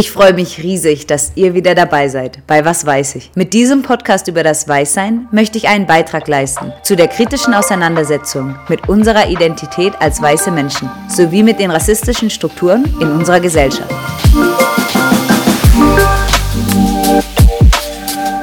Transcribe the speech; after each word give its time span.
Ich 0.00 0.12
freue 0.12 0.32
mich 0.32 0.62
riesig, 0.62 1.08
dass 1.08 1.32
ihr 1.34 1.54
wieder 1.54 1.74
dabei 1.74 2.08
seid 2.08 2.46
bei 2.46 2.64
Was 2.64 2.86
weiß 2.86 3.16
ich. 3.16 3.32
Mit 3.34 3.52
diesem 3.52 3.82
Podcast 3.82 4.28
über 4.28 4.44
das 4.44 4.68
Weißsein 4.68 5.26
möchte 5.32 5.58
ich 5.58 5.66
einen 5.66 5.88
Beitrag 5.88 6.28
leisten 6.28 6.72
zu 6.84 6.94
der 6.94 7.08
kritischen 7.08 7.52
Auseinandersetzung 7.52 8.54
mit 8.68 8.88
unserer 8.88 9.28
Identität 9.28 9.94
als 9.98 10.22
weiße 10.22 10.52
Menschen 10.52 10.88
sowie 11.08 11.42
mit 11.42 11.58
den 11.58 11.72
rassistischen 11.72 12.30
Strukturen 12.30 12.84
in 13.00 13.10
unserer 13.10 13.40
Gesellschaft. 13.40 13.92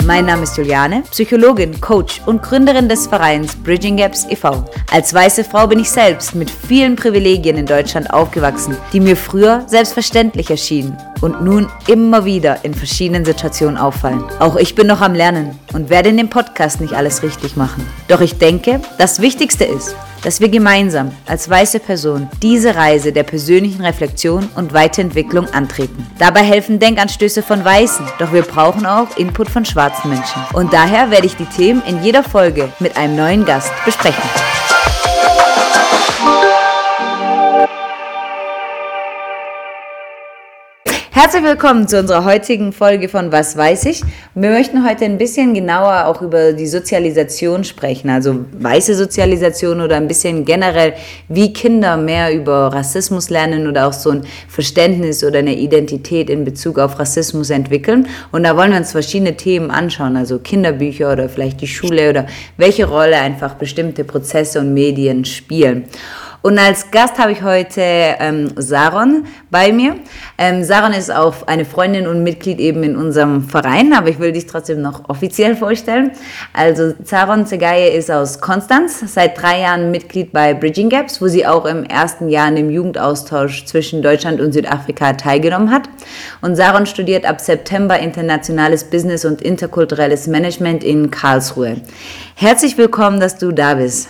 Mein 0.06 0.28
Name 0.28 0.44
ist 0.44 0.56
Juliane, 0.56 1.02
Psychologin, 1.10 1.82
Coach 1.82 2.22
und 2.28 2.44
Gründerin 2.44 2.88
des 2.88 3.08
Vereins 3.08 3.55
Bridging 3.55 3.98
Gaps 3.98 4.28
e.V. 4.30 4.64
Als 4.92 5.12
weiße 5.12 5.44
Frau 5.44 5.66
bin 5.66 5.80
ich 5.80 5.90
selbst 5.90 6.36
mit 6.36 6.52
vielen 6.52 6.96
Privilegien 6.96 7.58
in 7.58 7.66
Deutschland 7.66 8.14
aufgewachsen, 8.14 8.78
die 8.94 9.00
mir 9.00 9.18
früher 9.18 9.64
selbstverständlich 9.66 10.52
erschienen 10.52 10.96
und 11.22 11.44
nun 11.44 11.68
immer 11.88 12.23
wieder 12.23 12.64
in 12.64 12.76
verschiedenen 12.76 13.26
Situationen 13.26 13.77
auffallen. 13.77 14.23
Auch 14.38 14.58
ich 14.58 14.76
bin 14.76 14.86
noch 14.86 15.02
am 15.02 15.16
Lernen 15.16 15.58
und 15.73 15.90
werde 15.90 16.10
in 16.10 16.18
dem 16.18 16.30
Podcast 16.30 16.82
nicht 16.82 16.94
alles 16.94 17.24
richtig 17.24 17.55
machen. 17.55 17.84
Doch 18.08 18.22
ich 18.22 18.38
denke, 18.38 18.82
das 18.99 19.22
Wichtigste 19.22 19.63
ist, 19.63 19.96
dass 20.25 20.41
wir 20.41 20.49
gemeinsam 20.49 21.11
als 21.27 21.47
weiße 21.47 21.79
Person 21.79 22.27
diese 22.41 22.75
Reise 22.75 23.13
der 23.13 23.23
persönlichen 23.23 23.85
Reflexion 23.85 24.49
und 24.55 24.73
Weiterentwicklung 24.73 25.48
antreten. 25.53 26.05
Dabei 26.17 26.41
helfen 26.41 26.79
Denkanstöße 26.79 27.43
von 27.43 27.63
Weißen, 27.63 28.07
doch 28.17 28.34
wir 28.34 28.41
brauchen 28.41 28.88
auch 28.88 29.15
Input 29.17 29.49
von 29.49 29.63
schwarzen 29.65 30.09
Menschen. 30.09 30.41
Und 30.53 30.73
daher 30.73 31.11
werde 31.11 31.27
ich 31.27 31.35
die 31.38 31.45
Themen 31.45 31.84
in 31.88 32.03
jeder 32.03 32.23
Folge 32.23 32.73
mit 32.79 32.98
einem 32.98 33.15
neuen 33.15 33.45
Gast 33.45 33.71
besprechen. 33.85 34.23
Herzlich 41.18 41.44
willkommen 41.44 41.88
zu 41.88 41.98
unserer 41.98 42.26
heutigen 42.26 42.74
Folge 42.74 43.08
von 43.08 43.32
Was 43.32 43.55
weiß 43.55 43.86
ich. 43.86 44.02
Wir 44.34 44.50
möchten 44.50 44.86
heute 44.86 45.05
ein 45.05 45.18
bisschen 45.18 45.54
genauer 45.54 46.07
auch 46.07 46.22
über 46.22 46.52
die 46.52 46.68
Sozialisation 46.68 47.63
sprechen, 47.63 48.10
also 48.10 48.44
weiße 48.52 48.96
Sozialisation 48.96 49.80
oder 49.80 49.96
ein 49.96 50.10
bisschen 50.10 50.44
generell, 50.44 50.94
wie 51.30 51.54
Kinder 51.54 51.96
mehr 51.96 52.35
über 52.35 52.74
Rassismus 52.74 53.30
lernen 53.30 53.66
oder 53.66 53.88
auch 53.88 53.94
so 53.94 54.10
ein 54.10 54.24
Verständnis 54.49 55.24
oder 55.24 55.40
eine 55.40 55.55
Identität 55.55 56.30
in 56.30 56.44
Bezug 56.44 56.80
auf 56.80 56.99
Rassismus 56.99 57.50
entwickeln. 57.50 58.10
Und 58.34 58.44
da 58.44 58.57
wollen 58.57 58.72
wir 58.72 58.79
uns 58.79 58.91
verschiedene 58.91 59.38
Themen 59.38 59.72
anschauen, 59.72 60.18
also 60.18 60.40
Kinderbücher 60.40 61.13
oder 61.13 61.29
vielleicht 61.29 61.62
die 61.62 61.68
Schule 61.68 62.10
oder 62.10 62.26
welche 62.57 62.90
Rolle 62.90 63.16
einfach 63.16 63.54
bestimmte 63.54 64.03
Prozesse 64.03 64.59
und 64.59 64.74
Medien 64.74 65.24
spielen. 65.24 65.85
Und 66.46 66.59
als 66.59 66.91
Gast 66.91 67.18
habe 67.18 67.31
ich 67.31 67.41
heute 67.41 67.81
ähm, 67.81 68.51
Saron 68.56 69.25
bei 69.50 69.72
mir. 69.72 69.96
Ähm, 70.38 70.63
Saron 70.63 70.94
ist 70.94 71.12
auch 71.12 71.47
eine 71.47 71.66
Freundin 71.66 72.06
und 72.06 72.22
Mitglied 72.22 72.59
eben 72.59 72.84
in 72.84 72.96
unserem 72.96 73.50
Verein, 73.50 73.94
aber 73.94 74.09
ich 74.09 74.19
will 74.19 74.31
dich 74.31 74.46
trotzdem 74.46 74.79
noch 74.79 75.09
offiziell 75.09 75.56
vorstellen. 75.56 76.12
Also 76.53 76.94
Saron 77.03 77.47
Zegaye 77.47 77.97
ist 77.97 78.12
aus 78.12 78.41
Konstanz, 78.41 79.03
seit 79.12 79.41
drei 79.41 79.62
Jahren 79.62 79.90
Mitglied 79.90 80.34
bei 80.34 80.53
Bridging 80.53 80.90
Gaps, 80.90 81.19
wo 81.19 81.28
sie 81.28 81.47
auch 81.47 81.66
im 81.66 81.84
ersten 81.84 82.29
Jahr 82.29 82.47
in 82.50 82.57
dem 82.57 82.69
Jugendaustausch 82.69 83.66
zwischen 83.66 84.03
Deutschland 84.03 84.40
und 84.40 84.51
Südafrika 84.51 85.13
teilgenommen 85.13 85.72
hat. 85.72 85.90
Und 86.44 86.56
Saron 86.56 86.85
studiert 86.85 87.25
ab 87.25 87.41
September 87.41 87.97
internationales 87.97 88.84
Business 88.84 89.25
und 89.25 89.41
interkulturelles 89.41 90.28
Management 90.28 90.84
in 90.84 91.09
Karlsruhe. 91.09 91.78
Herzlich 92.35 92.78
willkommen, 92.78 93.19
dass 93.19 93.40
du 93.40 93.51
da 93.51 93.73
bist. 93.73 94.09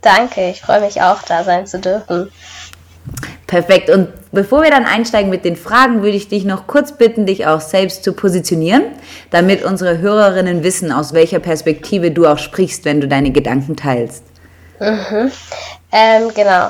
Danke, 0.00 0.50
ich 0.50 0.62
freue 0.62 0.80
mich 0.80 1.02
auch, 1.02 1.22
da 1.22 1.44
sein 1.44 1.66
zu 1.66 1.78
dürfen. 1.78 2.30
Perfekt. 3.46 3.90
Und 3.90 4.08
bevor 4.30 4.62
wir 4.62 4.70
dann 4.70 4.86
einsteigen 4.86 5.28
mit 5.28 5.44
den 5.44 5.56
Fragen, 5.56 6.02
würde 6.02 6.16
ich 6.16 6.28
dich 6.28 6.44
noch 6.44 6.66
kurz 6.66 6.92
bitten, 6.92 7.26
dich 7.26 7.46
auch 7.46 7.60
selbst 7.60 8.04
zu 8.04 8.12
positionieren, 8.12 8.84
damit 9.30 9.64
unsere 9.64 9.98
Hörerinnen 9.98 10.62
wissen, 10.62 10.92
aus 10.92 11.12
welcher 11.12 11.40
Perspektive 11.40 12.12
du 12.12 12.26
auch 12.26 12.38
sprichst, 12.38 12.84
wenn 12.84 13.00
du 13.00 13.08
deine 13.08 13.30
Gedanken 13.30 13.76
teilst. 13.76 14.24
Mhm. 14.78 15.30
Ähm, 15.90 16.30
genau. 16.34 16.68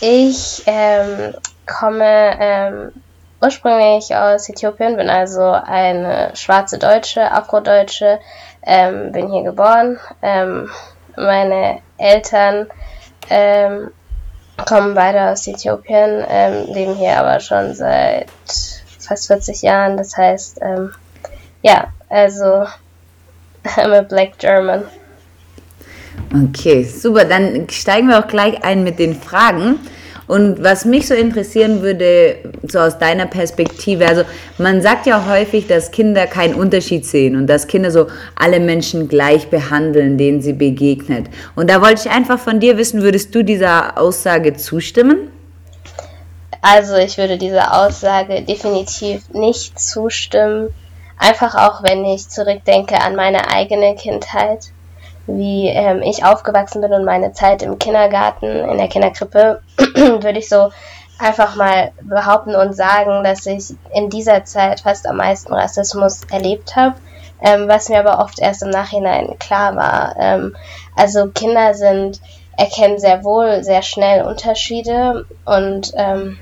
Ich 0.00 0.62
ähm, 0.66 1.34
komme 1.66 2.36
ähm, 2.40 2.92
ursprünglich 3.40 4.14
aus 4.14 4.48
Äthiopien, 4.48 4.96
bin 4.96 5.10
also 5.10 5.42
eine 5.42 6.30
schwarze 6.34 6.78
Deutsche, 6.78 7.30
Afrodeutsche, 7.30 8.18
ähm, 8.64 9.12
bin 9.12 9.30
hier 9.30 9.44
geboren. 9.44 9.98
Meine 11.18 11.80
Eltern 11.98 12.68
ähm, 13.30 13.90
kommen 14.66 14.94
beide 14.94 15.30
aus 15.30 15.46
Äthiopien, 15.46 16.24
ähm, 16.28 16.72
leben 16.72 16.94
hier 16.94 17.18
aber 17.18 17.40
schon 17.40 17.74
seit 17.74 18.26
fast 18.98 19.26
40 19.26 19.62
Jahren. 19.62 19.96
Das 19.96 20.16
heißt, 20.16 20.60
ähm, 20.62 20.92
ja, 21.62 21.88
also 22.08 22.66
I'm 23.64 23.92
a 23.92 24.02
Black 24.02 24.38
German. 24.38 24.84
Okay, 26.32 26.84
super. 26.84 27.24
Dann 27.24 27.68
steigen 27.70 28.08
wir 28.08 28.18
auch 28.18 28.28
gleich 28.28 28.62
ein 28.62 28.84
mit 28.84 28.98
den 28.98 29.14
Fragen. 29.14 29.78
Und 30.28 30.62
was 30.62 30.84
mich 30.84 31.08
so 31.08 31.14
interessieren 31.14 31.80
würde, 31.80 32.36
so 32.62 32.78
aus 32.78 32.98
deiner 32.98 33.26
Perspektive, 33.26 34.06
also 34.06 34.22
man 34.58 34.82
sagt 34.82 35.06
ja 35.06 35.26
häufig, 35.26 35.66
dass 35.66 35.90
Kinder 35.90 36.26
keinen 36.26 36.54
Unterschied 36.54 37.06
sehen 37.06 37.34
und 37.34 37.46
dass 37.46 37.66
Kinder 37.66 37.90
so 37.90 38.06
alle 38.36 38.60
Menschen 38.60 39.08
gleich 39.08 39.48
behandeln, 39.48 40.18
denen 40.18 40.42
sie 40.42 40.52
begegnet. 40.52 41.28
Und 41.56 41.70
da 41.70 41.80
wollte 41.80 42.02
ich 42.06 42.10
einfach 42.10 42.38
von 42.38 42.60
dir 42.60 42.76
wissen, 42.76 43.02
würdest 43.02 43.34
du 43.34 43.42
dieser 43.42 43.98
Aussage 43.98 44.54
zustimmen? 44.54 45.30
Also 46.60 46.96
ich 46.96 47.16
würde 47.16 47.38
dieser 47.38 47.82
Aussage 47.82 48.42
definitiv 48.42 49.30
nicht 49.32 49.80
zustimmen. 49.80 50.74
Einfach 51.16 51.54
auch, 51.54 51.82
wenn 51.82 52.04
ich 52.04 52.28
zurückdenke 52.28 53.00
an 53.00 53.16
meine 53.16 53.50
eigene 53.50 53.94
Kindheit 53.94 54.72
wie 55.28 55.68
ähm, 55.68 56.02
ich 56.02 56.24
aufgewachsen 56.24 56.80
bin 56.80 56.92
und 56.92 57.04
meine 57.04 57.32
Zeit 57.32 57.62
im 57.62 57.78
Kindergarten, 57.78 58.46
in 58.46 58.78
der 58.78 58.88
Kinderkrippe, 58.88 59.60
würde 59.94 60.38
ich 60.38 60.48
so 60.48 60.70
einfach 61.18 61.54
mal 61.56 61.92
behaupten 62.02 62.54
und 62.54 62.74
sagen, 62.74 63.22
dass 63.24 63.44
ich 63.46 63.74
in 63.92 64.08
dieser 64.08 64.44
Zeit 64.44 64.80
fast 64.80 65.06
am 65.06 65.16
meisten 65.16 65.52
Rassismus 65.52 66.22
erlebt 66.30 66.76
habe, 66.76 66.94
ähm, 67.42 67.68
was 67.68 67.88
mir 67.88 67.98
aber 67.98 68.24
oft 68.24 68.38
erst 68.38 68.62
im 68.62 68.70
Nachhinein 68.70 69.38
klar 69.38 69.76
war. 69.76 70.16
Ähm, 70.18 70.56
also 70.96 71.28
Kinder 71.28 71.74
sind, 71.74 72.20
erkennen 72.56 72.98
sehr 72.98 73.22
wohl 73.22 73.62
sehr 73.62 73.82
schnell 73.82 74.24
Unterschiede 74.24 75.26
und 75.44 75.92
ähm, 75.94 76.38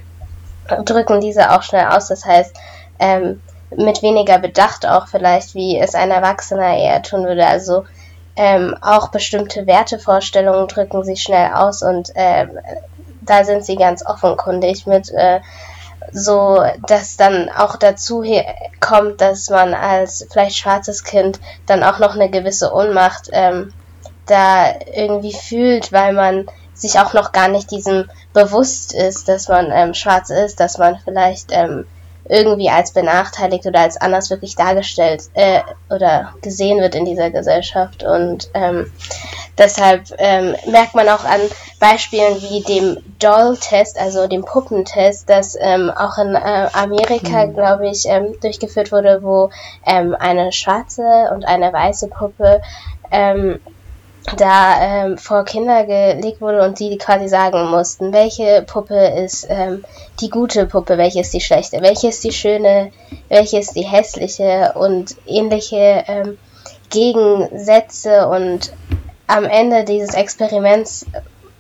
drücken 0.85 1.21
diese 1.21 1.53
auch 1.53 1.63
schnell 1.63 1.87
aus. 1.89 2.09
Das 2.09 2.25
heißt, 2.25 2.57
ähm, 2.99 3.41
mit 3.77 4.03
weniger 4.03 4.39
Bedacht 4.39 4.87
auch 4.87 5.09
vielleicht, 5.09 5.55
wie 5.55 5.79
es 5.79 5.95
ein 5.95 6.11
Erwachsener 6.11 6.77
eher 6.77 7.03
tun 7.03 7.25
würde. 7.25 7.47
Also 7.47 7.85
ähm, 8.37 8.77
auch 8.81 9.09
bestimmte 9.09 9.67
Wertevorstellungen 9.67 10.69
drücken 10.69 11.05
sich 11.05 11.23
schnell 11.23 11.53
aus 11.55 11.83
und 11.83 12.15
äh, 12.15 12.47
da 13.23 13.45
sind 13.45 13.65
sie 13.65 13.77
ganz 13.77 14.05
offenkundig 14.05 14.87
mit 14.87 15.11
äh, 15.11 15.41
so, 16.13 16.63
dass 16.87 17.17
dann 17.17 17.51
auch 17.51 17.77
dazu 17.77 18.23
kommt, 18.81 19.21
dass 19.21 19.51
man 19.51 19.75
als 19.75 20.27
vielleicht 20.31 20.57
schwarzes 20.57 21.03
Kind 21.03 21.41
dann 21.67 21.83
auch 21.83 21.99
noch 21.99 22.15
eine 22.15 22.31
gewisse 22.31 22.73
Ohnmacht 22.73 23.31
ähm, 23.33 23.73
da 24.27 24.75
irgendwie 24.95 25.33
fühlt, 25.33 25.93
weil 25.93 26.13
man 26.13 26.47
sich 26.75 27.01
auch 27.01 27.15
noch 27.15 27.33
gar 27.33 27.49
nicht 27.49 27.71
diesem 27.71 28.09
bewusst 28.33 28.95
ist, 28.95 29.29
dass 29.29 29.49
man 29.49 29.71
ähm, 29.73 29.95
schwarz 29.95 30.31
ist, 30.31 30.61
dass 30.61 30.79
man 30.79 30.99
vielleicht 31.05 31.49
ähm, 31.51 31.87
irgendwie 32.29 32.71
als 32.71 32.93
benachteiligt 32.93 33.67
oder 33.67 33.81
als 33.81 34.01
anders 34.01 34.31
wirklich 34.31 34.57
dargestellt 34.57 35.25
äh, 35.35 35.61
oder 35.91 36.35
gesehen 36.43 36.81
wird 36.81 36.95
in 36.95 37.05
dieser 37.05 37.31
Gesellschaft. 37.31 38.03
Und 38.03 38.51
ähm, 38.55 38.91
deshalb 39.59 40.03
ähm, 40.19 40.57
merkt 40.67 40.95
man 40.95 41.09
auch 41.09 41.25
an 41.25 41.41
Beispielen 41.79 42.41
wie 42.43 42.63
dem 42.63 42.99
Doll-Test, 43.19 43.99
also 43.99 44.27
dem 44.27 44.45
Puppentest, 44.45 45.29
das 45.29 45.57
ähm, 45.61 45.91
auch 45.91 46.19
in 46.19 46.35
äh, 46.35 46.69
Amerika, 46.73 47.47
mhm. 47.47 47.55
glaube 47.55 47.89
ich, 47.89 48.07
ähm, 48.07 48.35
durchgeführt 48.41 48.93
wurde, 48.93 49.23
wo 49.23 49.51
ähm, 49.85 50.17
eine 50.19 50.53
schwarze 50.53 51.31
und 51.33 51.47
eine 51.47 51.73
weiße 51.73 52.09
Puppe 52.09 52.61
ähm, 53.11 53.61
da 54.37 54.81
ähm, 54.81 55.19
vor 55.19 55.45
Kinder 55.45 55.85
gelegt 55.85 56.41
wurde 56.41 56.63
und 56.63 56.79
die 56.79 56.99
quasi 56.99 57.29
sagen 57.29 57.71
mussten, 57.71 58.13
welche 58.13 58.63
Puppe 58.63 58.97
ist 59.25 59.47
ähm, 59.49 59.85
die 60.21 60.31
gute 60.31 60.67
Puppe, 60.67 60.99
welche 60.99 61.21
ist 61.21 61.33
die 61.33 61.41
schlechte, 61.41 61.81
welche 61.81 62.09
ist 62.09 62.25
die 62.25 62.33
schöne, 62.33 62.91
welche 63.29 63.59
ist 63.59 63.77
die 63.77 63.85
hässliche 63.85 64.73
und 64.75 65.17
ähnliche 65.27 66.05
ähm, 66.09 66.39
Gegensätze 66.91 68.29
und 68.29 68.73
am 69.27 69.45
Ende 69.45 69.85
dieses 69.85 70.15
Experiments 70.15 71.07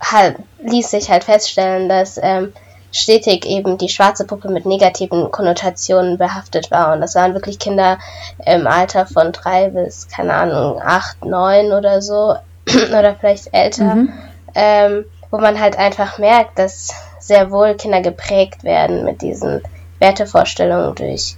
halt, 0.00 0.36
ließ 0.62 0.90
sich 0.90 1.10
halt 1.10 1.24
feststellen, 1.24 1.88
dass 1.88 2.18
ähm, 2.22 2.52
stetig 2.92 3.44
eben 3.44 3.78
die 3.78 3.88
schwarze 3.88 4.24
Puppe 4.24 4.48
mit 4.48 4.66
negativen 4.66 5.30
Konnotationen 5.30 6.18
behaftet 6.18 6.70
war. 6.70 6.92
Und 6.92 7.00
das 7.00 7.14
waren 7.14 7.34
wirklich 7.34 7.58
Kinder 7.58 7.98
im 8.44 8.66
Alter 8.66 9.06
von 9.06 9.32
drei 9.32 9.68
bis, 9.70 10.08
keine 10.08 10.32
Ahnung, 10.32 10.80
acht, 10.82 11.24
neun 11.24 11.72
oder 11.72 12.00
so, 12.00 12.36
oder 12.88 13.14
vielleicht 13.14 13.52
älter, 13.52 13.94
mhm. 13.94 14.12
ähm, 14.54 15.04
wo 15.30 15.38
man 15.38 15.60
halt 15.60 15.78
einfach 15.78 16.18
merkt, 16.18 16.58
dass 16.58 16.94
sehr 17.20 17.50
wohl 17.50 17.74
Kinder 17.74 18.00
geprägt 18.00 18.64
werden 18.64 19.04
mit 19.04 19.22
diesen 19.22 19.62
Wertevorstellungen, 19.98 20.94
durch 20.94 21.36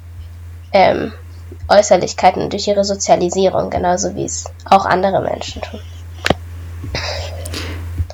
ähm, 0.72 1.12
Äußerlichkeiten, 1.69 2.50
durch 2.50 2.69
ihre 2.69 2.84
Sozialisierung, 2.84 3.70
genauso 3.70 4.14
wie 4.14 4.25
es 4.25 4.44
auch 4.64 4.84
andere 4.84 5.22
Menschen 5.22 5.62
tun. 5.62 5.80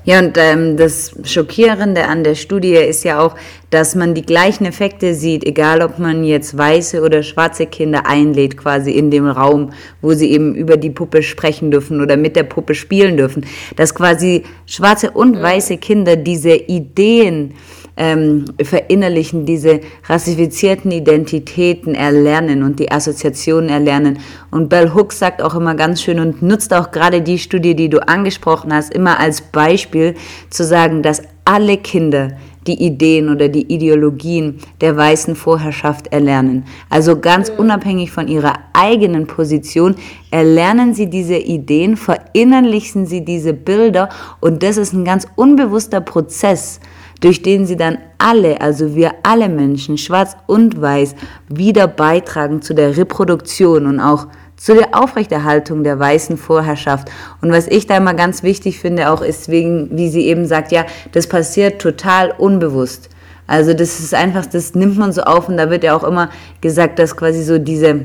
Ja, 0.07 0.19
und 0.19 0.37
ähm, 0.37 0.77
das 0.77 1.15
Schockierende 1.25 2.05
an 2.05 2.25
der 2.25 2.35
Studie 2.35 2.75
ist 2.75 3.05
ja 3.05 3.21
auch, 3.21 3.37
dass 3.71 3.95
man 3.95 4.15
die 4.15 4.23
gleichen 4.23 4.67
Effekte 4.67 5.15
sieht, 5.15 5.45
egal 5.45 5.81
ob 5.81 5.99
man 5.99 6.25
jetzt 6.25 6.57
weiße 6.59 7.01
oder 7.01 7.23
schwarze 7.23 7.65
Kinder 7.65 8.07
einlädt, 8.07 8.59
quasi 8.59 8.91
in 8.91 9.11
dem 9.11 9.27
Raum, 9.27 9.73
wo 10.03 10.13
sie 10.13 10.31
eben 10.31 10.55
über 10.55 10.77
die 10.77 10.91
Puppe 10.91 11.23
sprechen 11.23 11.71
dürfen 11.71 12.03
oder 12.03 12.19
mit 12.19 12.37
der 12.37 12.43
Puppe 12.43 12.75
spielen 12.75 13.17
dürfen, 13.17 13.47
dass 13.77 13.95
quasi 13.95 14.43
schwarze 14.67 15.11
und 15.11 15.41
weiße 15.41 15.79
Kinder 15.79 16.17
diese 16.17 16.55
Ideen 16.55 17.55
ähm, 17.97 18.45
verinnerlichen, 18.61 19.47
diese 19.47 19.81
rassifizierten 20.09 20.91
Identitäten 20.91 21.95
erlernen 21.95 22.63
und 22.63 22.81
die 22.81 22.91
Assoziationen 22.91 23.69
erlernen. 23.71 24.19
Und 24.51 24.69
Bell 24.69 24.93
Hooks 24.95 25.19
sagt 25.19 25.43
auch 25.43 25.55
immer 25.55 25.75
ganz 25.75 26.03
schön 26.03 26.19
und 26.19 26.43
nutzt 26.43 26.75
auch 26.75 26.91
gerade 26.91 27.23
die 27.23 27.39
Studie, 27.39 27.75
die 27.75 27.89
du 27.89 28.07
angesprochen 28.07 28.73
hast, 28.75 28.93
immer 28.93 29.21
als 29.21 29.41
Beispiel 29.41 30.15
zu 30.51 30.65
sagen, 30.65 31.03
dass 31.03 31.23
alle 31.45 31.77
Kinder 31.77 32.33
die 32.67 32.83
Ideen 32.83 33.29
oder 33.29 33.49
die 33.49 33.73
Ideologien 33.73 34.59
der 34.81 34.97
weißen 34.97 35.37
Vorherrschaft 35.37 36.09
erlernen. 36.09 36.65
Also 36.89 37.21
ganz 37.21 37.51
mhm. 37.51 37.59
unabhängig 37.59 38.11
von 38.11 38.29
ihrer 38.29 38.55
eigenen 38.73 39.27
Position 39.27 39.97
erlernen 40.31 40.95
sie 40.95 41.09
diese 41.09 41.37
Ideen, 41.37 41.97
verinnerlichen 41.97 43.07
sie 43.07 43.25
diese 43.25 43.53
Bilder 43.53 44.09
und 44.41 44.63
das 44.63 44.79
ist 44.79 44.95
ein 44.95 45.05
ganz 45.05 45.27
unbewusster 45.37 46.01
Prozess 46.01 46.81
durch 47.25 47.41
den 47.41 47.65
sie 47.65 47.77
dann 47.77 47.97
alle, 48.19 48.61
also 48.61 48.95
wir 48.95 49.13
alle 49.23 49.49
Menschen, 49.49 49.97
schwarz 49.97 50.37
und 50.47 50.79
weiß, 50.79 51.15
wieder 51.49 51.89
beitragen 51.89 52.61
zu 52.61 52.75
der 52.75 52.99
Reproduktion 52.99 53.87
und 53.87 53.99
auch 53.99 54.27
zu 54.57 54.75
der 54.75 54.95
Aufrechterhaltung 54.95 55.85
der 55.85 55.99
weißen 55.99 56.37
Vorherrschaft. 56.37 57.11
Und 57.41 57.51
was 57.51 57.67
ich 57.67 57.87
da 57.87 57.97
immer 57.97 58.13
ganz 58.13 58.43
wichtig 58.43 58.79
finde, 58.79 59.11
auch 59.11 59.23
ist 59.23 59.49
wegen, 59.49 59.89
wie 59.97 60.11
sie 60.11 60.27
eben 60.27 60.45
sagt, 60.45 60.71
ja, 60.71 60.85
das 61.13 61.27
passiert 61.27 61.81
total 61.81 62.31
unbewusst. 62.37 63.09
Also 63.47 63.73
das 63.73 64.01
ist 64.01 64.13
einfach, 64.13 64.45
das 64.45 64.75
nimmt 64.75 64.99
man 64.99 65.13
so 65.13 65.23
auf 65.23 65.49
und 65.49 65.57
da 65.57 65.71
wird 65.71 65.83
ja 65.83 65.97
auch 65.97 66.05
immer 66.05 66.29
gesagt, 66.61 66.99
dass 66.99 67.17
quasi 67.17 67.43
so 67.43 67.57
diese 67.57 68.03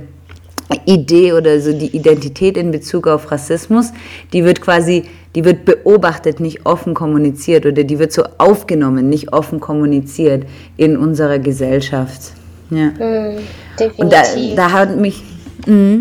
Idee 0.86 1.34
oder 1.34 1.60
so 1.60 1.74
die 1.74 1.96
Identität 1.96 2.56
in 2.56 2.72
Bezug 2.72 3.08
auf 3.08 3.32
Rassismus, 3.32 3.92
die 4.34 4.46
wird 4.46 4.62
quasi, 4.62 5.04
die 5.36 5.46
wird 5.46 5.66
beobachtet, 5.66 6.40
nicht 6.40 6.66
offen 6.66 6.94
kommuniziert 6.94 7.66
oder 7.66 7.84
die 7.84 8.00
wird 8.00 8.12
so 8.12 8.24
aufgenommen, 8.38 9.10
nicht 9.10 9.32
offen 9.32 9.60
kommuniziert 9.60 10.46
in 10.78 10.98
unserer 10.98 11.40
Gesellschaft. 11.40 12.34
Ja. 12.72 12.88
Mm, 12.88 13.38
definitiv. 13.80 14.00
Und 14.00 14.14
da, 14.14 14.24
da 14.56 14.72
hat 14.72 14.96
mich, 14.96 15.24
mh, 15.66 16.00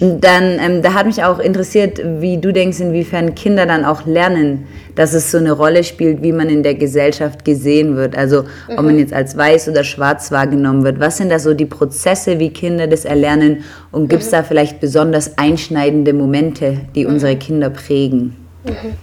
dann, 0.00 0.58
ähm, 0.58 0.82
da 0.82 0.92
hat 0.92 1.06
mich 1.06 1.24
auch 1.24 1.38
interessiert, 1.38 2.00
wie 2.20 2.38
du 2.38 2.52
denkst, 2.52 2.80
inwiefern 2.80 3.34
Kinder 3.34 3.64
dann 3.64 3.84
auch 3.84 4.04
lernen, 4.04 4.66
dass 4.94 5.14
es 5.14 5.30
so 5.30 5.38
eine 5.38 5.52
Rolle 5.52 5.84
spielt, 5.84 6.22
wie 6.22 6.32
man 6.32 6.48
in 6.48 6.62
der 6.62 6.74
Gesellschaft 6.74 7.44
gesehen 7.44 7.96
wird. 7.96 8.16
Also 8.16 8.42
mhm. 8.42 8.78
ob 8.78 8.84
man 8.84 8.94
mhm. 8.94 9.00
jetzt 9.00 9.12
als 9.12 9.36
weiß 9.36 9.68
oder 9.68 9.84
schwarz 9.84 10.30
wahrgenommen 10.30 10.84
wird. 10.84 11.00
Was 11.00 11.16
sind 11.16 11.30
da 11.30 11.38
so 11.38 11.54
die 11.54 11.66
Prozesse, 11.66 12.38
wie 12.38 12.50
Kinder 12.50 12.86
das 12.86 13.04
erlernen? 13.04 13.64
Und 13.90 14.08
gibt 14.08 14.22
es 14.22 14.28
mhm. 14.28 14.36
da 14.36 14.42
vielleicht 14.42 14.80
besonders 14.80 15.38
einschneidende 15.38 16.12
Momente, 16.12 16.80
die 16.94 17.04
mhm. 17.04 17.14
unsere 17.14 17.36
Kinder 17.36 17.70
prägen? 17.70 18.36
Mhm. 18.64 18.94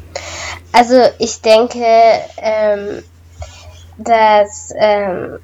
Also 0.72 0.96
ich 1.18 1.42
denke, 1.42 1.86
ähm, 2.38 3.04
dass 3.98 4.74
ähm, 4.76 5.40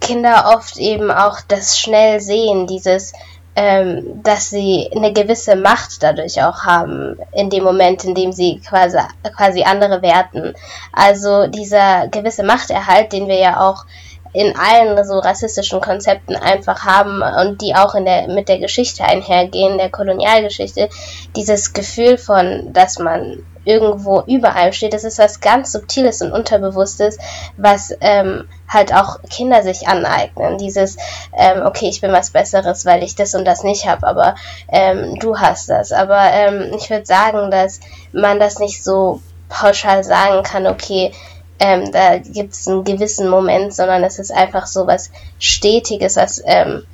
Kinder 0.00 0.52
oft 0.56 0.78
eben 0.78 1.10
auch 1.10 1.40
das 1.46 1.78
schnell 1.78 2.20
sehen, 2.20 2.66
dieses 2.66 3.12
ähm, 3.56 4.22
dass 4.22 4.50
sie 4.50 4.90
eine 4.94 5.12
gewisse 5.12 5.56
Macht 5.56 6.02
dadurch 6.02 6.42
auch 6.42 6.64
haben, 6.64 7.16
in 7.32 7.50
dem 7.50 7.62
Moment, 7.64 8.04
in 8.04 8.14
dem 8.14 8.32
sie 8.32 8.60
quasi, 8.60 8.98
quasi 9.36 9.62
andere 9.62 10.02
werten. 10.02 10.54
Also 10.92 11.46
dieser 11.46 12.08
gewisse 12.08 12.42
Machterhalt, 12.42 13.12
den 13.12 13.28
wir 13.28 13.38
ja 13.38 13.60
auch 13.60 13.84
in 14.32 14.52
allen 14.56 15.04
so 15.06 15.20
rassistischen 15.20 15.80
Konzepten 15.80 16.34
einfach 16.34 16.84
haben 16.84 17.22
und 17.22 17.62
die 17.62 17.76
auch 17.76 17.94
in 17.94 18.04
der, 18.04 18.26
mit 18.26 18.48
der 18.48 18.58
Geschichte 18.58 19.04
einhergehen, 19.04 19.78
der 19.78 19.90
Kolonialgeschichte, 19.90 20.88
dieses 21.36 21.72
Gefühl 21.72 22.18
von, 22.18 22.72
dass 22.72 22.98
man 22.98 23.44
irgendwo 23.64 24.22
über 24.26 24.54
einem 24.54 24.72
steht. 24.72 24.92
Das 24.92 25.04
ist 25.04 25.18
was 25.18 25.40
ganz 25.40 25.72
Subtiles 25.72 26.22
und 26.22 26.32
Unterbewusstes, 26.32 27.18
was 27.56 27.94
ähm, 28.00 28.48
halt 28.68 28.94
auch 28.94 29.20
Kinder 29.30 29.62
sich 29.62 29.88
aneignen. 29.88 30.58
Dieses, 30.58 30.96
ähm, 31.36 31.62
okay, 31.64 31.88
ich 31.88 32.00
bin 32.00 32.12
was 32.12 32.30
Besseres, 32.30 32.84
weil 32.86 33.02
ich 33.02 33.14
das 33.14 33.34
und 33.34 33.44
das 33.44 33.62
nicht 33.62 33.86
habe, 33.86 34.06
aber 34.06 34.34
ähm, 34.68 35.18
du 35.18 35.38
hast 35.38 35.68
das. 35.70 35.92
Aber 35.92 36.20
ähm, 36.32 36.72
ich 36.76 36.90
würde 36.90 37.06
sagen, 37.06 37.50
dass 37.50 37.80
man 38.12 38.38
das 38.38 38.58
nicht 38.58 38.82
so 38.82 39.20
pauschal 39.48 40.04
sagen 40.04 40.42
kann, 40.42 40.66
okay, 40.66 41.12
ähm, 41.58 41.92
da 41.92 42.18
gibt 42.18 42.54
es 42.54 42.66
einen 42.66 42.84
gewissen 42.84 43.28
Moment, 43.28 43.74
sondern 43.74 44.02
es 44.02 44.18
ist 44.18 44.32
einfach 44.32 44.66
so 44.66 44.86
was 44.86 45.10
Stetiges, 45.38 46.16
was, 46.16 46.42
ähm, 46.44 46.84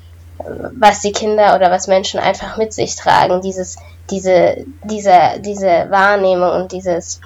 was 0.77 1.01
die 1.01 1.11
Kinder 1.11 1.55
oder 1.55 1.71
was 1.71 1.87
Menschen 1.87 2.19
einfach 2.19 2.57
mit 2.57 2.73
sich 2.73 2.95
tragen. 2.95 3.41
Dieses 3.41 3.77
diese, 4.11 4.65
diese, 4.83 5.39
diese 5.39 5.87
Wahrnehmung 5.89 6.51
und 6.51 6.71
dieses, 6.71 7.19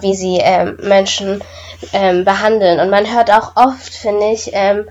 wie 0.00 0.14
sie 0.14 0.38
ähm, 0.40 0.78
Menschen 0.82 1.42
ähm, 1.92 2.24
behandeln. 2.24 2.78
Und 2.80 2.90
man 2.90 3.12
hört 3.12 3.30
auch 3.30 3.56
oft, 3.56 3.92
finde 3.92 4.30
ich, 4.30 4.50
ähm, 4.52 4.86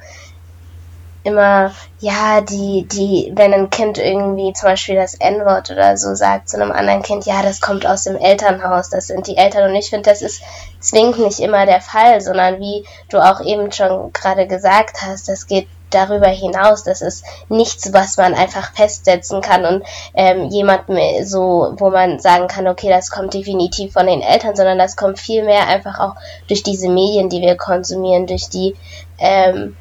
immer, 1.23 1.71
ja, 1.99 2.41
die, 2.41 2.87
die, 2.91 3.31
wenn 3.35 3.53
ein 3.53 3.69
Kind 3.69 3.99
irgendwie 3.99 4.53
zum 4.53 4.69
Beispiel 4.69 4.95
das 4.95 5.13
N-Wort 5.13 5.69
oder 5.69 5.95
so 5.95 6.15
sagt 6.15 6.49
zu 6.49 6.59
einem 6.59 6.71
anderen 6.71 7.03
Kind, 7.03 7.25
ja, 7.25 7.43
das 7.43 7.61
kommt 7.61 7.85
aus 7.85 8.03
dem 8.03 8.15
Elternhaus, 8.15 8.89
das 8.89 9.07
sind 9.07 9.27
die 9.27 9.37
Eltern. 9.37 9.69
Und 9.69 9.75
ich 9.75 9.89
finde, 9.91 10.09
das 10.09 10.21
ist 10.21 10.41
zwingend 10.79 11.19
nicht 11.19 11.39
immer 11.39 11.65
der 11.65 11.81
Fall, 11.81 12.21
sondern 12.21 12.59
wie 12.59 12.85
du 13.09 13.19
auch 13.19 13.41
eben 13.41 13.71
schon 13.71 14.11
gerade 14.13 14.47
gesagt 14.47 15.03
hast, 15.03 15.29
das 15.29 15.45
geht 15.45 15.67
darüber 15.93 16.27
hinaus. 16.27 16.83
Das 16.83 17.01
ist 17.01 17.23
nichts, 17.49 17.93
was 17.93 18.17
man 18.17 18.33
einfach 18.33 18.73
festsetzen 18.73 19.41
kann 19.41 19.65
und 19.65 19.83
ähm, 20.13 20.49
jemand 20.49 20.83
so, 21.23 21.73
wo 21.77 21.89
man 21.89 22.19
sagen 22.19 22.47
kann, 22.47 22.67
okay, 22.67 22.89
das 22.89 23.09
kommt 23.09 23.33
definitiv 23.33 23.93
von 23.93 24.07
den 24.07 24.21
Eltern, 24.21 24.55
sondern 24.55 24.77
das 24.77 24.95
kommt 24.95 25.19
vielmehr 25.19 25.67
einfach 25.67 25.99
auch 25.99 26.15
durch 26.47 26.63
diese 26.63 26.89
Medien, 26.89 27.29
die 27.29 27.41
wir 27.41 27.55
konsumieren, 27.55 28.27
durch 28.27 28.49
die 28.49 28.75
ähm, 29.19 29.75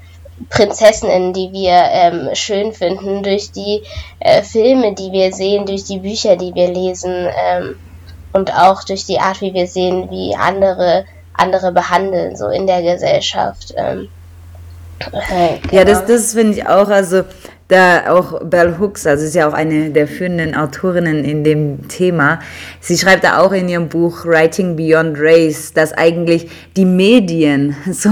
Prinzessinnen, 0.49 1.33
die 1.33 1.53
wir 1.53 1.73
ähm, 1.91 2.31
schön 2.35 2.73
finden, 2.73 3.23
durch 3.23 3.52
die 3.52 3.83
äh, 4.21 4.43
Filme, 4.43 4.95
die 4.95 5.12
wir 5.12 5.33
sehen, 5.33 5.67
durch 5.67 5.85
die 5.85 5.99
Bücher, 5.99 6.37
die 6.37 6.55
wir 6.55 6.69
lesen 6.69 7.29
ähm, 7.47 7.76
und 8.33 8.55
auch 8.55 8.85
durch 8.85 9.05
die 9.05 9.19
Art, 9.19 9.40
wie 9.40 9.52
wir 9.52 9.67
sehen, 9.67 10.11
wie 10.11 10.35
andere 10.35 11.05
andere 11.40 11.73
behandeln, 11.73 12.37
so 12.37 12.49
in 12.49 12.67
der 12.67 12.83
Gesellschaft. 12.83 13.75
Ähm, 13.76 14.09
Okay, 15.12 15.61
ja, 15.71 15.85
das, 15.85 16.04
das 16.07 16.35
finde 16.35 16.59
ich 16.59 16.66
auch, 16.66 16.88
also 16.88 17.25
da 17.71 18.11
auch 18.12 18.40
Bell 18.45 18.76
Hooks, 18.78 19.07
also 19.07 19.25
ist 19.25 19.35
ja 19.35 19.49
auch 19.49 19.52
eine 19.52 19.90
der 19.90 20.09
führenden 20.09 20.54
Autorinnen 20.54 21.25
in 21.25 21.45
dem 21.45 21.88
Thema. 21.88 22.40
Sie 22.80 22.99
schreibt 22.99 23.23
da 23.23 23.38
auch 23.38 23.52
in 23.52 23.69
ihrem 23.69 23.88
Buch 23.88 24.25
Writing 24.26 24.76
Beyond 24.76 25.16
Race, 25.19 25.73
dass 25.73 25.92
eigentlich 25.92 26.50
die 26.76 26.85
Medien 26.85 27.76
so 27.90 28.11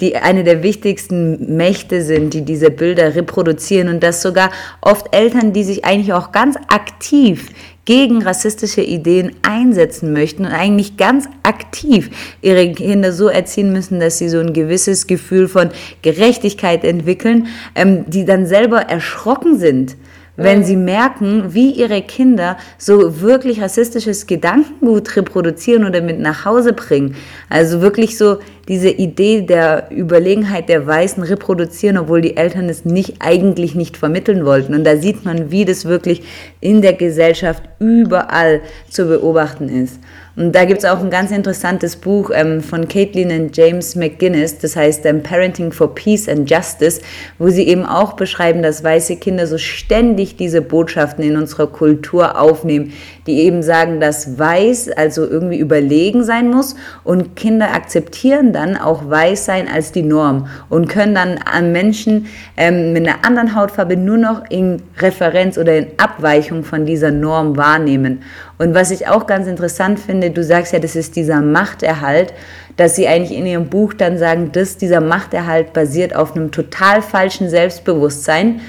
die 0.00 0.16
eine 0.16 0.44
der 0.44 0.62
wichtigsten 0.62 1.56
Mächte 1.56 2.02
sind, 2.02 2.34
die 2.34 2.42
diese 2.42 2.70
Bilder 2.70 3.14
reproduzieren 3.16 3.88
und 3.88 4.02
dass 4.02 4.22
sogar 4.22 4.50
oft 4.80 5.14
Eltern, 5.14 5.52
die 5.52 5.64
sich 5.64 5.84
eigentlich 5.84 6.12
auch 6.12 6.30
ganz 6.30 6.56
aktiv 6.68 7.48
gegen 7.84 8.22
rassistische 8.22 8.82
Ideen 8.82 9.32
einsetzen 9.42 10.12
möchten 10.12 10.44
und 10.44 10.52
eigentlich 10.52 10.96
ganz 10.96 11.26
aktiv 11.42 12.10
ihre 12.42 12.70
Kinder 12.72 13.12
so 13.12 13.28
erziehen 13.28 13.72
müssen, 13.72 14.00
dass 14.00 14.18
sie 14.18 14.28
so 14.28 14.38
ein 14.38 14.52
gewisses 14.52 15.06
Gefühl 15.06 15.48
von 15.48 15.70
Gerechtigkeit 16.02 16.84
entwickeln, 16.84 17.48
ähm, 17.74 18.04
die 18.08 18.24
dann 18.24 18.46
selber 18.46 18.82
erschrocken 18.82 19.58
sind 19.58 19.96
wenn 20.40 20.64
sie 20.64 20.76
merken, 20.76 21.52
wie 21.52 21.70
ihre 21.70 22.00
Kinder 22.00 22.56
so 22.78 23.20
wirklich 23.20 23.60
rassistisches 23.60 24.26
Gedankengut 24.26 25.14
reproduzieren 25.14 25.84
oder 25.84 26.00
mit 26.00 26.18
nach 26.18 26.46
Hause 26.46 26.72
bringen. 26.72 27.14
Also 27.50 27.82
wirklich 27.82 28.16
so 28.16 28.38
diese 28.68 28.90
Idee 28.90 29.42
der 29.42 29.88
Überlegenheit 29.90 30.68
der 30.68 30.86
Weißen 30.86 31.22
reproduzieren, 31.22 31.98
obwohl 31.98 32.20
die 32.20 32.36
Eltern 32.36 32.68
es 32.68 32.84
nicht 32.84 33.16
eigentlich 33.20 33.74
nicht 33.74 33.96
vermitteln 33.96 34.44
wollten. 34.44 34.74
Und 34.74 34.84
da 34.84 34.96
sieht 34.96 35.24
man, 35.24 35.50
wie 35.50 35.64
das 35.64 35.84
wirklich 35.84 36.22
in 36.60 36.82
der 36.82 36.92
Gesellschaft 36.92 37.62
überall 37.78 38.60
zu 38.88 39.06
beobachten 39.06 39.68
ist. 39.68 39.98
Und 40.36 40.52
da 40.54 40.64
gibt 40.64 40.78
es 40.78 40.84
auch 40.84 41.00
ein 41.00 41.10
ganz 41.10 41.32
interessantes 41.32 41.96
Buch 41.96 42.30
ähm, 42.32 42.62
von 42.62 42.86
Caitlin 42.88 43.30
und 43.30 43.56
James 43.56 43.96
McGuinness, 43.96 44.58
das 44.58 44.76
heißt 44.76 45.04
ähm, 45.04 45.22
Parenting 45.22 45.72
for 45.72 45.94
Peace 45.94 46.28
and 46.28 46.48
Justice, 46.48 47.02
wo 47.38 47.48
sie 47.48 47.66
eben 47.66 47.84
auch 47.84 48.14
beschreiben, 48.14 48.62
dass 48.62 48.84
weiße 48.84 49.16
Kinder 49.16 49.46
so 49.46 49.58
ständig 49.58 50.36
diese 50.36 50.62
Botschaften 50.62 51.24
in 51.24 51.36
unserer 51.36 51.66
Kultur 51.66 52.40
aufnehmen, 52.40 52.92
die 53.30 53.42
eben 53.42 53.62
sagen, 53.62 54.00
dass 54.00 54.38
weiß 54.38 54.90
also 54.90 55.24
irgendwie 55.24 55.58
überlegen 55.58 56.24
sein 56.24 56.50
muss 56.50 56.74
und 57.04 57.36
Kinder 57.36 57.72
akzeptieren 57.72 58.52
dann 58.52 58.76
auch 58.76 59.08
weiß 59.08 59.44
sein 59.44 59.68
als 59.72 59.92
die 59.92 60.02
Norm 60.02 60.48
und 60.68 60.88
können 60.88 61.14
dann 61.14 61.38
an 61.38 61.70
Menschen 61.70 62.26
ähm, 62.56 62.92
mit 62.92 63.06
einer 63.06 63.24
anderen 63.24 63.54
Hautfarbe 63.54 63.96
nur 63.96 64.18
noch 64.18 64.42
in 64.50 64.82
Referenz 64.98 65.58
oder 65.58 65.76
in 65.76 65.86
Abweichung 65.96 66.64
von 66.64 66.86
dieser 66.86 67.12
Norm 67.12 67.56
wahrnehmen. 67.56 68.22
Und 68.58 68.74
was 68.74 68.90
ich 68.90 69.06
auch 69.06 69.26
ganz 69.26 69.46
interessant 69.46 70.00
finde, 70.00 70.30
du 70.30 70.42
sagst 70.42 70.72
ja, 70.72 70.80
das 70.80 70.96
ist 70.96 71.14
dieser 71.14 71.40
Machterhalt, 71.40 72.34
dass 72.76 72.96
sie 72.96 73.06
eigentlich 73.06 73.38
in 73.38 73.46
ihrem 73.46 73.66
Buch 73.66 73.94
dann 73.94 74.18
sagen, 74.18 74.50
dass 74.52 74.76
dieser 74.76 75.00
Machterhalt 75.00 75.72
basiert 75.72 76.16
auf 76.16 76.34
einem 76.34 76.50
total 76.50 77.00
falschen 77.00 77.48
Selbstbewusstsein. 77.48 78.60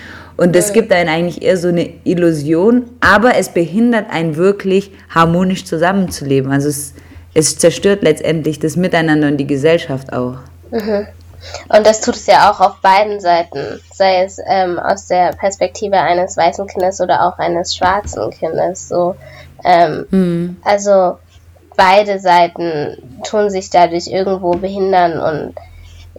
Und 0.41 0.55
das 0.55 0.73
gibt 0.73 0.91
einen 0.91 1.07
eigentlich 1.07 1.43
eher 1.43 1.55
so 1.55 1.67
eine 1.67 1.87
Illusion, 2.03 2.89
aber 2.99 3.35
es 3.35 3.49
behindert 3.49 4.09
einen 4.09 4.37
wirklich 4.37 4.91
harmonisch 5.13 5.65
zusammenzuleben. 5.65 6.51
Also 6.51 6.67
es, 6.67 6.95
es 7.35 7.59
zerstört 7.59 8.01
letztendlich 8.01 8.57
das 8.57 8.75
Miteinander 8.75 9.27
und 9.27 9.37
die 9.37 9.45
Gesellschaft 9.45 10.11
auch. 10.11 10.37
Mhm. 10.71 11.05
Und 11.69 11.85
das 11.85 12.01
tut 12.01 12.15
es 12.15 12.25
ja 12.25 12.49
auch 12.49 12.59
auf 12.59 12.77
beiden 12.81 13.19
Seiten, 13.19 13.79
sei 13.93 14.23
es 14.23 14.39
ähm, 14.47 14.79
aus 14.79 15.05
der 15.05 15.33
Perspektive 15.33 15.97
eines 15.97 16.35
weißen 16.37 16.65
Kindes 16.65 16.99
oder 17.01 17.27
auch 17.27 17.37
eines 17.37 17.75
schwarzen 17.75 18.31
Kindes. 18.31 18.89
So, 18.89 19.13
ähm, 19.63 20.07
mhm. 20.09 20.57
Also 20.63 21.19
beide 21.77 22.17
Seiten 22.19 22.97
tun 23.23 23.51
sich 23.51 23.69
dadurch 23.69 24.07
irgendwo 24.07 24.53
behindern 24.53 25.19
und 25.19 25.53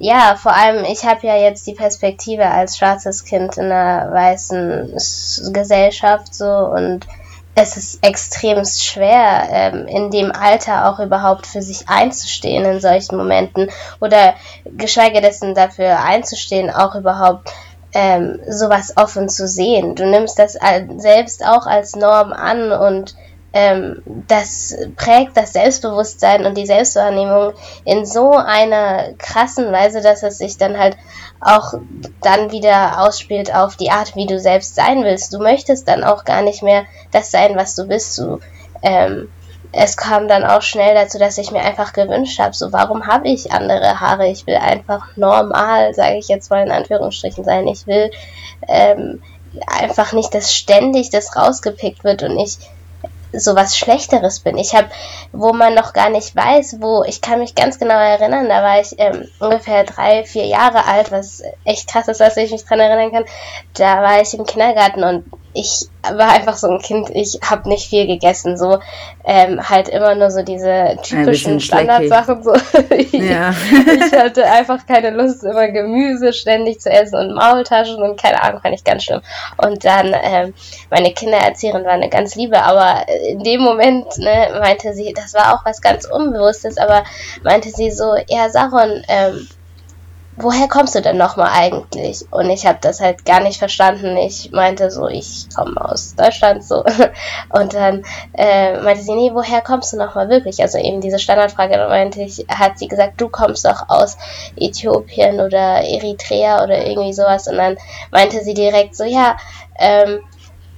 ja, 0.03 0.35
vor 0.35 0.53
allem, 0.53 0.85
ich 0.85 1.05
habe 1.05 1.25
ja 1.25 1.37
jetzt 1.37 1.65
die 1.65 1.75
Perspektive 1.75 2.45
als 2.45 2.77
schwarzes 2.77 3.25
Kind 3.25 3.57
in 3.57 3.67
einer 3.67 4.13
weißen 4.13 4.97
Gesellschaft 5.53 6.35
so 6.35 6.49
und 6.49 7.07
es 7.55 7.77
ist 7.77 8.05
extrem 8.05 8.65
schwer, 8.65 9.47
ähm, 9.49 9.87
in 9.87 10.11
dem 10.11 10.33
Alter 10.33 10.89
auch 10.89 10.99
überhaupt 10.99 11.47
für 11.47 11.63
sich 11.63 11.89
einzustehen 11.89 12.65
in 12.65 12.81
solchen 12.81 13.17
Momenten 13.17 13.71
oder 14.01 14.35
geschweige 14.65 15.21
dessen 15.21 15.55
dafür 15.55 16.01
einzustehen, 16.03 16.69
auch 16.71 16.97
überhaupt 16.97 17.53
ähm, 17.95 18.41
sowas 18.49 18.97
offen 18.97 19.29
zu 19.29 19.47
sehen. 19.47 19.95
Du 19.95 20.05
nimmst 20.05 20.37
das 20.37 20.59
selbst 20.97 21.47
auch 21.47 21.67
als 21.67 21.95
Norm 21.95 22.33
an 22.33 22.73
und 22.73 23.15
ähm, 23.53 24.03
das 24.29 24.77
prägt 24.97 25.37
das 25.37 25.53
Selbstbewusstsein 25.53 26.47
und 26.47 26.57
die 26.57 26.67
Selbstwahrnehmung 26.67 27.53
in 27.85 28.07
so 28.07 28.33
einer 28.33 29.13
krassen 29.19 29.71
Weise, 29.73 30.01
dass 30.01 30.23
es 30.23 30.39
sich 30.39 30.57
dann 30.57 30.79
halt 30.79 30.97
auch 31.41 31.75
dann 32.23 32.51
wieder 32.51 33.03
ausspielt 33.03 33.55
auf 33.55 33.77
die 33.77 33.91
Art, 33.91 34.17
wie 34.17 34.27
du 34.27 34.39
selbst 34.39 34.75
sein 34.75 35.05
willst. 35.05 35.35
Du 35.35 35.39
möchtest 35.39 35.89
dann 35.89 36.05
auch 36.05 36.25
gar 36.25 36.43
nicht 36.43 36.63
mehr 36.63 36.85
das 37.11 37.31
sein, 37.31 37.57
was 37.57 37.75
du 37.75 37.87
bist. 37.87 38.19
Du, 38.19 38.39
ähm, 38.83 39.29
es 39.73 39.97
kam 39.97 40.29
dann 40.29 40.45
auch 40.45 40.63
schnell 40.63 40.95
dazu, 40.95 41.19
dass 41.19 41.39
ich 41.39 41.51
mir 41.51 41.63
einfach 41.63 41.93
gewünscht 41.93 42.39
habe, 42.39 42.55
so 42.55 42.73
warum 42.73 43.07
habe 43.07 43.29
ich 43.29 43.53
andere 43.53 44.01
Haare? 44.01 44.29
Ich 44.29 44.47
will 44.47 44.57
einfach 44.57 45.17
normal, 45.17 45.95
sage 45.95 46.17
ich 46.17 46.29
jetzt 46.29 46.51
mal 46.51 46.65
in 46.65 46.71
Anführungsstrichen 46.71 47.43
sein. 47.45 47.67
Ich 47.67 47.87
will 47.87 48.11
ähm, 48.69 49.23
einfach 49.67 50.13
nicht, 50.13 50.35
dass 50.35 50.55
ständig 50.55 51.11
das 51.11 51.37
rausgepickt 51.37 52.05
wird 52.05 52.23
und 52.23 52.39
ich 52.39 52.59
so 53.33 53.55
was 53.57 53.77
Schlechteres 53.77 54.41
bin. 54.41 54.57
Ich 54.59 54.75
habe, 54.75 54.89
wo 55.33 55.53
man 55.53 55.75
noch 55.75 55.93
gar 55.93 56.11
nicht 56.11 56.35
weiß, 56.35 56.77
wo, 56.81 57.05
ich 57.05 57.21
kann 57.21 57.39
mich 57.39 57.55
ganz 57.55 57.79
genau 57.79 57.95
erinnern, 57.95 58.49
da 58.49 58.63
war 58.63 58.81
ich 58.81 58.95
ähm, 58.99 59.29
ungefähr 59.41 59.85
drei, 59.85 60.25
vier 60.25 60.47
Jahre 60.47 60.87
alt, 60.87 61.11
was 61.11 61.43
echt 61.65 61.89
krass 61.89 62.09
ist, 62.09 62.21
dass 62.21 62.37
ich 62.37 62.53
mich 62.53 62.65
dran 62.65 62.81
erinnern 62.81 63.13
kann. 63.13 63.25
Da 63.75 64.03
war 64.03 64.21
ich 64.21 64.35
im 64.35 64.45
Kindergarten 64.45 65.05
und 65.05 65.25
ich 65.55 65.89
war 66.03 66.33
einfach 66.33 66.57
so 66.57 66.69
ein 66.69 66.81
Kind, 66.81 67.11
ich 67.11 67.39
habe 67.49 67.69
nicht 67.69 67.89
viel 67.89 68.07
gegessen, 68.07 68.57
so 68.57 68.79
ähm, 69.25 69.69
halt 69.69 69.89
immer 69.89 70.15
nur 70.15 70.31
so 70.31 70.43
diese 70.43 70.97
typischen 71.03 71.61
Standardsachen. 71.61 72.43
So. 72.43 72.53
Ja. 73.13 73.51
ich 73.51 74.13
hatte 74.13 74.45
einfach 74.47 74.87
keine 74.87 75.11
Lust, 75.11 75.45
immer 75.45 75.69
Gemüse 75.69 76.33
ständig 76.33 76.81
zu 76.81 76.91
essen 76.91 77.17
und 77.17 77.35
Maultaschen 77.35 78.03
und 78.03 78.21
keine 78.21 78.43
Ahnung, 78.43 78.61
fand 78.61 78.75
ich 78.75 78.85
ganz 78.85 79.05
schlimm. 79.05 79.21
Und 79.59 79.85
dann, 79.85 80.15
ähm, 80.23 80.55
meine 80.91 81.13
Kindererzieherin 81.13 81.85
war 81.85 81.93
eine 81.93 82.09
ganz 82.09 82.35
liebe, 82.35 82.61
aber 82.63 83.07
in 83.29 83.43
dem 83.43 83.61
Moment 83.61 84.19
ne, 84.19 84.59
meinte 84.61 84.95
sie, 84.95 85.13
das 85.13 85.35
war 85.35 85.55
auch 85.55 85.65
was 85.65 85.81
ganz 85.81 86.07
Unbewusstes, 86.07 86.79
aber 86.79 87.05
meinte 87.43 87.71
sie 87.71 87.91
so, 87.91 88.15
ja, 88.29 88.49
Saron, 88.49 89.03
ähm, 89.09 89.47
woher 90.37 90.69
kommst 90.69 90.95
du 90.95 91.03
denn 91.03 91.17
nochmal 91.17 91.51
eigentlich? 91.53 92.25
Und 92.31 92.49
ich 92.51 92.67
habe 92.67 92.79
das 92.81 93.01
halt 93.01 93.25
gar 93.25 93.41
nicht 93.41 93.59
verstanden. 93.59 94.17
Ich 94.17 94.51
meinte 94.53 94.91
so, 94.91 95.09
ich 95.09 95.47
komme 95.55 95.75
aus 95.85 96.15
Deutschland 96.15 96.65
so. 96.65 96.85
Und 97.51 97.75
dann 97.75 98.05
äh, 98.35 98.81
meinte 98.81 99.03
sie, 99.03 99.15
nee, 99.15 99.31
woher 99.33 99.61
kommst 99.61 99.93
du 99.93 99.99
nochmal 99.99 100.29
wirklich? 100.29 100.61
Also 100.63 100.79
eben 100.79 101.01
diese 101.01 101.19
Standardfrage, 101.19 101.77
da 101.77 101.89
meinte 101.89 102.23
ich, 102.23 102.47
hat 102.49 102.79
sie 102.79 102.89
gesagt, 102.89 103.21
du 103.21 103.29
kommst 103.29 103.65
doch 103.65 103.89
aus 103.89 104.17
Äthiopien 104.57 105.41
oder 105.41 105.83
Eritrea 105.83 106.63
oder 106.65 106.87
irgendwie 106.87 107.13
sowas. 107.13 107.47
Und 107.49 107.57
dann 107.57 107.77
meinte 108.11 108.43
sie 108.43 108.55
direkt 108.55 108.97
so, 108.97 109.05
ja, 109.05 109.37
ähm, 109.79 110.21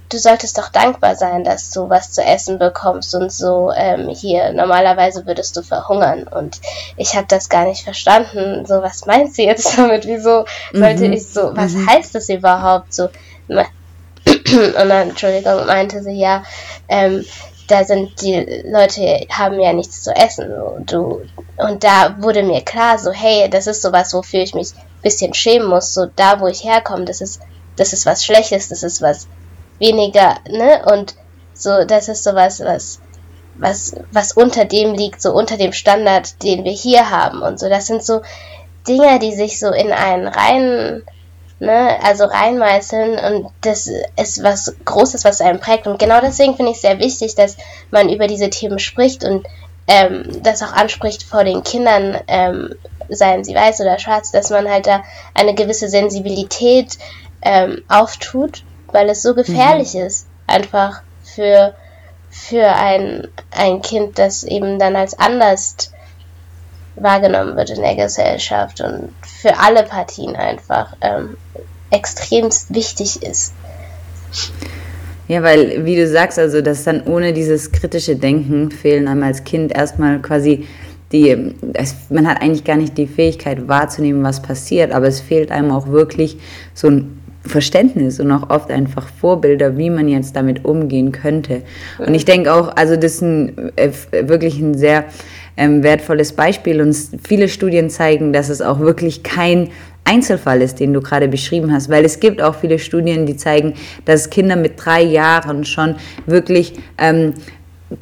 du 0.09 0.17
solltest 0.17 0.57
doch 0.57 0.69
dankbar 0.69 1.15
sein, 1.15 1.43
dass 1.43 1.71
du 1.71 1.89
was 1.89 2.11
zu 2.11 2.23
essen 2.23 2.59
bekommst 2.59 3.15
und 3.15 3.31
so 3.31 3.71
ähm, 3.75 4.09
hier. 4.09 4.53
Normalerweise 4.53 5.25
würdest 5.25 5.57
du 5.57 5.63
verhungern 5.63 6.23
und 6.23 6.61
ich 6.97 7.15
habe 7.15 7.27
das 7.27 7.49
gar 7.49 7.65
nicht 7.65 7.83
verstanden. 7.83 8.65
So, 8.65 8.81
was 8.81 9.05
meint 9.05 9.33
sie 9.33 9.45
jetzt 9.45 9.77
damit? 9.77 10.05
Wieso 10.05 10.45
sollte 10.73 11.07
mhm. 11.07 11.13
ich 11.13 11.27
so, 11.27 11.55
was 11.55 11.73
mhm. 11.73 11.89
heißt 11.89 12.15
das 12.15 12.29
überhaupt 12.29 12.93
so? 12.93 13.09
Und 13.47 14.89
dann, 14.89 15.09
Entschuldigung, 15.09 15.65
meinte 15.65 16.01
sie 16.01 16.19
ja, 16.19 16.43
ähm, 16.87 17.23
da 17.67 17.83
sind 17.83 18.21
die 18.21 18.63
Leute 18.65 19.25
haben 19.29 19.59
ja 19.59 19.73
nichts 19.73 20.03
zu 20.03 20.11
essen. 20.11 20.49
So, 20.49 20.77
du, 20.85 21.21
und 21.57 21.83
da 21.83 22.15
wurde 22.19 22.43
mir 22.43 22.61
klar, 22.61 22.97
so, 22.99 23.11
hey, 23.11 23.49
das 23.49 23.67
ist 23.67 23.81
sowas, 23.81 24.13
wofür 24.13 24.41
ich 24.41 24.53
mich 24.53 24.73
ein 24.73 25.01
bisschen 25.01 25.33
schämen 25.33 25.67
muss. 25.67 25.93
So, 25.93 26.07
da 26.15 26.39
wo 26.39 26.47
ich 26.47 26.63
herkomme, 26.63 27.05
das 27.05 27.21
ist, 27.21 27.41
das 27.75 27.93
ist 27.93 28.05
was 28.05 28.23
Schlechtes, 28.23 28.69
das 28.69 28.83
ist 28.83 29.01
was 29.01 29.27
weniger, 29.79 30.37
ne? 30.49 30.83
Und 30.91 31.15
so, 31.53 31.85
das 31.85 32.09
ist 32.09 32.23
sowas, 32.23 32.59
was, 32.59 32.99
was, 33.55 33.95
was 34.11 34.33
unter 34.33 34.65
dem 34.65 34.93
liegt, 34.93 35.21
so 35.21 35.33
unter 35.33 35.57
dem 35.57 35.73
Standard, 35.73 36.43
den 36.43 36.63
wir 36.63 36.71
hier 36.73 37.09
haben 37.09 37.41
und 37.41 37.59
so. 37.59 37.69
Das 37.69 37.87
sind 37.87 38.03
so 38.03 38.21
Dinge, 38.87 39.19
die 39.19 39.33
sich 39.33 39.59
so 39.59 39.71
in 39.71 39.91
einen 39.91 40.27
rein, 40.27 41.03
ne, 41.59 41.97
also 42.03 42.25
reinmeißeln 42.25 43.17
und 43.17 43.51
das 43.61 43.89
ist 44.17 44.43
was 44.43 44.75
Großes, 44.83 45.23
was 45.23 45.41
einen 45.41 45.59
prägt. 45.59 45.87
Und 45.87 45.97
genau 45.97 46.19
deswegen 46.21 46.55
finde 46.55 46.71
ich 46.71 46.77
es 46.77 46.81
sehr 46.81 46.99
wichtig, 46.99 47.35
dass 47.35 47.57
man 47.91 48.09
über 48.09 48.27
diese 48.27 48.49
Themen 48.49 48.79
spricht 48.79 49.23
und 49.23 49.47
ähm, 49.87 50.41
das 50.43 50.61
auch 50.61 50.73
anspricht 50.73 51.23
vor 51.23 51.43
den 51.43 51.63
Kindern, 51.63 52.19
ähm, 52.27 52.75
seien 53.07 53.43
sie 53.43 53.55
weiß 53.55 53.81
oder 53.81 53.99
schwarz, 53.99 54.31
dass 54.31 54.49
man 54.49 54.69
halt 54.69 54.87
da 54.87 55.03
eine 55.33 55.53
gewisse 55.53 55.89
Sensibilität 55.89 56.97
ähm, 57.43 57.83
auftut 57.87 58.63
weil 58.95 59.09
es 59.09 59.21
so 59.21 59.35
gefährlich 59.35 59.93
mhm. 59.93 60.01
ist, 60.01 60.27
einfach 60.47 61.01
für, 61.23 61.75
für 62.29 62.65
ein, 62.65 63.27
ein 63.51 63.81
Kind, 63.81 64.17
das 64.17 64.43
eben 64.43 64.79
dann 64.79 64.95
als 64.95 65.19
anders 65.19 65.91
wahrgenommen 66.95 67.57
wird 67.57 67.71
in 67.71 67.81
der 67.81 67.95
Gesellschaft 67.95 68.79
und 68.79 69.13
für 69.21 69.59
alle 69.59 69.83
Partien 69.83 70.35
einfach 70.37 70.95
ähm, 71.01 71.35
extremst 71.91 72.73
wichtig 72.73 73.21
ist. 73.21 73.53
Ja, 75.27 75.43
weil, 75.43 75.85
wie 75.85 75.97
du 75.97 76.07
sagst, 76.07 76.39
also, 76.39 76.61
dass 76.61 76.85
dann 76.85 77.03
ohne 77.05 77.33
dieses 77.33 77.73
kritische 77.73 78.15
Denken 78.15 78.71
fehlen 78.71 79.09
einem 79.09 79.23
als 79.23 79.43
Kind 79.43 79.75
erstmal 79.75 80.21
quasi 80.21 80.67
die, 81.11 81.53
es, 81.73 81.95
man 82.09 82.27
hat 82.27 82.41
eigentlich 82.41 82.63
gar 82.63 82.77
nicht 82.77 82.97
die 82.97 83.07
Fähigkeit 83.07 83.67
wahrzunehmen, 83.67 84.23
was 84.23 84.41
passiert, 84.41 84.91
aber 84.91 85.07
es 85.07 85.19
fehlt 85.19 85.51
einem 85.51 85.71
auch 85.71 85.87
wirklich 85.87 86.37
so 86.73 86.87
ein 86.87 87.14
Verständnis 87.45 88.19
und 88.19 88.31
auch 88.31 88.49
oft 88.49 88.71
einfach 88.71 89.07
Vorbilder, 89.07 89.77
wie 89.77 89.89
man 89.89 90.07
jetzt 90.07 90.35
damit 90.35 90.65
umgehen 90.65 91.11
könnte. 91.11 91.61
Und 91.99 92.13
ich 92.13 92.25
denke 92.25 92.53
auch, 92.53 92.75
also 92.75 92.95
das 92.95 93.15
ist 93.15 93.21
ein, 93.21 93.71
äh, 93.75 93.91
wirklich 94.23 94.59
ein 94.59 94.75
sehr 94.75 95.05
ähm, 95.57 95.83
wertvolles 95.83 96.33
Beispiel 96.33 96.81
und 96.81 96.95
viele 97.25 97.47
Studien 97.47 97.89
zeigen, 97.89 98.33
dass 98.33 98.49
es 98.49 98.61
auch 98.61 98.79
wirklich 98.79 99.23
kein 99.23 99.69
Einzelfall 100.03 100.61
ist, 100.61 100.79
den 100.79 100.93
du 100.93 101.01
gerade 101.01 101.27
beschrieben 101.27 101.71
hast, 101.71 101.89
weil 101.89 102.05
es 102.05 102.19
gibt 102.19 102.41
auch 102.41 102.55
viele 102.55 102.77
Studien, 102.77 103.25
die 103.25 103.37
zeigen, 103.37 103.73
dass 104.05 104.29
Kinder 104.29 104.55
mit 104.55 104.73
drei 104.77 105.01
Jahren 105.01 105.65
schon 105.65 105.95
wirklich 106.27 106.73
ähm, 106.99 107.33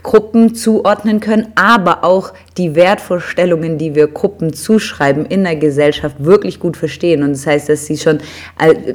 Gruppen 0.02 0.56
zuordnen 0.56 1.20
können, 1.20 1.48
aber 1.56 2.04
auch 2.04 2.34
die 2.58 2.76
Wertvorstellungen, 2.76 3.78
die 3.78 3.96
wir 3.96 4.08
Gruppen 4.08 4.54
zuschreiben 4.54 5.26
in 5.26 5.44
der 5.44 5.56
Gesellschaft, 5.56 6.16
wirklich 6.20 6.60
gut 6.60 6.78
verstehen. 6.78 7.24
Und 7.24 7.32
das 7.32 7.46
heißt, 7.46 7.70
dass 7.70 7.86
sie 7.86 7.98
schon 7.98 8.20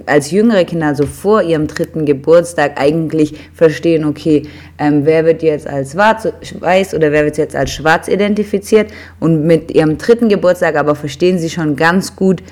als 0.06 0.30
jüngere 0.30 0.64
Kinder, 0.64 0.86
also 0.86 1.06
vor 1.06 1.42
ihrem 1.42 1.66
dritten 1.66 2.04
Geburtstag, 2.04 2.80
eigentlich 2.80 3.34
verstehen, 3.52 4.04
okay, 4.04 4.44
ähm, 4.78 5.04
wer 5.04 5.24
wird 5.24 5.42
jetzt 5.42 5.66
als 5.66 5.96
weiß 5.96 6.94
oder 6.94 7.12
wer 7.12 7.24
wird 7.24 7.36
jetzt 7.36 7.56
als 7.56 7.70
schwarz 7.70 8.08
identifiziert. 8.08 8.90
Und 9.20 9.44
mit 9.44 9.70
ihrem 9.70 9.98
dritten 9.98 10.28
Geburtstag 10.28 10.76
aber 10.76 10.94
verstehen 10.94 11.38
sie 11.38 11.50
schon 11.50 11.76
ganz 11.76 12.16
gut, 12.16 12.42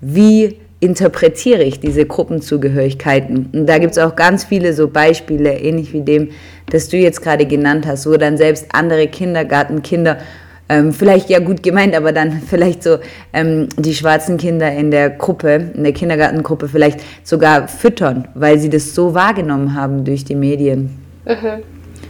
wie 0.00 0.58
interpretiere 0.80 1.62
ich 1.62 1.80
diese 1.80 2.06
Gruppenzugehörigkeiten? 2.06 3.50
Und 3.52 3.66
da 3.66 3.78
gibt 3.78 3.92
es 3.92 3.98
auch 3.98 4.16
ganz 4.16 4.44
viele 4.44 4.72
so 4.72 4.88
Beispiele, 4.88 5.58
ähnlich 5.58 5.92
wie 5.92 6.00
dem, 6.00 6.30
das 6.70 6.88
du 6.88 6.96
jetzt 6.96 7.22
gerade 7.22 7.46
genannt 7.46 7.86
hast, 7.86 8.06
wo 8.06 8.16
dann 8.16 8.36
selbst 8.36 8.66
andere 8.72 9.06
Kindergartenkinder 9.06 10.18
ähm, 10.70 10.92
vielleicht 10.92 11.28
ja 11.28 11.40
gut 11.40 11.62
gemeint, 11.62 11.94
aber 11.94 12.12
dann 12.12 12.40
vielleicht 12.48 12.82
so 12.82 12.98
ähm, 13.32 13.68
die 13.76 13.94
schwarzen 13.94 14.38
Kinder 14.38 14.72
in 14.72 14.90
der 14.90 15.10
Gruppe, 15.10 15.70
in 15.74 15.82
der 15.82 15.92
Kindergartengruppe 15.92 16.68
vielleicht 16.68 17.00
sogar 17.24 17.68
füttern, 17.68 18.28
weil 18.34 18.58
sie 18.58 18.70
das 18.70 18.94
so 18.94 19.14
wahrgenommen 19.14 19.74
haben 19.74 20.04
durch 20.04 20.24
die 20.24 20.36
Medien. 20.36 20.96
Mhm. 21.26 21.62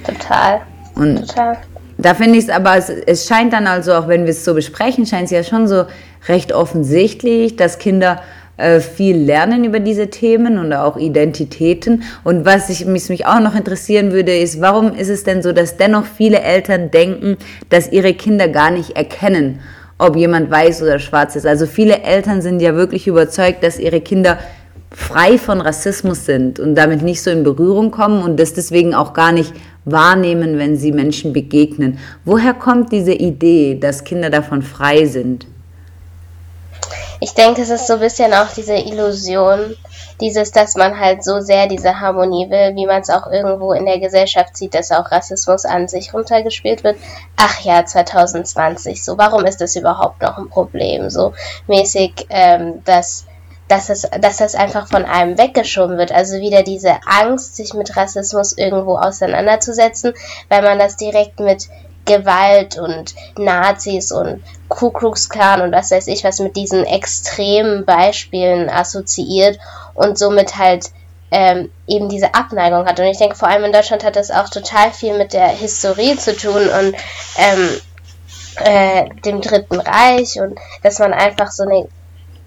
Total. 0.05 0.61
Und 0.95 1.27
Total. 1.27 1.57
Da 1.97 2.15
finde 2.15 2.39
ich 2.39 2.45
es 2.45 2.51
aber, 2.51 2.77
es, 2.77 2.89
es 2.89 3.27
scheint 3.27 3.53
dann 3.53 3.67
also, 3.67 3.93
auch 3.93 4.09
wenn 4.09 4.23
wir 4.23 4.31
es 4.31 4.45
so 4.45 4.55
besprechen, 4.55 5.05
scheint 5.05 5.25
es 5.25 5.31
ja 5.31 5.43
schon 5.43 5.69
so 5.69 5.85
recht 6.29 6.53
offensichtlich, 6.53 7.57
dass 7.57 7.79
Kinder 7.79 8.23
äh, 8.61 8.81
viel 8.81 9.17
lernen 9.17 9.65
über 9.65 9.81
diese 9.81 10.09
Themen 10.09 10.59
und 10.59 10.73
auch 10.73 10.97
Identitäten. 10.97 12.03
Und 12.25 12.45
was 12.45 12.71
ich, 12.71 12.85
mich, 12.87 13.09
mich 13.09 13.27
auch 13.27 13.41
noch 13.41 13.55
interessieren 13.55 14.13
würde, 14.13 14.37
ist, 14.37 14.61
warum 14.61 14.95
ist 14.95 15.09
es 15.09 15.25
denn 15.25 15.43
so, 15.43 15.53
dass 15.53 15.77
dennoch 15.77 16.05
viele 16.05 16.41
Eltern 16.41 16.91
denken, 16.91 17.37
dass 17.69 17.91
ihre 17.91 18.15
Kinder 18.15 18.49
gar 18.49 18.71
nicht 18.71 18.97
erkennen, 18.97 19.61
ob 19.99 20.17
jemand 20.17 20.51
weiß 20.51 20.83
oder 20.83 20.99
schwarz 20.99 21.37
ist. 21.37 21.47
Also 21.47 21.67
viele 21.67 22.03
Eltern 22.03 22.43
sind 22.43 22.61
ja 22.61 22.75
wirklich 22.75 23.07
überzeugt, 23.07 23.63
dass 23.63 23.79
ihre 23.79 24.01
Kinder 24.01 24.39
frei 24.93 25.39
von 25.39 25.61
Rassismus 25.61 26.27
sind 26.27 26.59
und 26.59 26.75
damit 26.75 27.03
nicht 27.03 27.23
so 27.23 27.31
in 27.31 27.45
Berührung 27.45 27.91
kommen 27.91 28.23
und 28.23 28.41
das 28.41 28.55
deswegen 28.55 28.95
auch 28.95 29.13
gar 29.13 29.33
nicht 29.33 29.53
wahrnehmen, 29.85 30.59
wenn 30.59 30.77
sie 30.77 30.93
Menschen 30.93 31.33
begegnen. 31.33 31.99
Woher 32.25 32.55
kommt 32.55 32.93
diese 32.93 33.13
Idee, 33.13 33.79
dass 33.81 34.05
Kinder 34.05 34.31
davon 34.31 34.63
frei 34.63 35.07
sind? 35.07 35.47
Ich 37.23 37.35
denke, 37.35 37.61
es 37.61 37.69
ist 37.69 37.87
so 37.87 37.95
ein 37.95 38.01
bisschen 38.01 38.33
auch 38.33 38.49
diese 38.57 38.77
Illusion, 38.77 39.77
dieses, 40.21 40.53
dass 40.53 40.75
man 40.75 40.99
halt 40.99 41.23
so 41.23 41.41
sehr 41.41 41.67
diese 41.67 42.01
Harmonie 42.01 42.49
will, 42.49 42.75
wie 42.77 42.87
man 42.87 43.03
es 43.03 43.11
auch 43.11 43.27
irgendwo 43.27 43.73
in 43.73 43.85
der 43.85 44.01
Gesellschaft 44.01 44.57
sieht, 44.57 44.75
dass 44.75 44.91
auch 44.91 45.11
Rassismus 45.11 45.67
an 45.67 45.87
sich 45.87 46.15
runtergespielt 46.15 46.83
wird. 46.83 46.97
Ach 47.37 47.61
ja, 47.61 47.85
2020, 47.85 49.05
so, 49.05 49.19
warum 49.19 49.45
ist 49.45 49.61
das 49.61 49.77
überhaupt 49.77 50.23
noch 50.23 50.39
ein 50.39 50.49
Problem? 50.49 51.11
So 51.11 51.35
mäßig, 51.67 52.27
ähm, 52.31 52.83
dass 52.85 53.27
dass 53.69 53.89
es, 53.89 54.03
dass 54.21 54.39
das 54.39 54.57
einfach 54.57 54.89
von 54.89 55.05
einem 55.05 55.39
weggeschoben 55.39 55.97
wird. 55.97 56.11
Also 56.11 56.41
wieder 56.41 56.65
diese 56.65 56.99
Angst, 57.07 57.55
sich 57.55 57.73
mit 57.73 57.97
Rassismus 57.97 58.59
irgendwo 58.59 58.97
auseinanderzusetzen, 58.97 60.13
weil 60.49 60.63
man 60.63 60.81
das 60.81 60.97
direkt 60.97 61.39
mit 61.39 61.69
Gewalt 62.05 62.79
und 62.79 63.15
Nazis 63.37 64.13
und 64.13 64.43
Ku 64.69 64.91
Klux 64.91 65.29
Klan 65.29 65.61
und 65.61 65.73
was 65.73 65.91
weiß 65.91 66.07
ich 66.09 66.25
was 66.25 66.41
mit 66.41 66.57
diesen 66.57 66.85
extremen 66.85 67.85
Beispielen 67.85 68.69
assoziiert 68.69 69.59
und 69.95 70.19
somit 70.19 70.57
halt 70.57 70.91
ähm, 71.31 71.71
eben 71.87 72.09
diese 72.09 72.35
Abneigung 72.35 72.87
hat. 72.87 72.99
Und 72.99 73.07
ich 73.07 73.19
denke, 73.19 73.37
vor 73.37 73.49
allem 73.49 73.65
in 73.65 73.73
Deutschland 73.73 74.05
hat 74.05 74.17
das 74.17 74.31
auch 74.31 74.49
total 74.49 74.91
viel 74.91 75.17
mit 75.17 75.33
der 75.33 75.49
Historie 75.49 76.17
zu 76.17 76.37
tun 76.37 76.69
und 76.69 76.95
ähm, 77.37 77.81
äh, 78.57 79.09
dem 79.25 79.41
Dritten 79.41 79.81
Reich 79.81 80.41
und 80.41 80.59
dass 80.83 80.99
man 80.99 81.13
einfach 81.13 81.51
so 81.51 81.63
eine 81.63 81.89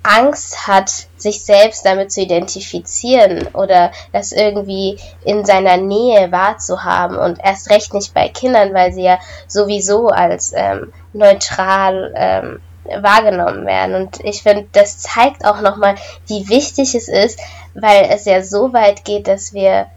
Angst 0.04 0.68
hat, 0.68 0.92
sich 1.18 1.46
selbst 1.46 1.86
damit 1.86 2.12
zu 2.12 2.22
identifizieren 2.22 3.48
oder 3.54 3.92
das 4.12 4.34
irgendwie 4.34 5.00
in 5.24 5.46
seiner 5.46 5.78
Nähe 5.78 6.32
wahrzuhaben 6.32 7.18
und 7.18 7.40
erst 7.44 7.70
recht 7.70 7.94
nicht 7.94 8.14
bei 8.14 8.28
Kindern, 8.28 8.74
weil 8.74 8.92
sie 8.92 9.04
ja 9.04 9.20
sowieso 9.48 10.10
als 10.10 10.52
ähm, 10.56 10.92
neutral 11.14 12.14
ähm, 12.16 12.60
wahrgenommen 13.02 13.66
werden. 13.66 13.96
Und 13.96 14.20
ich 14.26 14.44
finde, 14.44 14.68
das 14.74 15.00
zeigt 15.00 15.46
auch 15.46 15.62
nochmal, 15.62 15.96
wie 16.28 16.50
wichtig 16.50 16.96
es 16.96 17.08
ist, 17.08 17.40
weil 17.74 18.08
es 18.10 18.26
ja 18.26 18.44
so 18.44 18.74
weit 18.74 19.06
geht, 19.06 19.28
dass 19.28 19.54
wir 19.54 19.88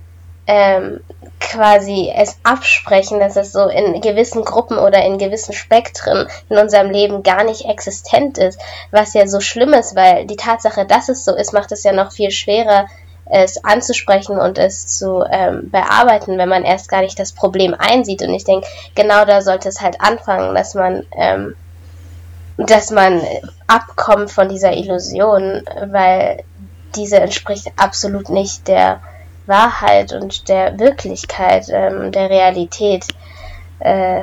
ähm, 0.46 1.00
quasi 1.40 2.12
es 2.14 2.38
absprechen, 2.42 3.20
dass 3.20 3.36
es 3.36 3.52
so 3.52 3.68
in 3.68 4.00
gewissen 4.00 4.44
Gruppen 4.44 4.78
oder 4.78 5.04
in 5.04 5.18
gewissen 5.18 5.52
Spektren 5.52 6.26
in 6.48 6.58
unserem 6.58 6.90
Leben 6.90 7.22
gar 7.22 7.44
nicht 7.44 7.66
existent 7.66 8.38
ist, 8.38 8.60
was 8.90 9.14
ja 9.14 9.26
so 9.26 9.40
schlimm 9.40 9.72
ist, 9.72 9.94
weil 9.94 10.26
die 10.26 10.36
Tatsache, 10.36 10.86
dass 10.86 11.08
es 11.08 11.24
so 11.24 11.34
ist, 11.34 11.52
macht 11.52 11.72
es 11.72 11.84
ja 11.84 11.92
noch 11.92 12.12
viel 12.12 12.30
schwerer, 12.30 12.86
es 13.28 13.64
anzusprechen 13.64 14.38
und 14.38 14.56
es 14.56 14.86
zu 14.86 15.24
ähm, 15.28 15.70
bearbeiten, 15.70 16.38
wenn 16.38 16.48
man 16.48 16.64
erst 16.64 16.88
gar 16.88 17.02
nicht 17.02 17.18
das 17.18 17.32
Problem 17.32 17.74
einsieht. 17.76 18.22
Und 18.22 18.32
ich 18.32 18.44
denke, 18.44 18.66
genau 18.94 19.24
da 19.24 19.42
sollte 19.42 19.68
es 19.68 19.80
halt 19.80 20.00
anfangen, 20.00 20.54
dass 20.54 20.74
man, 20.74 21.04
ähm, 21.16 21.56
dass 22.56 22.90
man 22.90 23.20
abkommt 23.66 24.30
von 24.30 24.48
dieser 24.48 24.72
Illusion, 24.74 25.62
weil 25.86 26.44
diese 26.94 27.18
entspricht 27.18 27.72
absolut 27.76 28.30
nicht 28.30 28.68
der 28.68 29.00
Wahrheit 29.46 30.12
und 30.12 30.48
der 30.48 30.78
Wirklichkeit, 30.78 31.66
ähm, 31.70 32.12
der 32.12 32.30
Realität. 32.30 33.04
Äh, 33.80 34.22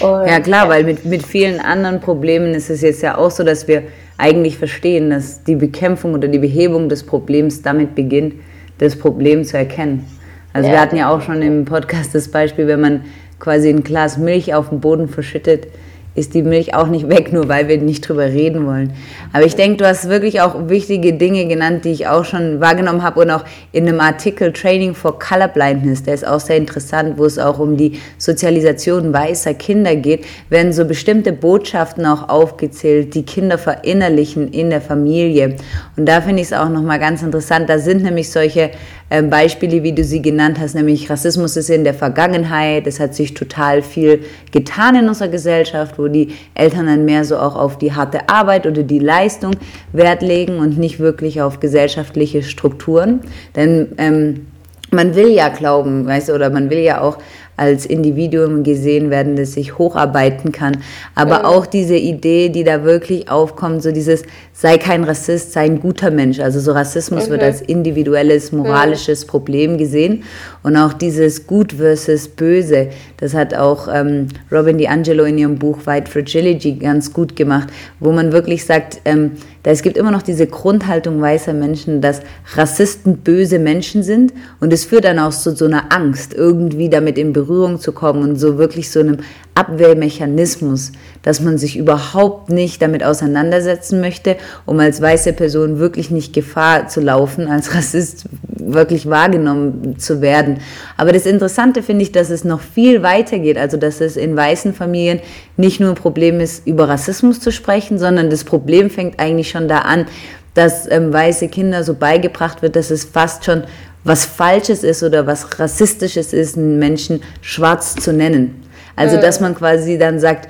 ja 0.00 0.40
klar, 0.40 0.68
weil 0.68 0.84
mit, 0.84 1.04
mit 1.04 1.26
vielen 1.26 1.60
anderen 1.60 2.00
Problemen 2.00 2.54
ist 2.54 2.70
es 2.70 2.82
jetzt 2.82 3.02
ja 3.02 3.16
auch 3.18 3.30
so, 3.30 3.42
dass 3.44 3.66
wir 3.68 3.84
eigentlich 4.16 4.58
verstehen, 4.58 5.10
dass 5.10 5.44
die 5.44 5.56
Bekämpfung 5.56 6.14
oder 6.14 6.28
die 6.28 6.38
Behebung 6.38 6.88
des 6.88 7.04
Problems 7.04 7.62
damit 7.62 7.94
beginnt, 7.94 8.34
das 8.78 8.98
Problem 8.98 9.44
zu 9.44 9.56
erkennen. 9.56 10.06
Also 10.52 10.68
ja, 10.68 10.74
wir 10.74 10.80
hatten 10.80 10.96
ja 10.96 11.10
auch 11.10 11.20
schon 11.20 11.42
im 11.42 11.64
Podcast 11.64 12.14
das 12.14 12.28
Beispiel, 12.28 12.66
wenn 12.66 12.80
man 12.80 13.04
quasi 13.38 13.68
ein 13.68 13.84
Glas 13.84 14.18
Milch 14.18 14.54
auf 14.54 14.70
den 14.70 14.80
Boden 14.80 15.08
verschüttet, 15.08 15.68
ist 16.14 16.34
die 16.34 16.42
Milch 16.42 16.74
auch 16.74 16.88
nicht 16.88 17.08
weg, 17.08 17.32
nur 17.32 17.48
weil 17.48 17.68
wir 17.68 17.78
nicht 17.78 18.08
drüber 18.08 18.24
reden 18.24 18.66
wollen. 18.66 18.92
Aber 19.32 19.44
ich 19.44 19.54
denke, 19.54 19.78
du 19.78 19.86
hast 19.86 20.08
wirklich 20.08 20.40
auch 20.40 20.68
wichtige 20.68 21.12
Dinge 21.12 21.46
genannt, 21.46 21.84
die 21.84 21.90
ich 21.90 22.08
auch 22.08 22.24
schon 22.24 22.60
wahrgenommen 22.60 23.02
habe 23.02 23.20
und 23.20 23.30
auch 23.30 23.44
in 23.72 23.86
einem 23.86 24.00
Artikel 24.00 24.52
Training 24.52 24.94
for 24.94 25.18
Colorblindness, 25.18 26.02
der 26.02 26.14
ist 26.14 26.26
auch 26.26 26.40
sehr 26.40 26.56
interessant, 26.56 27.18
wo 27.18 27.24
es 27.24 27.38
auch 27.38 27.58
um 27.58 27.76
die 27.76 28.00
Sozialisation 28.18 29.12
weißer 29.12 29.54
Kinder 29.54 29.94
geht, 29.96 30.24
werden 30.48 30.72
so 30.72 30.84
bestimmte 30.84 31.32
Botschaften 31.32 32.04
auch 32.06 32.28
aufgezählt, 32.28 33.14
die 33.14 33.22
Kinder 33.22 33.58
verinnerlichen 33.58 34.50
in 34.52 34.70
der 34.70 34.80
Familie. 34.80 35.56
Und 35.96 36.06
da 36.06 36.20
finde 36.20 36.42
ich 36.42 36.48
es 36.48 36.52
auch 36.52 36.68
nochmal 36.68 36.98
ganz 36.98 37.22
interessant. 37.22 37.68
Da 37.68 37.78
sind 37.78 38.02
nämlich 38.02 38.30
solche 38.30 38.70
ähm, 39.10 39.30
Beispiele, 39.30 39.82
wie 39.82 39.92
du 39.92 40.04
sie 40.04 40.20
genannt 40.20 40.58
hast, 40.60 40.74
nämlich 40.74 41.08
Rassismus 41.08 41.56
ist 41.56 41.70
in 41.70 41.84
der 41.84 41.94
Vergangenheit, 41.94 42.86
es 42.86 43.00
hat 43.00 43.14
sich 43.14 43.32
total 43.34 43.82
viel 43.82 44.24
getan 44.52 44.96
in 44.96 45.08
unserer 45.08 45.28
Gesellschaft, 45.28 45.97
wo 45.98 46.08
die 46.08 46.34
Eltern 46.54 46.86
dann 46.86 47.04
mehr 47.04 47.24
so 47.24 47.36
auch 47.36 47.56
auf 47.56 47.76
die 47.76 47.92
harte 47.92 48.28
Arbeit 48.28 48.66
oder 48.66 48.82
die 48.82 48.98
Leistung 48.98 49.52
Wert 49.92 50.22
legen 50.22 50.58
und 50.58 50.78
nicht 50.78 50.98
wirklich 50.98 51.42
auf 51.42 51.60
gesellschaftliche 51.60 52.42
Strukturen. 52.42 53.20
Denn 53.56 53.88
ähm, 53.98 54.46
man 54.90 55.14
will 55.14 55.28
ja 55.28 55.48
glauben, 55.48 56.06
weißt 56.06 56.30
du, 56.30 56.34
oder 56.34 56.50
man 56.50 56.70
will 56.70 56.78
ja 56.78 57.00
auch 57.00 57.18
als 57.58 57.84
Individuum 57.84 58.62
gesehen 58.62 59.10
werden, 59.10 59.36
das 59.36 59.52
sich 59.52 59.78
hocharbeiten 59.78 60.52
kann. 60.52 60.78
Aber 61.14 61.44
auch 61.46 61.66
diese 61.66 61.96
Idee, 61.96 62.48
die 62.48 62.64
da 62.64 62.84
wirklich 62.84 63.30
aufkommt, 63.30 63.82
so 63.82 63.92
dieses, 63.92 64.22
sei 64.52 64.78
kein 64.78 65.04
Rassist, 65.04 65.52
sei 65.52 65.64
ein 65.64 65.80
guter 65.80 66.10
Mensch. 66.10 66.40
Also 66.40 66.60
so 66.60 66.72
Rassismus 66.72 67.26
mhm. 67.26 67.32
wird 67.32 67.42
als 67.42 67.60
individuelles, 67.60 68.52
moralisches 68.52 69.24
mhm. 69.24 69.30
Problem 69.30 69.78
gesehen. 69.78 70.24
Und 70.62 70.76
auch 70.76 70.92
dieses 70.92 71.46
Gut 71.46 71.74
versus 71.74 72.28
Böse, 72.28 72.88
das 73.18 73.34
hat 73.34 73.54
auch 73.54 73.88
ähm, 73.92 74.28
Robin 74.50 74.78
DiAngelo 74.78 75.24
in 75.24 75.38
ihrem 75.38 75.58
Buch 75.58 75.78
White 75.84 76.10
Fragility 76.10 76.72
ganz 76.72 77.12
gut 77.12 77.36
gemacht, 77.36 77.68
wo 78.00 78.12
man 78.12 78.32
wirklich 78.32 78.64
sagt, 78.64 79.00
ähm, 79.04 79.32
da 79.62 79.70
es 79.70 79.82
gibt 79.82 79.96
immer 79.96 80.10
noch 80.10 80.22
diese 80.22 80.46
Grundhaltung 80.46 81.20
weißer 81.20 81.52
Menschen, 81.52 82.00
dass 82.00 82.20
Rassisten 82.54 83.18
böse 83.18 83.58
Menschen 83.58 84.02
sind. 84.02 84.32
Und 84.60 84.72
es 84.72 84.84
führt 84.84 85.04
dann 85.04 85.18
auch 85.18 85.32
zu 85.32 85.54
so 85.54 85.64
einer 85.64 85.92
Angst, 85.92 86.32
irgendwie 86.34 86.88
damit 86.88 87.18
in 87.18 87.32
Berührung 87.32 87.80
zu 87.80 87.92
kommen 87.92 88.22
und 88.22 88.36
so 88.36 88.58
wirklich 88.58 88.90
so 88.90 89.00
einem 89.00 89.18
Abwehrmechanismus, 89.54 90.92
dass 91.22 91.40
man 91.40 91.58
sich 91.58 91.76
überhaupt 91.76 92.50
nicht 92.50 92.80
damit 92.80 93.04
auseinandersetzen 93.04 94.00
möchte, 94.00 94.36
um 94.66 94.80
als 94.80 95.00
weiße 95.00 95.32
Person 95.32 95.78
wirklich 95.78 96.10
nicht 96.10 96.32
Gefahr 96.32 96.88
zu 96.88 97.00
laufen, 97.00 97.48
als 97.48 97.74
Rassist 97.74 98.24
wirklich 98.42 99.08
wahrgenommen 99.08 99.98
zu 99.98 100.20
werden. 100.20 100.58
Aber 100.96 101.12
das 101.12 101.26
Interessante 101.26 101.82
finde 101.82 102.02
ich, 102.02 102.12
dass 102.12 102.30
es 102.30 102.44
noch 102.44 102.60
viel 102.60 103.02
weiter 103.02 103.38
geht, 103.38 103.58
also 103.58 103.76
dass 103.76 104.00
es 104.00 104.16
in 104.16 104.36
weißen 104.36 104.74
Familien 104.74 105.20
nicht 105.56 105.80
nur 105.80 105.90
ein 105.90 105.94
Problem 105.94 106.40
ist, 106.40 106.66
über 106.66 106.88
Rassismus 106.88 107.40
zu 107.40 107.52
sprechen, 107.52 107.98
sondern 107.98 108.30
das 108.30 108.44
Problem 108.44 108.90
fängt 108.90 109.18
eigentlich 109.20 109.50
schon 109.50 109.68
da 109.68 109.80
an, 109.80 110.06
dass 110.54 110.90
ähm, 110.90 111.12
weiße 111.12 111.48
Kinder 111.48 111.84
so 111.84 111.94
beigebracht 111.94 112.62
wird, 112.62 112.74
dass 112.74 112.90
es 112.90 113.04
fast 113.04 113.44
schon 113.44 113.62
was 114.04 114.24
Falsches 114.24 114.82
ist 114.84 115.02
oder 115.02 115.26
was 115.26 115.58
Rassistisches 115.58 116.32
ist, 116.32 116.56
einen 116.56 116.78
Menschen 116.78 117.22
schwarz 117.42 117.94
zu 117.94 118.12
nennen. 118.12 118.62
Also, 118.96 119.16
mhm. 119.16 119.20
dass 119.20 119.40
man 119.40 119.54
quasi 119.54 119.98
dann 119.98 120.18
sagt, 120.18 120.46
äh, 120.46 120.48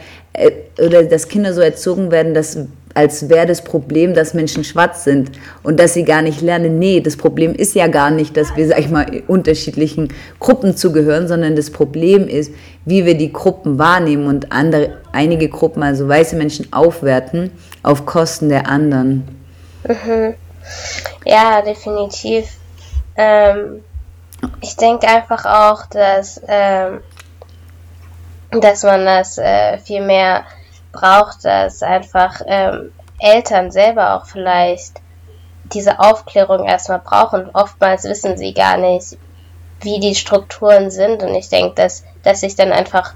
oder 0.79 1.05
dass 1.05 1.29
Kinder 1.29 1.53
so 1.53 1.61
erzogen 1.61 2.11
werden, 2.11 2.35
dass 2.35 2.59
als 2.99 3.29
wäre 3.29 3.47
das 3.47 3.63
Problem, 3.63 4.13
dass 4.13 4.35
Menschen 4.35 4.65
schwarz 4.65 5.05
sind 5.05 5.31
und 5.63 5.79
dass 5.79 5.95
sie 5.95 6.05
gar 6.05 6.21
nicht 6.21 6.41
lernen. 6.41 6.81
Nee, 6.81 7.01
das 7.01 7.17
Problem 7.17 7.55
ist 7.55 7.77
ja 7.77 7.87
gar 7.87 8.11
nicht, 8.11 8.37
dass 8.37 8.57
wir, 8.57 8.67
sag 8.67 8.81
ich 8.81 8.91
mal, 8.91 9.23
unterschiedlichen 9.29 10.13
Gruppen 10.41 10.77
zugehören, 10.77 11.29
sondern 11.29 11.55
das 11.55 11.71
Problem 11.71 12.27
ist, 12.27 12.53
wie 12.87 13.07
wir 13.07 13.17
die 13.17 13.33
Gruppen 13.33 13.79
wahrnehmen 13.79 14.27
und 14.27 14.51
andere, 14.51 14.99
einige 15.13 15.49
Gruppen, 15.49 15.85
also 15.85 16.09
weiße 16.09 16.35
Menschen, 16.35 16.73
aufwerten 16.73 17.53
auf 17.85 18.05
Kosten 18.05 18.49
der 18.49 18.69
anderen. 18.69 19.29
Mhm. 19.87 20.35
Ja, 21.25 21.63
definitiv. 21.63 22.49
Ähm, 23.17 23.85
ich 24.61 24.77
denke 24.77 25.07
einfach 25.07 25.45
auch, 25.45 25.87
dass, 25.87 26.41
ähm, 26.49 27.01
dass 28.51 28.83
man 28.83 29.05
das 29.05 29.39
äh, 29.39 29.79
viel 29.79 30.05
mehr 30.05 30.45
braucht, 30.93 31.45
dass 31.45 31.83
einfach 31.83 32.41
ähm, 32.47 32.93
Eltern 33.19 33.71
selber 33.71 34.15
auch 34.15 34.27
vielleicht 34.27 35.01
diese 35.73 36.01
Aufklärung 36.01 36.65
erstmal 36.65 37.01
brauchen. 37.01 37.51
Oftmals 37.53 38.05
wissen 38.05 38.39
sie 38.39 38.55
gar 38.55 38.79
nicht, 38.79 39.19
wie 39.81 40.01
die 40.01 40.15
Strukturen 40.15 40.91
sind 40.91 41.23
und 41.23 41.35
ich 41.35 41.49
denke, 41.49 41.75
dass, 41.75 42.05
dass 42.23 42.41
sich 42.41 42.57
dann 42.57 42.73
einfach 42.73 43.15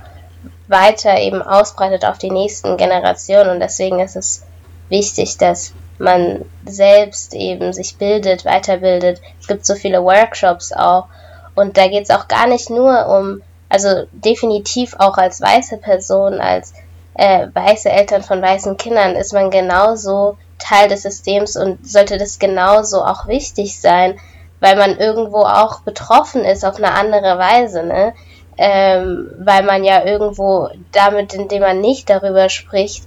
weiter 0.69 1.19
eben 1.19 1.43
ausbreitet 1.43 2.05
auf 2.05 2.19
die 2.19 2.31
nächsten 2.31 2.77
Generationen 2.77 3.51
und 3.51 3.61
deswegen 3.61 4.01
ist 4.01 4.17
es 4.17 4.45
wichtig, 4.89 5.39
dass 5.39 5.73
man 5.99 6.45
selbst 6.67 7.35
eben 7.35 7.73
sich 7.73 7.97
bildet, 7.97 8.45
weiterbildet. 8.45 9.21
Es 9.41 9.47
gibt 9.47 9.67
so 9.67 9.75
viele 9.75 10.03
Workshops 10.03 10.73
auch 10.73 11.07
und 11.55 11.77
da 11.77 11.89
geht 11.89 12.05
es 12.05 12.11
auch 12.11 12.29
gar 12.29 12.47
nicht 12.47 12.71
nur 12.71 13.07
um, 13.07 13.43
also 13.73 14.05
definitiv 14.13 14.95
auch 14.99 15.17
als 15.17 15.41
weiße 15.41 15.79
Person, 15.79 16.41
als 16.41 16.75
äh, 17.15 17.47
weiße 17.55 17.89
Eltern 17.89 18.23
von 18.23 18.43
weißen 18.43 18.77
Kindern 18.77 19.17
ist 19.17 19.33
man 19.33 19.51
genauso 19.51 20.37
Teil 20.59 20.89
des 20.89 21.03
Systems 21.03 21.57
und 21.57 21.87
sollte 21.87 22.19
das 22.19 22.39
genauso 22.39 23.03
auch 23.03 23.27
wichtig 23.29 23.81
sein, 23.81 24.21
weil 24.61 24.77
man 24.77 24.99
irgendwo 24.99 25.45
auch 25.45 25.81
betroffen 25.81 26.45
ist 26.45 26.67
auf 26.67 26.77
eine 26.77 26.93
andere 26.93 27.39
Weise, 27.39 27.83
ne? 27.83 28.13
Ähm, 28.59 29.31
weil 29.39 29.63
man 29.63 29.85
ja 29.85 30.05
irgendwo 30.05 30.69
damit, 30.93 31.33
indem 31.33 31.63
man 31.63 31.81
nicht 31.81 32.11
darüber 32.11 32.51
spricht, 32.51 33.05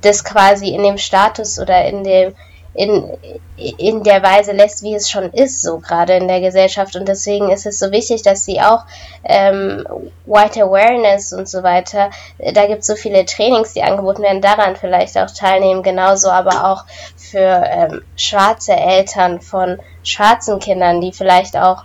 das 0.00 0.24
quasi 0.24 0.74
in 0.74 0.82
dem 0.82 0.98
Status 0.98 1.60
oder 1.60 1.84
in 1.84 2.02
dem 2.02 2.34
in, 2.74 3.18
in 3.56 4.02
der 4.02 4.22
Weise 4.22 4.52
lässt, 4.52 4.82
wie 4.82 4.94
es 4.94 5.10
schon 5.10 5.30
ist, 5.32 5.62
so 5.62 5.78
gerade 5.78 6.14
in 6.14 6.26
der 6.26 6.40
Gesellschaft. 6.40 6.96
Und 6.96 7.06
deswegen 7.06 7.50
ist 7.50 7.66
es 7.66 7.78
so 7.78 7.90
wichtig, 7.90 8.22
dass 8.22 8.44
sie 8.44 8.60
auch 8.60 8.84
ähm, 9.24 9.86
White 10.24 10.62
Awareness 10.62 11.32
und 11.32 11.48
so 11.48 11.62
weiter, 11.62 12.10
da 12.38 12.66
gibt 12.66 12.80
es 12.80 12.86
so 12.86 12.94
viele 12.94 13.26
Trainings, 13.26 13.74
die 13.74 13.82
angeboten 13.82 14.22
werden, 14.22 14.40
daran 14.40 14.76
vielleicht 14.76 15.18
auch 15.18 15.30
teilnehmen, 15.30 15.82
genauso 15.82 16.30
aber 16.30 16.72
auch 16.72 16.84
für 17.16 17.62
ähm, 17.66 18.02
schwarze 18.16 18.72
Eltern 18.72 19.40
von 19.40 19.78
schwarzen 20.02 20.58
Kindern, 20.58 21.00
die 21.00 21.12
vielleicht 21.12 21.56
auch 21.56 21.82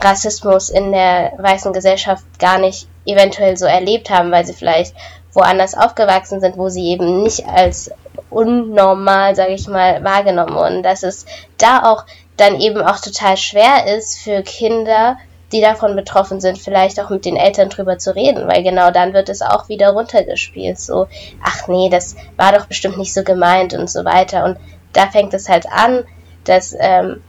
Rassismus 0.00 0.68
in 0.68 0.90
der 0.90 1.32
weißen 1.38 1.72
Gesellschaft 1.72 2.24
gar 2.40 2.58
nicht 2.58 2.88
eventuell 3.06 3.56
so 3.56 3.66
erlebt 3.66 4.10
haben, 4.10 4.32
weil 4.32 4.44
sie 4.44 4.54
vielleicht 4.54 4.94
woanders 5.32 5.76
aufgewachsen 5.76 6.40
sind, 6.40 6.56
wo 6.56 6.68
sie 6.68 6.88
eben 6.88 7.22
nicht 7.22 7.46
als 7.46 7.90
unnormal, 8.32 9.34
sage 9.34 9.52
ich 9.52 9.68
mal, 9.68 10.02
wahrgenommen 10.02 10.54
wurden. 10.54 10.82
Dass 10.82 11.02
es 11.02 11.26
da 11.58 11.84
auch 11.84 12.04
dann 12.36 12.60
eben 12.60 12.82
auch 12.82 12.98
total 12.98 13.36
schwer 13.36 13.94
ist 13.96 14.18
für 14.18 14.42
Kinder, 14.42 15.16
die 15.52 15.60
davon 15.60 15.94
betroffen 15.94 16.40
sind, 16.40 16.58
vielleicht 16.58 16.98
auch 16.98 17.10
mit 17.10 17.24
den 17.24 17.36
Eltern 17.36 17.68
drüber 17.68 17.98
zu 17.98 18.14
reden, 18.14 18.48
weil 18.48 18.62
genau 18.62 18.90
dann 18.90 19.12
wird 19.12 19.28
es 19.28 19.42
auch 19.42 19.68
wieder 19.68 19.90
runtergespielt. 19.90 20.78
So, 20.78 21.08
ach 21.44 21.68
nee, 21.68 21.90
das 21.90 22.16
war 22.36 22.52
doch 22.52 22.66
bestimmt 22.66 22.96
nicht 22.96 23.12
so 23.12 23.22
gemeint 23.22 23.74
und 23.74 23.90
so 23.90 24.04
weiter. 24.04 24.44
Und 24.44 24.56
da 24.94 25.08
fängt 25.08 25.34
es 25.34 25.48
halt 25.48 25.66
an, 25.70 26.04
dass 26.44 26.74
ähm, 26.78 27.22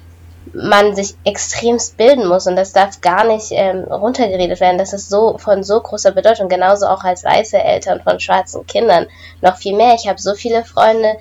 man 0.51 0.95
sich 0.95 1.15
extremst 1.23 1.97
bilden 1.97 2.27
muss 2.27 2.47
und 2.47 2.55
das 2.55 2.73
darf 2.73 3.01
gar 3.01 3.23
nicht 3.23 3.51
ähm, 3.51 3.85
runtergeredet 3.85 4.59
werden. 4.59 4.77
Das 4.77 4.93
ist 4.93 5.09
so 5.09 5.37
von 5.37 5.63
so 5.63 5.79
großer 5.79 6.11
Bedeutung, 6.11 6.49
genauso 6.49 6.87
auch 6.87 7.03
als 7.03 7.23
weiße 7.23 7.57
Eltern 7.57 8.01
von 8.01 8.19
schwarzen 8.19 8.67
Kindern. 8.67 9.07
Noch 9.41 9.57
viel 9.57 9.75
mehr. 9.75 9.95
Ich 9.95 10.07
habe 10.07 10.19
so 10.19 10.35
viele 10.35 10.65
Freunde, 10.65 11.15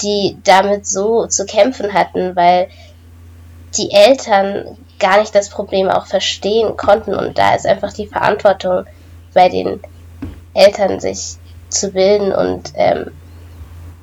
die 0.00 0.38
damit 0.44 0.86
so 0.86 1.26
zu 1.26 1.44
kämpfen 1.44 1.92
hatten, 1.92 2.36
weil 2.36 2.68
die 3.76 3.90
Eltern 3.90 4.78
gar 4.98 5.20
nicht 5.20 5.34
das 5.34 5.50
Problem 5.50 5.88
auch 5.88 6.06
verstehen 6.06 6.76
konnten 6.76 7.14
und 7.14 7.38
da 7.38 7.54
ist 7.54 7.66
einfach 7.66 7.92
die 7.92 8.06
Verantwortung 8.06 8.84
bei 9.34 9.48
den 9.48 9.80
Eltern, 10.54 11.00
sich 11.00 11.36
zu 11.68 11.90
bilden 11.90 12.32
und 12.32 12.72
ähm, 12.74 13.12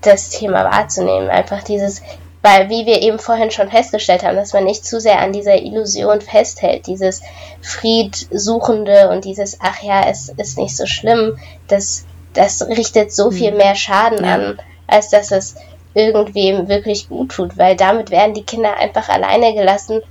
das 0.02 0.30
Thema 0.30 0.64
wahrzunehmen. 0.66 1.30
Einfach 1.30 1.64
dieses 1.64 2.02
weil, 2.46 2.70
wie 2.70 2.86
wir 2.86 3.02
eben 3.02 3.18
vorhin 3.18 3.50
schon 3.50 3.72
festgestellt 3.72 4.24
haben, 4.24 4.36
dass 4.36 4.54
man 4.54 4.66
nicht 4.66 4.86
zu 4.86 5.00
sehr 5.00 5.18
an 5.20 5.34
dieser 5.34 5.56
Illusion 5.56 6.22
festhält, 6.22 6.86
dieses 6.86 7.24
Friedsuchende 7.60 9.10
und 9.10 9.26
dieses, 9.26 9.58
ach 9.62 9.82
ja, 9.82 10.08
es 10.08 10.30
ist 10.30 10.60
nicht 10.60 10.78
so 10.78 10.86
schlimm, 10.86 11.40
das, 11.68 12.06
das 12.34 12.68
richtet 12.68 13.12
so 13.12 13.32
viel 13.32 13.50
hm. 13.50 13.58
mehr 13.58 13.74
Schaden 13.74 14.24
ja. 14.24 14.36
an, 14.36 14.60
als 14.86 15.10
dass 15.10 15.32
es 15.32 15.56
irgendwem 15.96 16.68
wirklich 16.68 17.10
gut 17.10 17.32
tut, 17.32 17.58
weil 17.58 17.76
damit 17.76 18.12
werden 18.12 18.36
die 18.36 18.44
Kinder 18.44 18.78
einfach 18.78 19.10
alleine 19.10 19.56
gelassen 19.56 20.04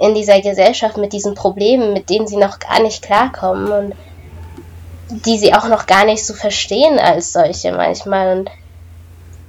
in 0.00 0.12
dieser 0.12 0.40
Gesellschaft 0.40 0.96
mit 0.96 1.12
diesen 1.12 1.34
Problemen, 1.34 1.92
mit 1.92 2.10
denen 2.10 2.26
sie 2.26 2.36
noch 2.36 2.58
gar 2.58 2.82
nicht 2.82 3.00
klarkommen 3.00 3.70
und 3.70 3.94
die 5.24 5.38
sie 5.38 5.54
auch 5.54 5.68
noch 5.68 5.86
gar 5.86 6.04
nicht 6.04 6.26
so 6.26 6.34
verstehen 6.34 6.98
als 6.98 7.32
solche 7.32 7.70
manchmal. 7.70 8.38
Und 8.38 8.50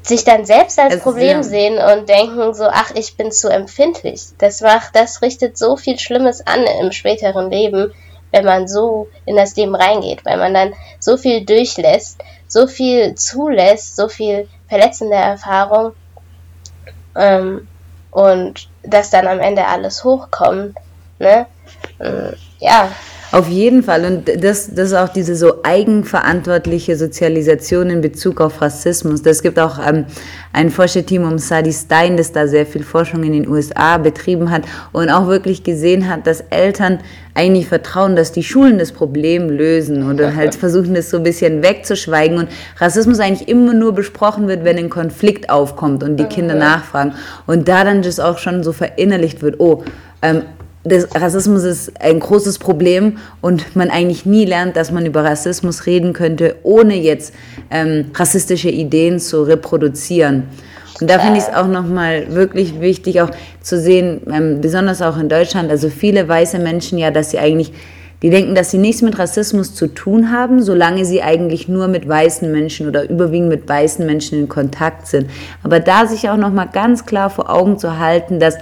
sich 0.07 0.23
dann 0.23 0.45
selbst 0.45 0.79
als 0.79 0.95
es, 0.95 1.01
Problem 1.01 1.37
ja. 1.37 1.43
sehen 1.43 1.77
und 1.77 2.07
denken 2.07 2.53
so, 2.53 2.65
ach, 2.65 2.91
ich 2.95 3.17
bin 3.17 3.31
zu 3.31 3.49
empfindlich. 3.49 4.21
Das 4.37 4.61
macht, 4.61 4.95
das 4.95 5.21
richtet 5.21 5.57
so 5.57 5.75
viel 5.75 5.99
Schlimmes 5.99 6.45
an 6.45 6.63
im 6.81 6.91
späteren 6.91 7.51
Leben, 7.51 7.93
wenn 8.31 8.45
man 8.45 8.67
so 8.67 9.07
in 9.25 9.35
das 9.35 9.55
Leben 9.55 9.75
reingeht, 9.75 10.25
weil 10.25 10.37
man 10.37 10.53
dann 10.53 10.73
so 10.99 11.17
viel 11.17 11.45
durchlässt, 11.45 12.19
so 12.47 12.67
viel 12.67 13.15
zulässt, 13.15 13.95
so 13.95 14.07
viel 14.07 14.47
verletzende 14.67 15.15
Erfahrung 15.15 15.93
ähm, 17.15 17.67
und 18.11 18.69
dass 18.83 19.09
dann 19.09 19.27
am 19.27 19.39
Ende 19.39 19.65
alles 19.65 20.03
hochkommt, 20.03 20.77
ne? 21.19 21.45
Ähm, 21.99 22.33
ja, 22.59 22.91
auf 23.31 23.49
jeden 23.49 23.83
Fall. 23.83 24.05
Und 24.05 24.43
das, 24.43 24.73
das 24.73 24.89
ist 24.89 24.93
auch 24.93 25.09
diese 25.09 25.35
so 25.35 25.63
eigenverantwortliche 25.63 26.95
Sozialisation 26.95 27.89
in 27.89 28.01
Bezug 28.01 28.39
auf 28.39 28.61
Rassismus. 28.61 29.21
Das 29.21 29.41
gibt 29.41 29.59
auch 29.59 29.79
ähm, 29.85 30.05
ein 30.53 30.69
Forscherteam 30.69 31.23
um 31.23 31.37
Sadie 31.37 31.73
Stein, 31.73 32.17
das 32.17 32.31
da 32.31 32.47
sehr 32.47 32.65
viel 32.65 32.83
Forschung 32.83 33.23
in 33.23 33.33
den 33.33 33.47
USA 33.47 33.97
betrieben 33.97 34.49
hat 34.49 34.63
und 34.93 35.09
auch 35.09 35.27
wirklich 35.27 35.63
gesehen 35.63 36.07
hat, 36.07 36.25
dass 36.25 36.41
Eltern 36.49 36.99
eigentlich 37.33 37.67
vertrauen, 37.67 38.15
dass 38.15 38.31
die 38.31 38.43
Schulen 38.43 38.79
das 38.79 38.91
Problem 38.91 39.49
lösen 39.49 40.09
oder 40.09 40.35
halt 40.35 40.55
versuchen, 40.55 40.95
das 40.95 41.11
so 41.11 41.17
ein 41.17 41.23
bisschen 41.23 41.61
wegzuschweigen 41.61 42.39
und 42.39 42.49
Rassismus 42.77 43.19
eigentlich 43.19 43.47
immer 43.47 43.73
nur 43.73 43.93
besprochen 43.93 44.47
wird, 44.47 44.63
wenn 44.63 44.77
ein 44.77 44.89
Konflikt 44.89 45.49
aufkommt 45.49 46.01
und 46.01 46.17
die 46.17 46.23
Kinder 46.23 46.55
nachfragen 46.55 47.13
und 47.45 47.67
da 47.67 47.83
dann 47.83 48.01
das 48.01 48.19
auch 48.19 48.39
schon 48.39 48.63
so 48.63 48.71
verinnerlicht 48.71 49.43
wird, 49.43 49.59
oh, 49.59 49.83
ähm, 50.23 50.43
das 50.87 51.07
Rassismus 51.15 51.63
ist 51.63 52.01
ein 52.01 52.19
großes 52.19 52.59
Problem 52.59 53.17
und 53.41 53.75
man 53.75 53.89
eigentlich 53.89 54.25
nie 54.25 54.45
lernt, 54.45 54.75
dass 54.75 54.91
man 54.91 55.05
über 55.05 55.23
Rassismus 55.23 55.85
reden 55.85 56.13
könnte, 56.13 56.55
ohne 56.63 56.95
jetzt 56.95 57.33
ähm, 57.71 58.11
rassistische 58.13 58.69
Ideen 58.69 59.19
zu 59.19 59.43
reproduzieren. 59.43 60.43
Und 60.99 61.09
da 61.09 61.19
finde 61.19 61.37
ich 61.37 61.43
es 61.43 61.53
auch 61.53 61.67
nochmal 61.67 62.33
wirklich 62.33 62.79
wichtig, 62.79 63.21
auch 63.21 63.29
zu 63.61 63.79
sehen, 63.79 64.21
ähm, 64.31 64.61
besonders 64.61 65.01
auch 65.01 65.17
in 65.17 65.29
Deutschland, 65.29 65.69
also 65.69 65.89
viele 65.89 66.27
weiße 66.27 66.57
Menschen 66.59 66.97
ja, 66.97 67.11
dass 67.11 67.31
sie 67.31 67.39
eigentlich, 67.39 67.71
die 68.23 68.31
denken, 68.31 68.55
dass 68.55 68.71
sie 68.71 68.79
nichts 68.79 69.03
mit 69.03 69.19
Rassismus 69.19 69.75
zu 69.75 69.87
tun 69.87 70.31
haben, 70.31 70.63
solange 70.63 71.05
sie 71.05 71.21
eigentlich 71.21 71.67
nur 71.67 71.87
mit 71.87 72.07
weißen 72.09 72.51
Menschen 72.51 72.87
oder 72.87 73.07
überwiegend 73.07 73.49
mit 73.49 73.69
weißen 73.69 74.03
Menschen 74.07 74.39
in 74.39 74.49
Kontakt 74.49 75.05
sind. 75.05 75.29
Aber 75.61 75.79
da 75.79 76.07
sich 76.07 76.29
auch 76.29 76.37
nochmal 76.37 76.69
ganz 76.73 77.05
klar 77.05 77.29
vor 77.29 77.53
Augen 77.53 77.77
zu 77.77 77.99
halten, 77.99 78.39
dass 78.39 78.57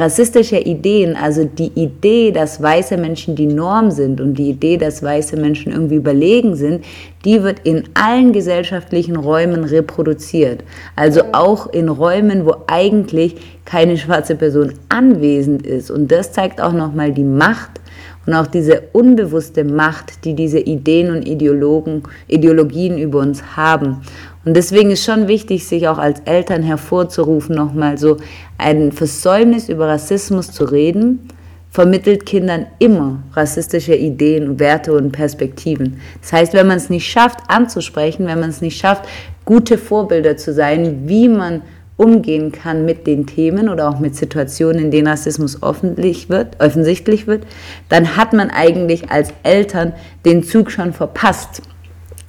rassistische 0.00 0.58
Ideen, 0.58 1.16
also 1.16 1.44
die 1.44 1.72
Idee, 1.74 2.30
dass 2.32 2.62
weiße 2.62 2.96
Menschen 2.96 3.36
die 3.36 3.46
Norm 3.46 3.90
sind 3.90 4.20
und 4.20 4.34
die 4.34 4.50
Idee, 4.50 4.76
dass 4.76 5.02
weiße 5.02 5.36
Menschen 5.36 5.72
irgendwie 5.72 5.96
überlegen 5.96 6.56
sind, 6.56 6.84
die 7.24 7.42
wird 7.42 7.60
in 7.64 7.84
allen 7.94 8.32
gesellschaftlichen 8.32 9.16
Räumen 9.16 9.64
reproduziert. 9.64 10.64
Also 10.94 11.22
auch 11.32 11.72
in 11.72 11.88
Räumen, 11.88 12.46
wo 12.46 12.56
eigentlich 12.66 13.36
keine 13.64 13.96
schwarze 13.96 14.36
Person 14.36 14.74
anwesend 14.88 15.66
ist. 15.66 15.90
Und 15.90 16.10
das 16.12 16.32
zeigt 16.32 16.60
auch 16.60 16.72
nochmal 16.72 17.12
die 17.12 17.24
Macht 17.24 17.80
und 18.26 18.34
auch 18.34 18.46
diese 18.46 18.82
unbewusste 18.92 19.64
Macht, 19.64 20.24
die 20.24 20.34
diese 20.34 20.58
Ideen 20.58 21.10
und 21.14 21.26
Ideologen, 21.26 22.02
Ideologien 22.26 22.98
über 22.98 23.20
uns 23.20 23.56
haben. 23.56 24.02
Und 24.46 24.56
deswegen 24.56 24.92
ist 24.92 25.04
schon 25.04 25.26
wichtig, 25.26 25.66
sich 25.66 25.88
auch 25.88 25.98
als 25.98 26.20
Eltern 26.20 26.62
hervorzurufen, 26.62 27.56
nochmal 27.56 27.98
so 27.98 28.18
ein 28.58 28.92
Versäumnis 28.92 29.68
über 29.68 29.88
Rassismus 29.88 30.52
zu 30.52 30.64
reden, 30.64 31.28
vermittelt 31.68 32.24
Kindern 32.24 32.66
immer 32.78 33.24
rassistische 33.32 33.96
Ideen, 33.96 34.60
Werte 34.60 34.92
und 34.92 35.10
Perspektiven. 35.10 36.00
Das 36.22 36.32
heißt, 36.32 36.54
wenn 36.54 36.68
man 36.68 36.76
es 36.76 36.90
nicht 36.90 37.10
schafft, 37.10 37.40
anzusprechen, 37.48 38.28
wenn 38.28 38.38
man 38.38 38.50
es 38.50 38.60
nicht 38.60 38.78
schafft, 38.78 39.08
gute 39.44 39.78
Vorbilder 39.78 40.36
zu 40.36 40.54
sein, 40.54 41.08
wie 41.08 41.28
man 41.28 41.62
umgehen 41.96 42.52
kann 42.52 42.84
mit 42.84 43.08
den 43.08 43.26
Themen 43.26 43.68
oder 43.68 43.88
auch 43.88 43.98
mit 43.98 44.14
Situationen, 44.14 44.80
in 44.80 44.90
denen 44.92 45.08
Rassismus 45.08 45.60
offentlich 45.64 46.28
wird, 46.28 46.62
offensichtlich 46.62 47.26
wird, 47.26 47.44
dann 47.88 48.16
hat 48.16 48.32
man 48.32 48.50
eigentlich 48.50 49.10
als 49.10 49.32
Eltern 49.42 49.92
den 50.24 50.44
Zug 50.44 50.70
schon 50.70 50.92
verpasst, 50.92 51.62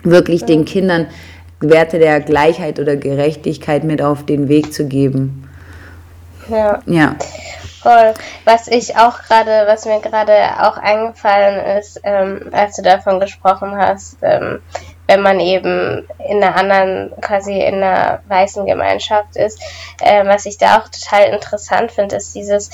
wirklich 0.04 0.46
den 0.46 0.66
Kindern 0.66 1.06
Werte 1.60 2.00
der 2.00 2.20
Gleichheit 2.20 2.80
oder 2.80 2.96
Gerechtigkeit 2.96 3.84
mit 3.84 4.02
auf 4.02 4.26
den 4.26 4.48
Weg 4.48 4.74
zu 4.74 4.88
geben. 4.88 5.50
Ja. 6.50 6.80
ja. 6.86 7.16
Voll. 7.82 8.14
Was 8.46 8.68
ich 8.68 8.98
auch 8.98 9.22
gerade, 9.24 9.66
was 9.68 9.86
mir 9.86 10.00
gerade 10.02 10.34
auch 10.60 10.78
eingefallen 10.78 11.78
ist, 11.78 12.00
ähm, 12.04 12.50
als 12.52 12.76
du 12.76 12.82
davon 12.82 13.20
gesprochen 13.20 13.78
hast, 13.78 14.18
ähm, 14.22 14.60
wenn 15.08 15.22
man 15.22 15.40
eben 15.40 16.08
in 16.28 16.44
einer 16.44 16.56
anderen, 16.56 17.12
quasi 17.22 17.60
in 17.62 17.76
einer 17.76 18.20
weißen 18.28 18.66
Gemeinschaft 18.66 19.36
ist, 19.36 19.62
äh, 20.02 20.26
was 20.26 20.46
ich 20.46 20.58
da 20.58 20.80
auch 20.80 20.90
total 20.90 21.34
interessant 21.34 21.92
finde, 21.92 22.18
ist 22.18 22.36
dieses, 22.36 22.70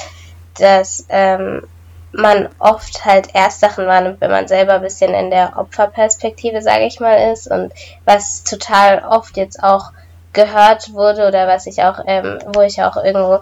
dass 0.60 1.06
ähm, 1.10 1.67
man 2.13 2.49
oft 2.60 3.06
halt 3.06 3.30
erst 3.34 3.60
Sachen 3.60 3.88
wahrnimmt, 3.88 4.21
wenn 4.21 4.32
man 4.32 4.47
selber 4.47 4.76
ein 4.76 4.82
bisschen 4.82 5.13
in 5.13 5.32
der 5.32 5.58
Opferperspektive, 5.58 6.62
sage 6.62 6.86
ich 6.86 6.99
mal, 6.99 7.32
ist 7.32 7.49
und 7.49 7.73
was 8.06 8.43
total 8.43 8.99
oft 8.99 9.36
jetzt 9.36 9.62
auch 9.62 9.91
gehört 10.32 10.93
wurde 10.93 11.28
oder 11.28 11.47
was 11.47 11.65
ich 11.65 11.84
auch, 11.84 11.99
ähm, 12.06 12.39
wo 12.54 12.62
ich 12.62 12.82
auch 12.82 12.97
irgendwo 12.97 13.39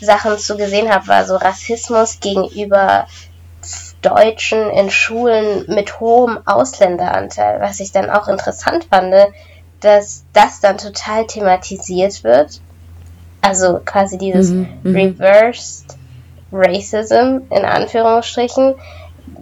Sachen 0.00 0.38
zu 0.38 0.56
gesehen 0.56 0.92
habe, 0.92 1.08
war 1.08 1.24
so 1.24 1.36
Rassismus 1.36 2.20
gegenüber 2.20 3.06
Deutschen 4.02 4.70
in 4.70 4.90
Schulen 4.90 5.64
mit 5.68 6.00
hohem 6.00 6.38
Ausländeranteil, 6.46 7.60
was 7.60 7.80
ich 7.80 7.92
dann 7.92 8.08
auch 8.08 8.28
interessant 8.28 8.86
fand, 8.90 9.14
dass 9.80 10.24
das 10.32 10.60
dann 10.60 10.78
total 10.78 11.26
thematisiert 11.26 12.24
wird. 12.24 12.60
Also 13.42 13.80
quasi 13.84 14.18
dieses 14.18 14.50
mhm, 14.50 14.68
mhm. 14.82 14.94
Reversed 14.94 15.98
Racism 16.52 17.42
in 17.50 17.64
Anführungsstrichen, 17.64 18.74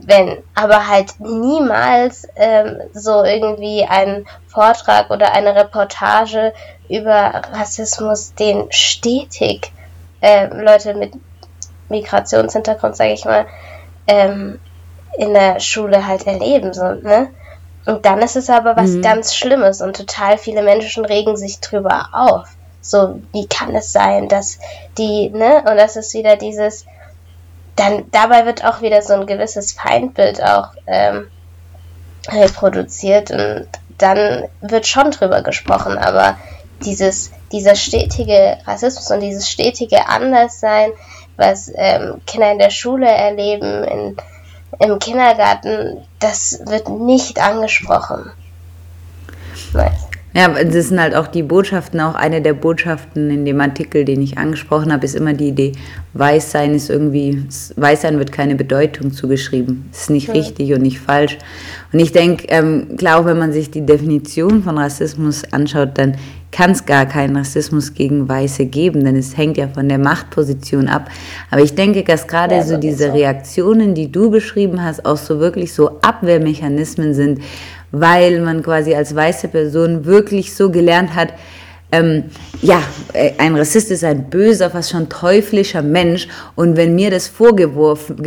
wenn 0.06 0.38
aber 0.54 0.88
halt 0.88 1.18
niemals 1.20 2.26
ähm, 2.36 2.80
so 2.92 3.24
irgendwie 3.24 3.84
ein 3.88 4.26
Vortrag 4.46 5.10
oder 5.10 5.32
eine 5.32 5.54
Reportage 5.54 6.52
über 6.88 7.42
Rassismus, 7.52 8.34
den 8.34 8.70
stetig 8.70 9.72
äh, 10.20 10.46
Leute 10.46 10.94
mit 10.94 11.12
Migrationshintergrund, 11.88 12.96
sage 12.96 13.12
ich 13.12 13.24
mal, 13.24 13.46
ähm, 14.06 14.60
in 15.16 15.34
der 15.34 15.60
Schule 15.60 16.06
halt 16.06 16.26
erleben. 16.26 16.72
So, 16.72 16.84
ne? 16.84 17.28
Und 17.86 18.04
dann 18.04 18.20
ist 18.20 18.36
es 18.36 18.50
aber 18.50 18.76
was 18.76 18.90
mhm. 18.90 19.02
ganz 19.02 19.34
Schlimmes 19.34 19.80
und 19.80 19.96
total 19.96 20.38
viele 20.38 20.62
Menschen 20.62 21.04
regen 21.04 21.36
sich 21.36 21.60
drüber 21.60 22.08
auf. 22.12 22.48
So, 22.90 23.20
wie 23.32 23.46
kann 23.46 23.74
es 23.74 23.92
sein, 23.92 24.28
dass 24.28 24.58
die, 24.96 25.30
ne? 25.30 25.58
Und 25.58 25.76
das 25.76 25.96
ist 25.96 26.14
wieder 26.14 26.36
dieses, 26.36 26.86
dann 27.76 28.10
dabei 28.10 28.46
wird 28.46 28.64
auch 28.64 28.80
wieder 28.80 29.02
so 29.02 29.14
ein 29.14 29.26
gewisses 29.26 29.72
Feindbild 29.72 30.42
auch 30.42 30.70
ähm, 30.86 31.28
reproduziert 32.28 33.30
und 33.30 33.68
dann 33.98 34.44
wird 34.60 34.86
schon 34.86 35.10
drüber 35.10 35.42
gesprochen, 35.42 35.98
aber 35.98 36.36
dieses, 36.84 37.30
dieser 37.52 37.74
stetige 37.74 38.58
Rassismus 38.66 39.10
und 39.10 39.20
dieses 39.20 39.48
stetige 39.48 40.08
Anderssein, 40.08 40.90
was 41.36 41.70
ähm, 41.74 42.20
Kinder 42.26 42.52
in 42.52 42.58
der 42.58 42.70
Schule 42.70 43.08
erleben, 43.08 43.84
in, 43.84 44.16
im 44.78 44.98
Kindergarten, 44.98 46.04
das 46.20 46.60
wird 46.66 46.88
nicht 46.88 47.40
angesprochen. 47.40 48.30
Nice. 49.72 50.07
Ja, 50.34 50.48
das 50.62 50.88
sind 50.88 51.00
halt 51.00 51.14
auch 51.14 51.26
die 51.26 51.42
Botschaften, 51.42 52.00
auch 52.00 52.14
eine 52.14 52.42
der 52.42 52.52
Botschaften 52.52 53.30
in 53.30 53.44
dem 53.46 53.60
Artikel, 53.60 54.04
den 54.04 54.20
ich 54.20 54.36
angesprochen 54.36 54.92
habe, 54.92 55.04
ist 55.06 55.16
immer 55.16 55.32
die 55.32 55.48
Idee, 55.48 55.72
Weißsein 56.12 56.74
ist 56.74 56.90
irgendwie, 56.90 57.44
Weißsein 57.76 58.18
wird 58.18 58.30
keine 58.30 58.54
Bedeutung 58.54 59.12
zugeschrieben. 59.12 59.88
Das 59.90 60.02
ist 60.02 60.10
nicht 60.10 60.28
ja. 60.28 60.34
richtig 60.34 60.74
und 60.74 60.82
nicht 60.82 61.00
falsch. 61.00 61.38
Und 61.92 62.00
ich 62.00 62.12
denke, 62.12 62.46
ähm, 62.48 62.96
klar, 62.98 63.20
auch 63.20 63.24
wenn 63.24 63.38
man 63.38 63.52
sich 63.52 63.70
die 63.70 63.86
Definition 63.86 64.62
von 64.62 64.76
Rassismus 64.76 65.44
anschaut, 65.50 65.90
dann 65.94 66.16
kann 66.50 66.70
es 66.70 66.86
gar 66.86 67.06
keinen 67.06 67.36
Rassismus 67.36 67.94
gegen 67.94 68.28
Weiße 68.28 68.66
geben, 68.66 69.04
denn 69.04 69.16
es 69.16 69.36
hängt 69.36 69.56
ja 69.56 69.68
von 69.68 69.88
der 69.88 69.98
Machtposition 69.98 70.88
ab. 70.88 71.10
Aber 71.50 71.62
ich 71.62 71.74
denke, 71.74 72.04
dass 72.04 72.26
gerade 72.26 72.56
ja, 72.56 72.62
so 72.62 72.78
diese 72.78 73.12
Reaktionen, 73.12 73.94
die 73.94 74.10
du 74.10 74.30
beschrieben 74.30 74.82
hast, 74.82 75.04
auch 75.04 75.18
so 75.18 75.40
wirklich 75.40 75.72
so 75.72 76.00
Abwehrmechanismen 76.00 77.12
sind, 77.14 77.40
weil 77.90 78.40
man 78.40 78.62
quasi 78.62 78.94
als 78.94 79.14
weiße 79.14 79.48
Person 79.48 80.04
wirklich 80.04 80.54
so 80.54 80.70
gelernt 80.70 81.14
hat, 81.14 81.32
ähm, 81.90 82.24
ja, 82.60 82.82
äh, 83.14 83.32
ein 83.38 83.56
Rassist 83.56 83.90
ist 83.90 84.04
ein 84.04 84.28
böser, 84.28 84.70
fast 84.70 84.90
schon 84.90 85.08
teuflischer 85.08 85.82
Mensch. 85.82 86.28
Und 86.54 86.76
wenn 86.76 86.94
mir 86.94 87.10
das 87.10 87.28
vorgeworfen 87.28 88.22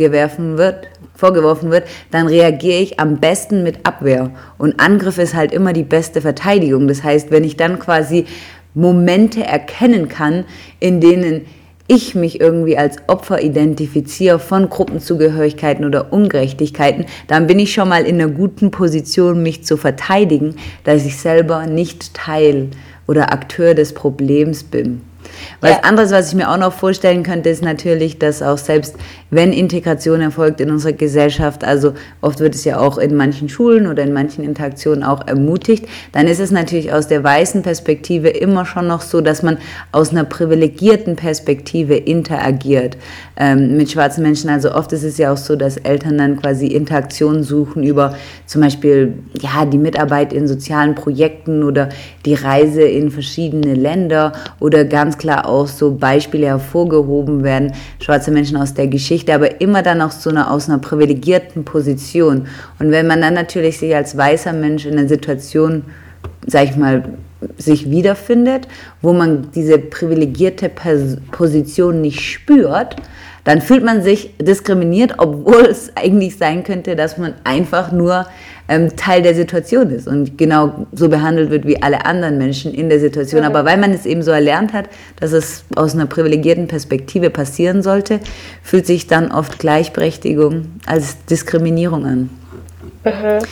wird, 0.58 0.88
vorgeworfen 1.14 1.70
wird, 1.70 1.84
dann 2.10 2.26
reagiere 2.26 2.80
ich 2.80 2.98
am 2.98 3.18
besten 3.18 3.62
mit 3.62 3.86
Abwehr. 3.86 4.30
Und 4.58 4.80
Angriff 4.80 5.18
ist 5.18 5.34
halt 5.34 5.52
immer 5.52 5.72
die 5.72 5.84
beste 5.84 6.20
Verteidigung. 6.20 6.88
Das 6.88 7.04
heißt, 7.04 7.30
wenn 7.30 7.44
ich 7.44 7.56
dann 7.56 7.78
quasi 7.78 8.26
Momente 8.74 9.44
erkennen 9.44 10.08
kann, 10.08 10.44
in 10.80 11.00
denen 11.00 11.42
ich 11.86 12.14
mich 12.14 12.40
irgendwie 12.40 12.78
als 12.78 12.96
Opfer 13.08 13.42
identifiziere 13.42 14.38
von 14.38 14.68
Gruppenzugehörigkeiten 14.68 15.84
oder 15.84 16.12
Ungerechtigkeiten, 16.12 17.06
dann 17.26 17.46
bin 17.46 17.58
ich 17.58 17.72
schon 17.72 17.88
mal 17.88 18.04
in 18.04 18.20
einer 18.20 18.32
guten 18.32 18.70
Position, 18.70 19.42
mich 19.42 19.64
zu 19.64 19.76
verteidigen, 19.76 20.56
dass 20.84 21.04
ich 21.04 21.18
selber 21.18 21.66
nicht 21.66 22.14
Teil 22.14 22.68
oder 23.06 23.32
Akteur 23.32 23.74
des 23.74 23.94
Problems 23.94 24.62
bin. 24.62 25.02
Was 25.60 25.70
ja. 25.70 25.80
anderes, 25.80 26.12
was 26.12 26.28
ich 26.28 26.34
mir 26.34 26.50
auch 26.50 26.56
noch 26.56 26.72
vorstellen 26.72 27.22
könnte, 27.22 27.48
ist 27.48 27.62
natürlich, 27.62 28.18
dass 28.18 28.42
auch 28.42 28.58
selbst 28.58 28.96
wenn 29.30 29.52
Integration 29.52 30.20
erfolgt 30.20 30.60
in 30.60 30.70
unserer 30.70 30.92
Gesellschaft, 30.92 31.64
also 31.64 31.94
oft 32.20 32.40
wird 32.40 32.54
es 32.54 32.64
ja 32.64 32.78
auch 32.78 32.98
in 32.98 33.16
manchen 33.16 33.48
Schulen 33.48 33.86
oder 33.86 34.02
in 34.02 34.12
manchen 34.12 34.44
Interaktionen 34.44 35.02
auch 35.02 35.26
ermutigt, 35.26 35.86
dann 36.12 36.26
ist 36.26 36.38
es 36.38 36.50
natürlich 36.50 36.92
aus 36.92 37.08
der 37.08 37.24
weißen 37.24 37.62
Perspektive 37.62 38.28
immer 38.28 38.66
schon 38.66 38.86
noch 38.86 39.00
so, 39.00 39.22
dass 39.22 39.42
man 39.42 39.56
aus 39.90 40.10
einer 40.10 40.24
privilegierten 40.24 41.16
Perspektive 41.16 41.96
interagiert 41.96 42.98
ähm, 43.36 43.76
mit 43.76 43.90
schwarzen 43.90 44.22
Menschen. 44.22 44.50
Also 44.50 44.74
oft 44.74 44.92
ist 44.92 45.02
es 45.02 45.16
ja 45.16 45.32
auch 45.32 45.38
so, 45.38 45.56
dass 45.56 45.78
Eltern 45.78 46.18
dann 46.18 46.40
quasi 46.40 46.66
Interaktionen 46.66 47.42
suchen 47.42 47.82
über 47.82 48.14
zum 48.46 48.60
Beispiel 48.60 49.14
ja 49.40 49.64
die 49.64 49.78
Mitarbeit 49.78 50.32
in 50.32 50.46
sozialen 50.46 50.94
Projekten 50.94 51.62
oder 51.62 51.88
die 52.26 52.34
Reise 52.34 52.82
in 52.82 53.10
verschiedene 53.10 53.74
Länder 53.74 54.32
oder 54.60 54.84
ganz 54.84 55.16
klar 55.22 55.48
auch 55.48 55.66
so 55.66 55.92
Beispiele 55.92 56.46
hervorgehoben 56.46 57.42
werden, 57.42 57.72
schwarze 58.00 58.30
Menschen 58.30 58.56
aus 58.56 58.74
der 58.74 58.88
Geschichte, 58.88 59.34
aber 59.34 59.60
immer 59.60 59.82
dann 59.82 60.02
auch 60.02 60.10
so 60.10 60.30
eine, 60.30 60.50
aus 60.50 60.68
einer 60.68 60.78
privilegierten 60.78 61.64
Position. 61.64 62.46
Und 62.78 62.90
wenn 62.90 63.06
man 63.06 63.20
dann 63.20 63.34
natürlich 63.34 63.78
sich 63.78 63.94
als 63.94 64.16
weißer 64.16 64.52
Mensch 64.52 64.84
in 64.84 64.98
einer 64.98 65.08
Situation, 65.08 65.84
sag 66.46 66.64
ich 66.64 66.76
mal, 66.76 67.04
sich 67.56 67.90
wiederfindet, 67.90 68.68
wo 69.00 69.12
man 69.12 69.48
diese 69.54 69.78
privilegierte 69.78 70.70
Position 71.30 72.00
nicht 72.00 72.20
spürt, 72.20 72.96
dann 73.44 73.60
fühlt 73.60 73.84
man 73.84 74.02
sich 74.02 74.36
diskriminiert, 74.38 75.14
obwohl 75.18 75.66
es 75.66 75.96
eigentlich 75.96 76.36
sein 76.36 76.62
könnte, 76.62 76.94
dass 76.94 77.18
man 77.18 77.34
einfach 77.44 77.90
nur 77.90 78.26
ähm, 78.68 78.96
Teil 78.96 79.22
der 79.22 79.34
Situation 79.34 79.90
ist 79.90 80.06
und 80.06 80.38
genau 80.38 80.86
so 80.92 81.08
behandelt 81.08 81.50
wird 81.50 81.66
wie 81.66 81.82
alle 81.82 82.06
anderen 82.06 82.38
Menschen 82.38 82.72
in 82.72 82.88
der 82.88 83.00
Situation. 83.00 83.42
Mhm. 83.42 83.46
Aber 83.46 83.64
weil 83.64 83.76
man 83.76 83.92
es 83.92 84.06
eben 84.06 84.22
so 84.22 84.30
erlernt 84.30 84.72
hat, 84.72 84.88
dass 85.20 85.32
es 85.32 85.64
aus 85.74 85.94
einer 85.94 86.06
privilegierten 86.06 86.68
Perspektive 86.68 87.30
passieren 87.30 87.82
sollte, 87.82 88.20
fühlt 88.62 88.86
sich 88.86 89.06
dann 89.06 89.32
oft 89.32 89.58
Gleichberechtigung 89.58 90.66
als 90.86 91.24
Diskriminierung 91.26 92.06
an. 92.06 92.30
Mhm. 93.04 93.44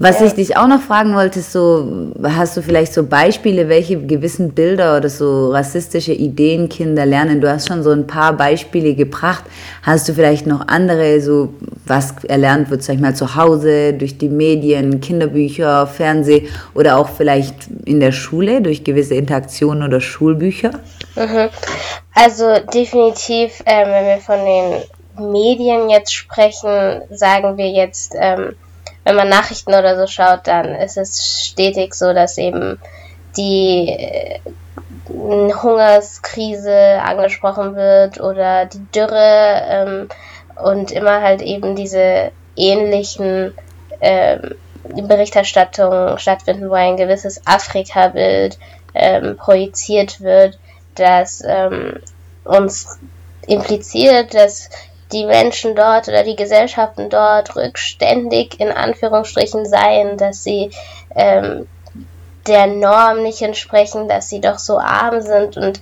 Was 0.00 0.20
ich 0.20 0.32
dich 0.32 0.56
auch 0.56 0.66
noch 0.66 0.80
fragen 0.80 1.14
wollte, 1.14 1.38
ist 1.38 1.52
so, 1.52 2.12
hast 2.24 2.56
du 2.56 2.62
vielleicht 2.62 2.92
so 2.92 3.04
Beispiele, 3.04 3.68
welche 3.68 3.96
gewissen 3.96 4.52
Bilder 4.52 4.96
oder 4.96 5.08
so 5.08 5.52
rassistische 5.52 6.12
Ideen 6.12 6.68
Kinder 6.68 7.06
lernen? 7.06 7.40
Du 7.40 7.48
hast 7.48 7.68
schon 7.68 7.84
so 7.84 7.90
ein 7.90 8.04
paar 8.04 8.32
Beispiele 8.32 8.94
gebracht. 8.94 9.44
Hast 9.82 10.08
du 10.08 10.12
vielleicht 10.12 10.48
noch 10.48 10.66
andere, 10.66 11.20
so 11.20 11.54
was 11.86 12.12
erlernt 12.24 12.70
wird, 12.70 12.82
sag 12.82 12.96
ich 12.96 13.00
mal, 13.00 13.14
zu 13.14 13.36
Hause, 13.36 13.92
durch 13.92 14.18
die 14.18 14.28
Medien, 14.28 15.00
Kinderbücher, 15.00 15.86
Fernseh 15.86 16.48
oder 16.74 16.98
auch 16.98 17.08
vielleicht 17.08 17.54
in 17.84 18.00
der 18.00 18.10
Schule 18.10 18.62
durch 18.62 18.82
gewisse 18.82 19.14
Interaktionen 19.14 19.84
oder 19.84 20.00
Schulbücher? 20.00 20.70
Mhm. 21.14 21.50
Also 22.14 22.46
definitiv, 22.72 23.62
äh, 23.64 23.86
wenn 23.86 24.06
wir 24.06 24.18
von 24.18 24.44
den 24.44 25.30
Medien 25.30 25.88
jetzt 25.88 26.12
sprechen, 26.12 27.02
sagen 27.10 27.56
wir 27.56 27.70
jetzt, 27.70 28.14
ähm, 28.18 28.56
wenn 29.04 29.16
man 29.16 29.28
Nachrichten 29.28 29.74
oder 29.74 29.96
so 29.96 30.06
schaut, 30.06 30.46
dann 30.46 30.74
ist 30.74 30.96
es 30.96 31.46
stetig 31.46 31.94
so, 31.94 32.12
dass 32.12 32.38
eben 32.38 32.80
die 33.36 33.88
äh, 33.88 34.40
Hungerskrise 35.08 37.00
angesprochen 37.02 37.76
wird 37.76 38.20
oder 38.20 38.66
die 38.66 38.84
Dürre 38.94 39.62
ähm, 39.68 40.08
und 40.62 40.90
immer 40.92 41.20
halt 41.20 41.42
eben 41.42 41.76
diese 41.76 42.32
ähnlichen 42.56 43.54
ähm, 44.00 44.54
Berichterstattungen 44.84 46.18
stattfinden, 46.18 46.70
wo 46.70 46.74
ein 46.74 46.96
gewisses 46.96 47.46
Afrika-Bild 47.46 48.58
ähm, 48.94 49.36
projiziert 49.36 50.20
wird, 50.20 50.58
das 50.94 51.42
ähm, 51.46 51.98
uns 52.44 52.98
impliziert, 53.46 54.34
dass 54.34 54.70
die 55.14 55.24
Menschen 55.24 55.74
dort 55.74 56.08
oder 56.08 56.24
die 56.24 56.36
Gesellschaften 56.36 57.08
dort 57.08 57.56
rückständig 57.56 58.60
in 58.60 58.70
Anführungsstrichen 58.70 59.64
seien, 59.64 60.18
dass 60.18 60.44
sie 60.44 60.70
ähm, 61.14 61.66
der 62.46 62.66
Norm 62.66 63.22
nicht 63.22 63.40
entsprechen, 63.40 64.08
dass 64.08 64.28
sie 64.28 64.40
doch 64.40 64.58
so 64.58 64.78
arm 64.78 65.22
sind 65.22 65.56
und 65.56 65.80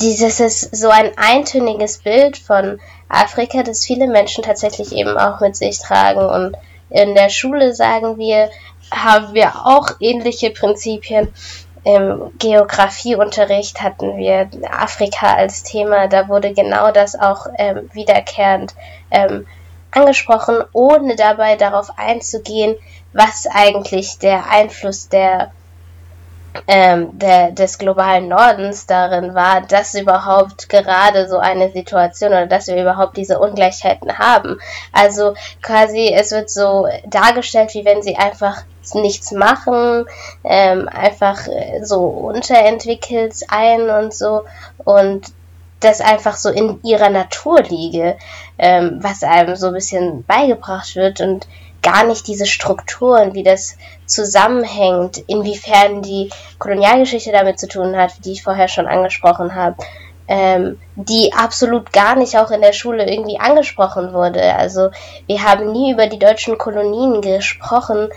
dieses 0.00 0.38
ist 0.38 0.76
so 0.76 0.90
ein 0.90 1.10
eintöniges 1.16 1.98
Bild 1.98 2.38
von 2.38 2.78
Afrika, 3.08 3.62
das 3.62 3.84
viele 3.84 4.06
Menschen 4.06 4.44
tatsächlich 4.44 4.92
eben 4.92 5.16
auch 5.18 5.40
mit 5.40 5.56
sich 5.56 5.78
tragen. 5.78 6.20
Und 6.20 6.56
in 6.90 7.14
der 7.14 7.30
Schule 7.30 7.74
sagen 7.74 8.18
wir, 8.18 8.50
haben 8.92 9.34
wir 9.34 9.66
auch 9.66 9.88
ähnliche 10.00 10.50
Prinzipien. 10.50 11.28
Im 11.88 12.32
Geografieunterricht 12.38 13.80
hatten 13.80 14.18
wir 14.18 14.50
Afrika 14.70 15.34
als 15.34 15.62
Thema. 15.62 16.06
Da 16.06 16.28
wurde 16.28 16.52
genau 16.52 16.90
das 16.90 17.18
auch 17.18 17.46
ähm, 17.56 17.88
wiederkehrend 17.94 18.74
ähm, 19.10 19.46
angesprochen, 19.90 20.62
ohne 20.74 21.16
dabei 21.16 21.56
darauf 21.56 21.88
einzugehen, 21.96 22.76
was 23.14 23.46
eigentlich 23.50 24.18
der 24.18 24.50
Einfluss 24.50 25.08
der 25.08 25.50
ähm, 26.66 27.18
der, 27.18 27.52
des 27.52 27.78
globalen 27.78 28.28
Nordens 28.28 28.86
darin 28.86 29.34
war, 29.34 29.62
dass 29.62 29.94
überhaupt 29.94 30.68
gerade 30.68 31.26
so 31.26 31.38
eine 31.38 31.70
Situation 31.70 32.32
oder 32.32 32.46
dass 32.46 32.66
wir 32.66 32.80
überhaupt 32.80 33.16
diese 33.16 33.38
Ungleichheiten 33.38 34.18
haben. 34.18 34.58
Also 34.92 35.34
quasi, 35.62 36.12
es 36.12 36.32
wird 36.32 36.50
so 36.50 36.86
dargestellt, 37.06 37.72
wie 37.72 37.84
wenn 37.86 38.02
sie 38.02 38.16
einfach 38.16 38.64
nichts 38.94 39.32
machen, 39.32 40.06
ähm, 40.44 40.88
einfach 40.88 41.46
äh, 41.46 41.84
so 41.84 42.04
unterentwickelt 42.04 43.34
ein 43.48 43.88
und 43.90 44.14
so 44.14 44.42
und 44.84 45.32
das 45.80 46.00
einfach 46.00 46.36
so 46.36 46.50
in 46.50 46.80
ihrer 46.82 47.10
Natur 47.10 47.62
liege, 47.62 48.16
ähm, 48.58 48.98
was 49.00 49.22
einem 49.22 49.56
so 49.56 49.68
ein 49.68 49.74
bisschen 49.74 50.24
beigebracht 50.24 50.96
wird 50.96 51.20
und 51.20 51.46
gar 51.82 52.04
nicht 52.04 52.26
diese 52.26 52.46
Strukturen, 52.46 53.34
wie 53.34 53.44
das 53.44 53.76
zusammenhängt, 54.06 55.18
inwiefern 55.28 56.02
die 56.02 56.30
Kolonialgeschichte 56.58 57.30
damit 57.30 57.60
zu 57.60 57.68
tun 57.68 57.96
hat, 57.96 58.24
die 58.24 58.32
ich 58.32 58.42
vorher 58.42 58.68
schon 58.68 58.88
angesprochen 58.88 59.54
habe, 59.54 59.76
ähm, 60.26 60.78
die 60.96 61.32
absolut 61.32 61.92
gar 61.92 62.16
nicht 62.16 62.36
auch 62.36 62.50
in 62.50 62.60
der 62.60 62.72
Schule 62.72 63.08
irgendwie 63.08 63.38
angesprochen 63.38 64.12
wurde. 64.12 64.54
Also 64.56 64.90
wir 65.26 65.42
haben 65.42 65.72
nie 65.72 65.92
über 65.92 66.06
die 66.06 66.18
deutschen 66.18 66.58
Kolonien 66.58 67.22
gesprochen, 67.22 68.08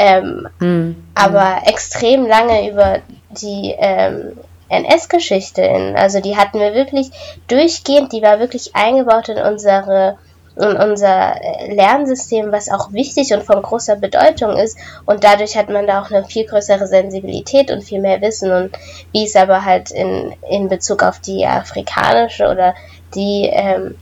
ähm, 0.00 0.48
mhm. 0.60 0.96
aber 1.14 1.58
extrem 1.66 2.26
lange 2.26 2.70
über 2.70 3.00
die 3.28 3.74
ähm, 3.78 4.32
NS-Geschichte. 4.70 5.94
Also 5.94 6.20
die 6.20 6.38
hatten 6.38 6.58
wir 6.58 6.72
wirklich 6.72 7.10
durchgehend, 7.48 8.10
die 8.12 8.22
war 8.22 8.40
wirklich 8.40 8.74
eingebaut 8.74 9.28
in 9.28 9.36
unsere 9.36 10.16
in 10.56 10.76
unser 10.76 11.36
Lernsystem, 11.68 12.50
was 12.50 12.70
auch 12.70 12.92
wichtig 12.92 13.32
und 13.32 13.44
von 13.44 13.62
großer 13.62 13.96
Bedeutung 13.96 14.56
ist. 14.56 14.76
Und 15.06 15.22
dadurch 15.22 15.56
hat 15.56 15.70
man 15.70 15.86
da 15.86 16.02
auch 16.02 16.10
eine 16.10 16.24
viel 16.24 16.44
größere 16.44 16.86
Sensibilität 16.86 17.70
und 17.70 17.84
viel 17.84 18.00
mehr 18.00 18.20
Wissen. 18.20 18.50
Und 18.50 18.76
wie 19.12 19.24
es 19.24 19.36
aber 19.36 19.64
halt 19.64 19.90
in, 19.90 20.34
in 20.50 20.68
Bezug 20.68 21.02
auf 21.02 21.18
die 21.20 21.46
afrikanische 21.46 22.48
oder 22.48 22.74
die 23.14 23.48
ähm, 23.50 23.94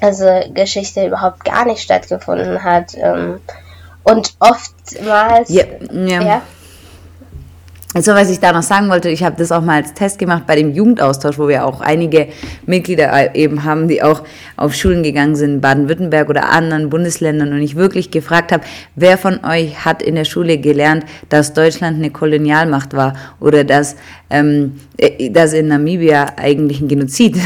also 0.00 0.26
Geschichte 0.54 1.06
überhaupt 1.06 1.44
gar 1.44 1.66
nicht 1.66 1.82
stattgefunden 1.82 2.62
hat. 2.62 2.94
Ähm, 2.96 3.40
und 4.04 4.34
oftmals. 4.40 5.48
Ja, 5.48 5.64
ja. 5.92 6.22
ja 6.22 6.42
also 7.94 8.12
was 8.12 8.30
ich 8.30 8.40
da 8.40 8.52
noch 8.52 8.62
sagen 8.62 8.88
wollte, 8.88 9.10
ich 9.10 9.22
habe 9.22 9.36
das 9.36 9.52
auch 9.52 9.60
mal 9.60 9.82
als 9.82 9.92
Test 9.92 10.18
gemacht 10.18 10.44
bei 10.46 10.56
dem 10.56 10.72
Jugendaustausch, 10.72 11.38
wo 11.38 11.48
wir 11.48 11.66
auch 11.66 11.82
einige 11.82 12.28
Mitglieder 12.64 13.34
eben 13.34 13.64
haben, 13.64 13.86
die 13.86 14.02
auch 14.02 14.22
auf 14.56 14.74
Schulen 14.74 15.02
gegangen 15.02 15.36
sind, 15.36 15.54
in 15.54 15.60
Baden-Württemberg 15.60 16.30
oder 16.30 16.48
anderen 16.48 16.88
Bundesländern 16.88 17.52
und 17.52 17.60
ich 17.60 17.76
wirklich 17.76 18.10
gefragt 18.10 18.50
habe, 18.50 18.64
wer 18.96 19.18
von 19.18 19.44
euch 19.44 19.84
hat 19.84 20.02
in 20.02 20.14
der 20.14 20.24
Schule 20.24 20.56
gelernt, 20.56 21.04
dass 21.28 21.52
Deutschland 21.52 21.98
eine 21.98 22.10
Kolonialmacht 22.10 22.94
war 22.94 23.14
oder 23.40 23.62
dass, 23.62 23.96
ähm, 24.30 24.80
äh, 24.96 25.28
dass 25.28 25.52
in 25.52 25.68
Namibia 25.68 26.32
eigentlich 26.36 26.80
ein 26.80 26.88
Genozid 26.88 27.36
äh, 27.36 27.40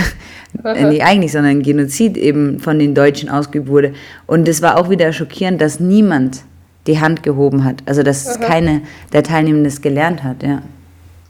nicht 0.63 1.03
eigentlich, 1.03 1.33
sondern 1.33 1.63
Genozid 1.63 2.17
eben 2.17 2.59
von 2.61 2.79
den 2.79 2.95
Deutschen 2.95 3.29
ausgeübt 3.29 3.69
wurde. 3.69 3.95
Und 4.27 4.49
es 4.49 4.63
war 4.63 4.79
auch 4.79 4.91
wieder 4.91 5.13
schockierend, 5.13 5.61
dass 5.61 5.81
niemand 5.81 6.43
die 6.87 7.01
Hand 7.01 7.23
gehoben 7.23 7.65
hat. 7.65 7.83
Also 7.87 8.03
dass 8.03 8.39
mhm. 8.39 8.43
keine 8.43 8.83
der 9.13 9.23
Teilnehmenden 9.23 9.65
das 9.65 9.81
gelernt 9.81 10.23
hat, 10.23 10.43
ja. 10.43 10.63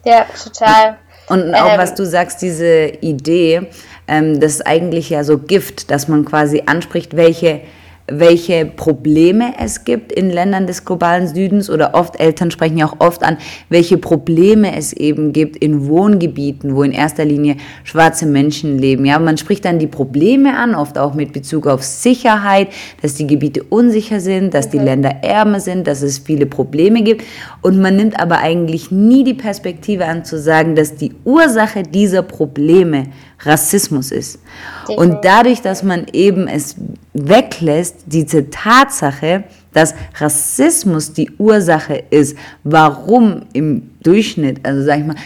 Ja, 0.05 0.27
total. 0.43 0.97
Und 1.29 1.55
auch 1.55 1.73
ähm, 1.73 1.79
was 1.79 1.95
du 1.95 2.07
sagst, 2.07 2.41
diese 2.43 2.87
Idee, 3.01 3.69
ähm, 4.07 4.39
das 4.39 4.55
ist 4.55 4.67
eigentlich 4.67 5.11
ja 5.11 5.25
so 5.25 5.39
Gift, 5.39 5.91
dass 5.91 6.07
man 6.07 6.25
quasi 6.25 6.62
anspricht, 6.67 7.17
welche 7.17 7.62
welche 8.09 8.66
Probleme 8.66 9.55
es 9.59 9.85
gibt 9.85 10.12
in 10.12 10.31
Ländern 10.31 10.66
des 10.66 10.85
globalen 10.85 11.27
Südens 11.27 11.69
oder 11.69 11.95
oft, 11.95 12.21
Eltern 12.21 12.51
sprechen 12.51 12.79
ja 12.79 12.87
auch 12.87 13.01
oft 13.01 13.25
an, 13.25 13.37
welche 13.69 13.99
Probleme 13.99 14.77
es 14.77 14.92
eben 14.92 15.33
gibt 15.33 15.57
in 15.57 15.88
Wohngebieten, 15.88 16.77
wo 16.77 16.85
in 16.85 16.92
erster 16.92 17.25
Linie 17.25 17.57
schwarze 17.83 18.27
Menschen 18.27 18.79
leben. 18.79 19.05
Ja, 19.05 19.19
man 19.19 19.38
spricht 19.38 19.64
dann 19.64 19.81
die 19.81 19.88
Probleme 19.88 20.57
an, 20.57 20.75
oft 20.75 20.99
auch 20.99 21.14
mit 21.14 21.33
Bezug 21.33 21.66
auf 21.66 21.83
Sicherheit, 21.83 22.69
dass 23.03 23.14
die 23.14 23.27
Gebiete 23.27 23.64
unsicher 23.64 24.21
sind, 24.21 24.55
dass 24.55 24.71
die 24.71 24.79
Länder 24.79 25.11
ärmer 25.23 25.59
sind, 25.59 25.87
dass 25.87 26.03
es 26.03 26.19
viele 26.19 26.47
Probleme 26.47 27.03
gibt. 27.03 27.25
Und 27.61 27.81
man 27.81 27.97
nimmt 27.97 28.21
aber 28.21 28.38
eigentlich 28.38 28.92
nie 28.92 29.25
die 29.25 29.35
Perspektive 29.35 30.07
an 30.07 30.25
zu 30.25 30.38
sagen, 30.38 30.77
dass 30.77 30.95
die 30.95 31.12
Ursache 31.25 31.83
dieser 31.83 32.23
Probleme 32.23 33.05
Rassismus 33.40 34.12
ist. 34.12 34.38
Und 34.96 35.25
dadurch, 35.25 35.61
dass 35.62 35.83
man 35.83 36.07
eben 36.12 36.49
es 36.49 36.77
weglässt, 37.12 37.96
diese 38.07 38.51
Tatsache, 38.51 39.44
dass 39.72 39.94
Rassismus 40.18 41.12
die 41.12 41.31
Ursache 41.38 42.03
ist, 42.09 42.37
warum 42.64 43.42
im 43.53 43.90
Durchschnitt, 44.03 44.61
also 44.62 44.83
sag 44.83 45.01
ich 45.01 45.05
mal, 45.05 45.16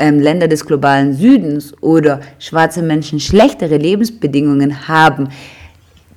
ähm, 0.00 0.18
Länder 0.18 0.48
des 0.48 0.66
globalen 0.66 1.14
Südens 1.14 1.72
oder 1.80 2.20
schwarze 2.40 2.82
Menschen 2.82 3.20
schlechtere 3.20 3.76
Lebensbedingungen 3.76 4.88
haben, 4.88 5.28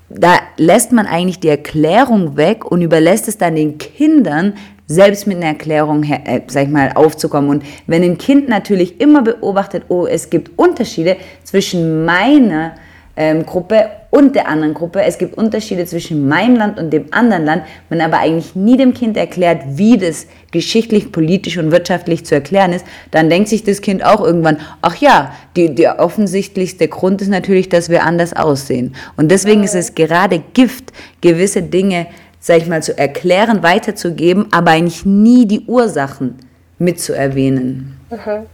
da 0.09 0.39
lässt 0.57 0.91
man 0.91 1.05
eigentlich 1.05 1.39
die 1.39 1.49
Erklärung 1.49 2.37
weg 2.37 2.65
und 2.69 2.81
überlässt 2.81 3.27
es 3.27 3.37
dann 3.37 3.55
den 3.55 3.77
Kindern, 3.77 4.53
selbst 4.87 5.27
mit 5.27 5.37
einer 5.37 5.47
Erklärung, 5.47 6.03
äh, 6.03 6.41
sag 6.47 6.63
ich 6.63 6.69
mal, 6.69 6.91
aufzukommen. 6.93 7.49
Und 7.49 7.63
wenn 7.87 8.03
ein 8.03 8.17
Kind 8.17 8.49
natürlich 8.49 8.99
immer 8.99 9.21
beobachtet, 9.21 9.83
oh, 9.89 10.05
es 10.05 10.29
gibt 10.29 10.57
Unterschiede 10.57 11.17
zwischen 11.43 12.05
meiner 12.05 12.73
ähm, 13.15 13.45
Gruppe 13.45 13.89
und 14.09 14.35
der 14.35 14.47
anderen 14.47 14.73
Gruppe, 14.73 15.03
es 15.03 15.17
gibt 15.17 15.37
Unterschiede 15.37 15.85
zwischen 15.85 16.27
meinem 16.27 16.55
Land 16.55 16.79
und 16.79 16.91
dem 16.91 17.05
anderen 17.11 17.45
Land, 17.45 17.63
man 17.89 18.01
aber 18.01 18.19
eigentlich 18.19 18.55
nie 18.55 18.75
dem 18.77 18.93
Kind 18.93 19.17
erklärt, 19.17 19.61
wie 19.67 19.97
das 19.97 20.27
geschichtlich, 20.51 21.11
politisch 21.11 21.57
und 21.57 21.71
wirtschaftlich 21.71 22.25
zu 22.25 22.35
erklären 22.35 22.73
ist, 22.73 22.85
dann 23.11 23.29
denkt 23.29 23.49
sich 23.49 23.63
das 23.63 23.81
Kind 23.81 24.03
auch 24.03 24.21
irgendwann, 24.21 24.57
ach 24.81 24.95
ja, 24.97 25.33
die, 25.55 25.73
der 25.73 25.99
offensichtlichste 25.99 26.87
Grund 26.87 27.21
ist 27.21 27.29
natürlich, 27.29 27.69
dass 27.69 27.89
wir 27.89 28.03
anders 28.03 28.35
aussehen. 28.35 28.95
Und 29.15 29.29
deswegen 29.31 29.63
ist 29.63 29.75
es 29.75 29.95
gerade 29.95 30.41
Gift, 30.53 30.91
gewisse 31.21 31.61
Dinge 31.61 32.07
sag 32.43 32.57
ich 32.57 32.67
mal, 32.67 32.83
zu 32.83 32.97
erklären, 32.97 33.63
weiterzugeben, 33.63 34.49
aber 34.51 34.71
eigentlich 34.71 35.05
nie 35.05 35.47
die 35.47 35.61
Ursachen 35.61 36.39
mitzuerwähnen. 36.77 37.97
Mhm. 38.09 38.47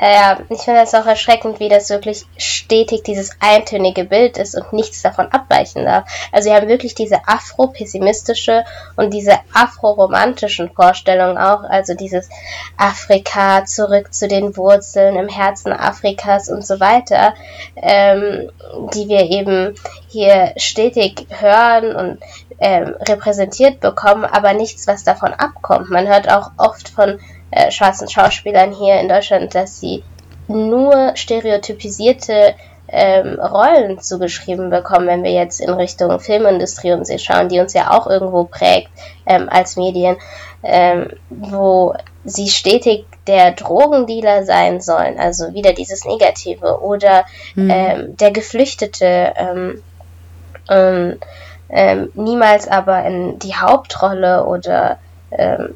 Ja, 0.00 0.38
ich 0.48 0.60
finde 0.60 0.82
es 0.82 0.94
auch 0.94 1.06
erschreckend, 1.06 1.58
wie 1.58 1.68
das 1.68 1.90
wirklich 1.90 2.24
stetig 2.36 3.02
dieses 3.02 3.32
eintönige 3.40 4.04
Bild 4.04 4.38
ist 4.38 4.54
und 4.54 4.72
nichts 4.72 5.02
davon 5.02 5.26
abweichen 5.32 5.84
darf. 5.84 6.04
Also 6.30 6.48
sie 6.48 6.54
haben 6.54 6.68
wirklich 6.68 6.94
diese 6.94 7.26
afro-pessimistische 7.26 8.64
und 8.94 9.12
diese 9.12 9.34
afro-romantischen 9.52 10.70
Vorstellungen 10.70 11.36
auch, 11.36 11.64
also 11.64 11.94
dieses 11.94 12.28
Afrika 12.76 13.64
zurück 13.64 14.14
zu 14.14 14.28
den 14.28 14.56
Wurzeln 14.56 15.16
im 15.16 15.28
Herzen 15.28 15.72
Afrikas 15.72 16.48
und 16.48 16.64
so 16.64 16.78
weiter, 16.78 17.34
ähm, 17.74 18.50
die 18.94 19.08
wir 19.08 19.28
eben 19.28 19.74
hier 20.08 20.52
stetig 20.56 21.26
hören 21.30 21.96
und 21.96 22.18
ähm, 22.60 22.94
repräsentiert 23.08 23.80
bekommen, 23.80 24.24
aber 24.24 24.52
nichts, 24.52 24.86
was 24.86 25.02
davon 25.02 25.32
abkommt. 25.32 25.90
Man 25.90 26.06
hört 26.06 26.30
auch 26.30 26.52
oft 26.58 26.88
von 26.88 27.18
äh, 27.50 27.70
schwarzen 27.70 28.08
Schauspielern 28.08 28.72
hier 28.72 29.00
in 29.00 29.08
Deutschland, 29.08 29.54
dass 29.54 29.80
sie 29.80 30.04
nur 30.46 31.12
stereotypisierte 31.14 32.54
ähm, 32.92 33.40
Rollen 33.40 34.00
zugeschrieben 34.00 34.70
bekommen, 34.70 35.06
wenn 35.06 35.22
wir 35.22 35.32
jetzt 35.32 35.60
in 35.60 35.70
Richtung 35.70 36.18
Filmindustrie 36.18 36.92
und 36.92 37.06
sie 37.06 37.18
schauen, 37.18 37.48
die 37.48 37.60
uns 37.60 37.72
ja 37.72 37.92
auch 37.92 38.06
irgendwo 38.08 38.44
prägt 38.44 38.90
ähm, 39.26 39.48
als 39.48 39.76
Medien, 39.76 40.16
ähm, 40.62 41.10
wo 41.30 41.94
sie 42.24 42.48
stetig 42.48 43.06
der 43.26 43.52
Drogendealer 43.52 44.44
sein 44.44 44.80
sollen, 44.80 45.18
also 45.18 45.54
wieder 45.54 45.72
dieses 45.72 46.04
Negative, 46.04 46.80
oder 46.82 47.24
mhm. 47.54 47.70
ähm, 47.70 48.16
der 48.16 48.32
Geflüchtete, 48.32 49.32
ähm, 51.72 52.10
niemals 52.14 52.68
aber 52.68 53.04
in 53.04 53.38
die 53.38 53.54
Hauptrolle 53.54 54.44
oder 54.44 54.98
ähm, 55.30 55.74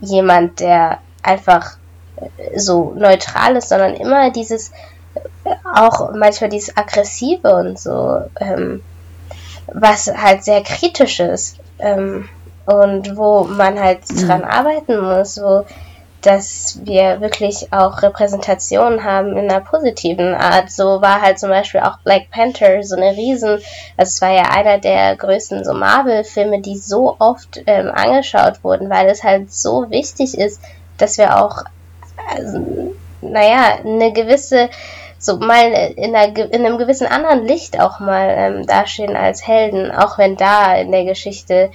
jemand, 0.00 0.60
der 0.60 0.98
einfach 1.22 1.76
äh, 2.16 2.58
so 2.58 2.94
neutral 2.96 3.56
ist, 3.56 3.68
sondern 3.68 3.94
immer 3.94 4.30
dieses, 4.30 4.70
äh, 5.44 5.54
auch 5.74 6.12
manchmal 6.14 6.50
dieses 6.50 6.76
Aggressive 6.76 7.54
und 7.54 7.78
so, 7.78 8.22
ähm, 8.40 8.82
was 9.72 10.12
halt 10.16 10.44
sehr 10.44 10.62
kritisch 10.62 11.20
ist 11.20 11.58
ähm, 11.78 12.28
und 12.66 13.16
wo 13.16 13.44
man 13.44 13.78
halt 13.78 14.00
mhm. 14.10 14.26
dran 14.26 14.44
arbeiten 14.44 15.00
muss, 15.00 15.40
wo 15.40 15.64
dass 16.26 16.80
wir 16.82 17.20
wirklich 17.20 17.72
auch 17.72 18.02
Repräsentation 18.02 19.04
haben 19.04 19.36
in 19.36 19.48
einer 19.48 19.60
positiven 19.60 20.34
Art. 20.34 20.72
So 20.72 21.00
war 21.00 21.22
halt 21.22 21.38
zum 21.38 21.50
Beispiel 21.50 21.80
auch 21.80 21.98
Black 21.98 22.32
Panther 22.32 22.82
so 22.82 22.96
eine 22.96 23.12
Riesen, 23.12 23.60
also 23.96 24.10
es 24.10 24.20
war 24.20 24.32
ja 24.32 24.42
einer 24.50 24.78
der 24.78 25.14
größten 25.14 25.64
so 25.64 25.72
Marvel-Filme, 25.72 26.62
die 26.62 26.76
so 26.78 27.14
oft 27.20 27.62
ähm, 27.68 27.92
angeschaut 27.92 28.64
wurden, 28.64 28.90
weil 28.90 29.06
es 29.06 29.22
halt 29.22 29.52
so 29.52 29.88
wichtig 29.90 30.36
ist, 30.36 30.60
dass 30.98 31.16
wir 31.16 31.40
auch, 31.40 31.62
also, 32.34 32.58
naja, 33.20 33.78
eine 33.84 34.12
gewisse 34.12 34.68
so 35.18 35.36
mal 35.36 35.72
in, 35.96 36.14
einer, 36.14 36.36
in 36.36 36.66
einem 36.66 36.78
gewissen 36.78 37.06
anderen 37.06 37.46
Licht 37.46 37.78
auch 37.80 38.00
mal 38.00 38.34
ähm, 38.36 38.66
dastehen 38.66 39.16
als 39.16 39.46
Helden, 39.46 39.92
auch 39.92 40.18
wenn 40.18 40.36
da 40.36 40.74
in 40.74 40.90
der 40.90 41.04
Geschichte 41.04 41.70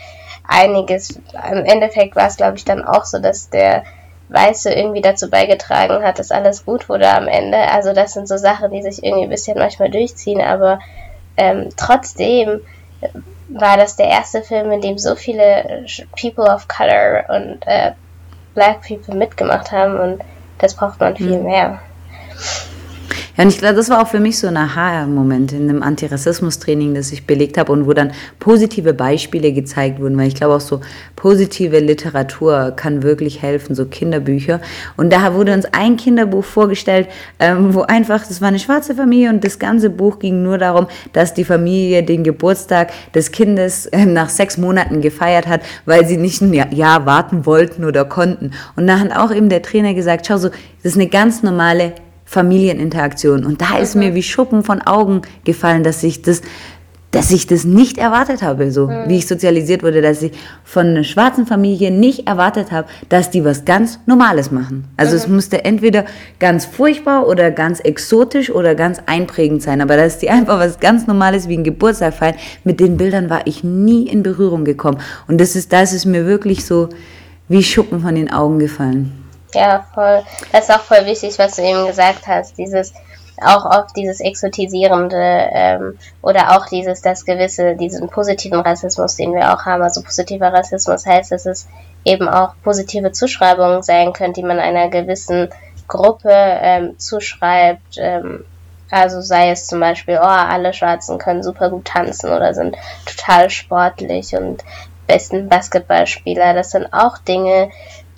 einiges, 0.45 1.19
im 1.51 1.65
Endeffekt 1.65 2.17
war 2.17 2.27
es 2.27 2.37
glaube 2.37 2.57
ich 2.57 2.65
dann 2.65 2.83
auch 2.83 3.05
so, 3.05 3.17
dass 3.19 3.49
der 3.49 3.83
Weiße 4.31 4.73
irgendwie 4.73 5.01
dazu 5.01 5.29
beigetragen 5.29 6.03
hat, 6.03 6.17
dass 6.17 6.31
alles 6.31 6.65
gut 6.65 6.87
wurde 6.87 7.09
am 7.09 7.27
Ende. 7.27 7.57
Also 7.57 7.93
das 7.93 8.13
sind 8.13 8.27
so 8.27 8.37
Sachen, 8.37 8.71
die 8.71 8.81
sich 8.81 9.03
irgendwie 9.03 9.25
ein 9.25 9.29
bisschen 9.29 9.57
manchmal 9.57 9.91
durchziehen, 9.91 10.41
aber 10.41 10.79
ähm, 11.35 11.69
trotzdem 11.75 12.61
war 13.49 13.75
das 13.75 13.97
der 13.97 14.07
erste 14.07 14.41
Film, 14.41 14.71
in 14.71 14.81
dem 14.81 14.97
so 14.97 15.15
viele 15.15 15.85
People 16.19 16.45
of 16.45 16.67
Color 16.69 17.25
und 17.29 17.67
äh, 17.67 17.91
Black 18.53 18.87
People 18.87 19.15
mitgemacht 19.15 19.71
haben 19.71 19.99
und 19.99 20.21
das 20.59 20.75
braucht 20.75 20.99
man 20.99 21.17
viel 21.17 21.37
mhm. 21.37 21.45
mehr. 21.45 21.79
Ja, 23.37 23.45
und 23.45 23.49
ich 23.49 23.59
glaube, 23.59 23.75
das 23.75 23.89
war 23.89 24.01
auch 24.01 24.09
für 24.09 24.19
mich 24.19 24.37
so 24.37 24.47
ein 24.47 24.57
Aha-Moment 24.57 25.53
in 25.53 25.69
einem 25.69 25.83
Antirassismus-Training, 25.83 26.93
das 26.93 27.13
ich 27.13 27.25
belegt 27.25 27.57
habe 27.57 27.71
und 27.71 27.87
wo 27.87 27.93
dann 27.93 28.11
positive 28.39 28.93
Beispiele 28.93 29.53
gezeigt 29.53 30.01
wurden, 30.01 30.17
weil 30.17 30.27
ich 30.27 30.35
glaube 30.35 30.55
auch 30.55 30.61
so 30.61 30.81
positive 31.15 31.79
Literatur 31.79 32.73
kann 32.75 33.03
wirklich 33.03 33.41
helfen, 33.41 33.73
so 33.73 33.85
Kinderbücher. 33.85 34.59
Und 34.97 35.13
da 35.13 35.33
wurde 35.33 35.53
uns 35.53 35.65
ein 35.71 35.95
Kinderbuch 35.95 36.43
vorgestellt, 36.43 37.07
ähm, 37.39 37.73
wo 37.73 37.83
einfach, 37.83 38.27
das 38.27 38.41
war 38.41 38.49
eine 38.49 38.59
schwarze 38.59 38.95
Familie 38.95 39.29
und 39.29 39.45
das 39.45 39.59
ganze 39.59 39.89
Buch 39.89 40.19
ging 40.19 40.43
nur 40.43 40.57
darum, 40.57 40.87
dass 41.13 41.33
die 41.33 41.45
Familie 41.45 42.03
den 42.03 42.25
Geburtstag 42.25 42.91
des 43.13 43.31
Kindes 43.31 43.85
äh, 43.87 44.05
nach 44.05 44.27
sechs 44.27 44.57
Monaten 44.57 44.99
gefeiert 44.99 45.47
hat, 45.47 45.61
weil 45.85 46.05
sie 46.05 46.17
nicht 46.17 46.41
ein 46.41 46.53
Jahr 46.53 47.05
warten 47.05 47.45
wollten 47.45 47.85
oder 47.85 48.03
konnten. 48.03 48.51
Und 48.75 48.87
da 48.87 48.99
hat 48.99 49.15
auch 49.15 49.33
eben 49.33 49.47
der 49.47 49.61
Trainer 49.61 49.93
gesagt, 49.93 50.27
schau 50.27 50.37
so, 50.37 50.49
das 50.49 50.93
ist 50.93 50.95
eine 50.95 51.07
ganz 51.07 51.43
normale 51.43 51.93
Familieninteraktion. 52.31 53.43
Und 53.43 53.61
da 53.61 53.77
ist 53.77 53.93
mir 53.95 54.15
wie 54.15 54.23
Schuppen 54.23 54.63
von 54.63 54.81
Augen 54.81 55.21
gefallen, 55.43 55.83
dass 55.83 56.01
ich 56.01 56.21
das, 56.21 56.41
dass 57.11 57.29
ich 57.29 57.45
das 57.45 57.65
nicht 57.65 57.97
erwartet 57.97 58.41
habe, 58.41 58.71
so 58.71 58.87
mhm. 58.87 59.09
wie 59.09 59.17
ich 59.17 59.27
sozialisiert 59.27 59.83
wurde, 59.83 60.01
dass 60.01 60.21
ich 60.21 60.31
von 60.63 60.87
einer 60.87 61.03
schwarzen 61.03 61.45
Familie 61.45 61.91
nicht 61.91 62.29
erwartet 62.29 62.71
habe, 62.71 62.87
dass 63.09 63.31
die 63.31 63.43
was 63.43 63.65
ganz 63.65 63.99
Normales 64.05 64.49
machen. 64.49 64.85
Also 64.95 65.11
mhm. 65.11 65.17
es 65.17 65.27
musste 65.27 65.65
entweder 65.65 66.05
ganz 66.39 66.63
furchtbar 66.63 67.27
oder 67.27 67.51
ganz 67.51 67.81
exotisch 67.81 68.49
oder 68.49 68.75
ganz 68.75 69.01
einprägend 69.07 69.61
sein, 69.61 69.81
aber 69.81 69.97
dass 69.97 70.19
die 70.19 70.29
einfach 70.29 70.57
was 70.57 70.79
ganz 70.79 71.07
Normales 71.07 71.49
wie 71.49 71.57
ein 71.57 71.65
Geburtstag 71.65 72.13
feiern, 72.13 72.35
mit 72.63 72.79
den 72.79 72.95
Bildern 72.95 73.29
war 73.29 73.45
ich 73.45 73.61
nie 73.65 74.07
in 74.07 74.23
Berührung 74.23 74.63
gekommen. 74.63 74.99
Und 75.27 75.41
das 75.41 75.57
ist, 75.57 75.73
das 75.73 75.91
ist 75.91 76.05
mir 76.05 76.25
wirklich 76.25 76.63
so 76.63 76.87
wie 77.49 77.61
Schuppen 77.61 77.99
von 77.99 78.15
den 78.15 78.31
Augen 78.31 78.57
gefallen. 78.57 79.20
Ja, 79.53 79.85
voll. 79.93 80.23
Das 80.51 80.69
ist 80.69 80.75
auch 80.75 80.81
voll 80.81 81.05
wichtig, 81.05 81.37
was 81.37 81.55
du 81.55 81.61
eben 81.61 81.87
gesagt 81.87 82.27
hast. 82.27 82.57
Dieses, 82.57 82.93
auch 83.41 83.65
oft 83.65 83.95
dieses 83.95 84.19
Exotisierende 84.19 85.49
ähm, 85.51 85.97
oder 86.21 86.55
auch 86.55 86.67
dieses, 86.67 87.01
das 87.01 87.25
gewisse, 87.25 87.75
diesen 87.75 88.09
positiven 88.09 88.59
Rassismus, 88.59 89.15
den 89.15 89.33
wir 89.33 89.53
auch 89.53 89.65
haben. 89.65 89.81
Also 89.81 90.01
positiver 90.01 90.53
Rassismus 90.53 91.05
heißt, 91.05 91.31
dass 91.31 91.45
es 91.45 91.67
eben 92.05 92.29
auch 92.29 92.53
positive 92.63 93.11
Zuschreibungen 93.11 93.83
sein 93.83 94.13
können, 94.13 94.33
die 94.33 94.43
man 94.43 94.59
einer 94.59 94.89
gewissen 94.89 95.49
Gruppe 95.87 96.31
ähm, 96.31 96.99
zuschreibt. 96.99 97.97
Ähm, 97.97 98.45
also 98.89 99.21
sei 99.21 99.51
es 99.51 99.67
zum 99.67 99.79
Beispiel, 99.79 100.19
oh, 100.21 100.25
alle 100.25 100.73
Schwarzen 100.73 101.17
können 101.17 101.43
super 101.43 101.69
gut 101.69 101.85
tanzen 101.85 102.31
oder 102.31 102.53
sind 102.53 102.75
total 103.05 103.49
sportlich 103.49 104.35
und 104.35 104.63
besten 105.07 105.49
Basketballspieler. 105.49 106.53
Das 106.53 106.71
sind 106.71 106.91
auch 106.91 107.17
Dinge, 107.17 107.69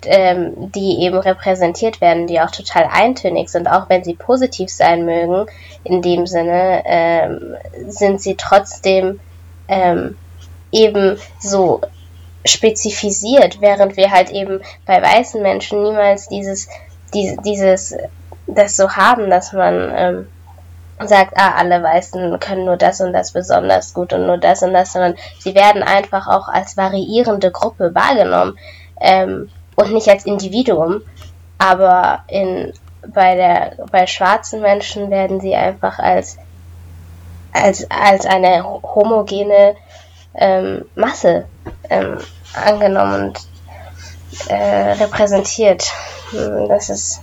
ähm, 0.08 0.72
die 0.72 1.02
eben 1.02 1.18
repräsentiert 1.18 2.00
werden, 2.00 2.26
die 2.26 2.40
auch 2.40 2.50
total 2.50 2.88
eintönig 2.90 3.48
sind, 3.48 3.68
auch 3.68 3.88
wenn 3.88 4.04
sie 4.04 4.14
positiv 4.14 4.70
sein 4.70 5.04
mögen, 5.04 5.46
in 5.84 6.02
dem 6.02 6.26
Sinne 6.26 6.82
ähm, 6.84 7.56
sind 7.88 8.20
sie 8.20 8.36
trotzdem 8.36 9.20
ähm, 9.68 10.16
eben 10.72 11.18
so 11.40 11.80
spezifisiert, 12.44 13.60
während 13.60 13.96
wir 13.96 14.10
halt 14.10 14.30
eben 14.30 14.60
bei 14.86 15.00
weißen 15.00 15.40
Menschen 15.40 15.82
niemals 15.82 16.28
dieses, 16.28 16.68
die, 17.14 17.36
dieses, 17.44 17.96
das 18.46 18.76
so 18.76 18.90
haben, 18.90 19.30
dass 19.30 19.52
man 19.52 19.92
ähm, 19.96 20.26
sagt, 21.00 21.34
ah, 21.36 21.54
alle 21.56 21.82
Weißen 21.82 22.38
können 22.40 22.66
nur 22.66 22.76
das 22.76 23.00
und 23.00 23.12
das 23.12 23.32
besonders 23.32 23.94
gut 23.94 24.12
und 24.12 24.26
nur 24.26 24.38
das 24.38 24.62
und 24.62 24.72
das, 24.72 24.92
sondern 24.92 25.14
sie 25.38 25.54
werden 25.54 25.82
einfach 25.82 26.28
auch 26.28 26.48
als 26.48 26.76
variierende 26.76 27.50
Gruppe 27.50 27.94
wahrgenommen. 27.94 28.58
Ähm, 29.00 29.50
und 29.76 29.92
nicht 29.92 30.08
als 30.08 30.26
Individuum. 30.26 31.02
Aber 31.58 32.24
in, 32.28 32.72
bei, 33.06 33.34
der, 33.36 33.76
bei 33.90 34.06
schwarzen 34.06 34.60
Menschen 34.60 35.10
werden 35.10 35.40
sie 35.40 35.54
einfach 35.54 35.98
als, 35.98 36.36
als, 37.52 37.90
als 37.90 38.26
eine 38.26 38.64
homogene 38.64 39.76
ähm, 40.34 40.84
Masse 40.94 41.46
ähm, 41.88 42.18
angenommen 42.54 43.28
und 43.28 43.40
äh, 44.48 44.92
repräsentiert. 44.92 45.90
Das 46.68 46.90
ist 46.90 47.20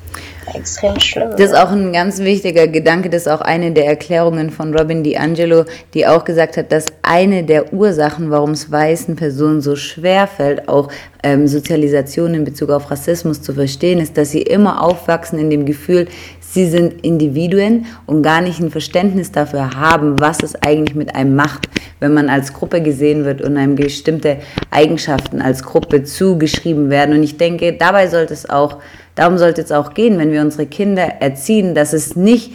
extrem 0.53 0.99
schlimm. 0.99 1.31
Das 1.31 1.51
ist 1.51 1.55
auch 1.55 1.71
ein 1.71 1.93
ganz 1.93 2.19
wichtiger 2.19 2.67
Gedanke, 2.67 3.09
das 3.09 3.23
ist 3.23 3.27
auch 3.27 3.41
eine 3.41 3.71
der 3.71 3.85
Erklärungen 3.85 4.49
von 4.49 4.75
Robin 4.75 5.03
DiAngelo, 5.03 5.65
die 5.93 6.07
auch 6.07 6.23
gesagt 6.23 6.57
hat, 6.57 6.71
dass 6.71 6.87
eine 7.01 7.43
der 7.43 7.73
Ursachen, 7.73 8.31
warum 8.31 8.51
es 8.51 8.71
weißen 8.71 9.15
Personen 9.15 9.61
so 9.61 9.75
schwer 9.75 10.27
fällt, 10.27 10.67
auch 10.67 10.89
ähm, 11.23 11.47
Sozialisation 11.47 12.33
in 12.33 12.43
Bezug 12.43 12.69
auf 12.69 12.89
Rassismus 12.89 13.41
zu 13.41 13.53
verstehen, 13.53 13.99
ist, 13.99 14.17
dass 14.17 14.31
sie 14.31 14.41
immer 14.41 14.83
aufwachsen 14.83 15.39
in 15.39 15.49
dem 15.49 15.65
Gefühl, 15.65 16.07
sie 16.51 16.67
sind 16.67 17.03
Individuen 17.05 17.85
und 18.05 18.21
gar 18.21 18.41
nicht 18.41 18.59
ein 18.59 18.71
Verständnis 18.71 19.31
dafür 19.31 19.71
haben, 19.71 20.19
was 20.19 20.43
es 20.43 20.55
eigentlich 20.55 20.95
mit 20.95 21.15
einem 21.15 21.35
macht, 21.35 21.67
wenn 21.99 22.13
man 22.13 22.29
als 22.29 22.53
Gruppe 22.53 22.81
gesehen 22.81 23.25
wird 23.25 23.41
und 23.41 23.57
einem 23.57 23.75
bestimmte 23.75 24.37
Eigenschaften 24.69 25.41
als 25.41 25.63
Gruppe 25.63 26.03
zugeschrieben 26.03 26.89
werden. 26.89 27.15
Und 27.15 27.23
ich 27.23 27.37
denke, 27.37 27.73
dabei 27.73 28.07
sollte 28.07 28.33
es 28.33 28.49
auch 28.49 28.79
Darum 29.15 29.37
sollte 29.37 29.61
es 29.61 29.71
auch 29.71 29.93
gehen, 29.93 30.17
wenn 30.19 30.31
wir 30.31 30.41
unsere 30.41 30.65
Kinder 30.65 31.03
erziehen, 31.19 31.75
dass 31.75 31.93
es 31.93 32.15
nicht 32.15 32.53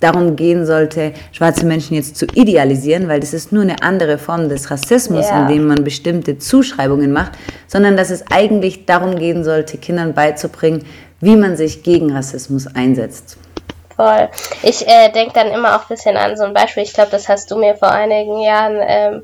darum 0.00 0.34
gehen 0.34 0.64
sollte, 0.64 1.12
schwarze 1.30 1.66
Menschen 1.66 1.94
jetzt 1.94 2.16
zu 2.16 2.24
idealisieren, 2.32 3.06
weil 3.06 3.20
das 3.20 3.34
ist 3.34 3.52
nur 3.52 3.62
eine 3.62 3.82
andere 3.82 4.16
Form 4.16 4.48
des 4.48 4.70
Rassismus, 4.70 5.26
yeah. 5.26 5.42
indem 5.42 5.66
man 5.66 5.84
bestimmte 5.84 6.38
Zuschreibungen 6.38 7.12
macht, 7.12 7.32
sondern 7.66 7.98
dass 7.98 8.08
es 8.08 8.24
eigentlich 8.30 8.86
darum 8.86 9.16
gehen 9.16 9.44
sollte, 9.44 9.76
Kindern 9.76 10.14
beizubringen, 10.14 10.84
wie 11.20 11.36
man 11.36 11.56
sich 11.56 11.82
gegen 11.82 12.14
Rassismus 12.14 12.66
einsetzt. 12.74 13.36
Voll. 13.96 14.28
Ich 14.62 14.86
äh, 14.88 15.10
denke 15.10 15.34
dann 15.34 15.48
immer 15.48 15.76
auch 15.76 15.82
ein 15.82 15.88
bisschen 15.88 16.16
an 16.16 16.36
so 16.36 16.44
ein 16.44 16.54
Beispiel, 16.54 16.82
ich 16.82 16.94
glaube, 16.94 17.10
das 17.10 17.28
hast 17.28 17.50
du 17.50 17.58
mir 17.58 17.76
vor 17.76 17.90
einigen 17.90 18.40
Jahren 18.40 18.78
ähm, 18.80 19.22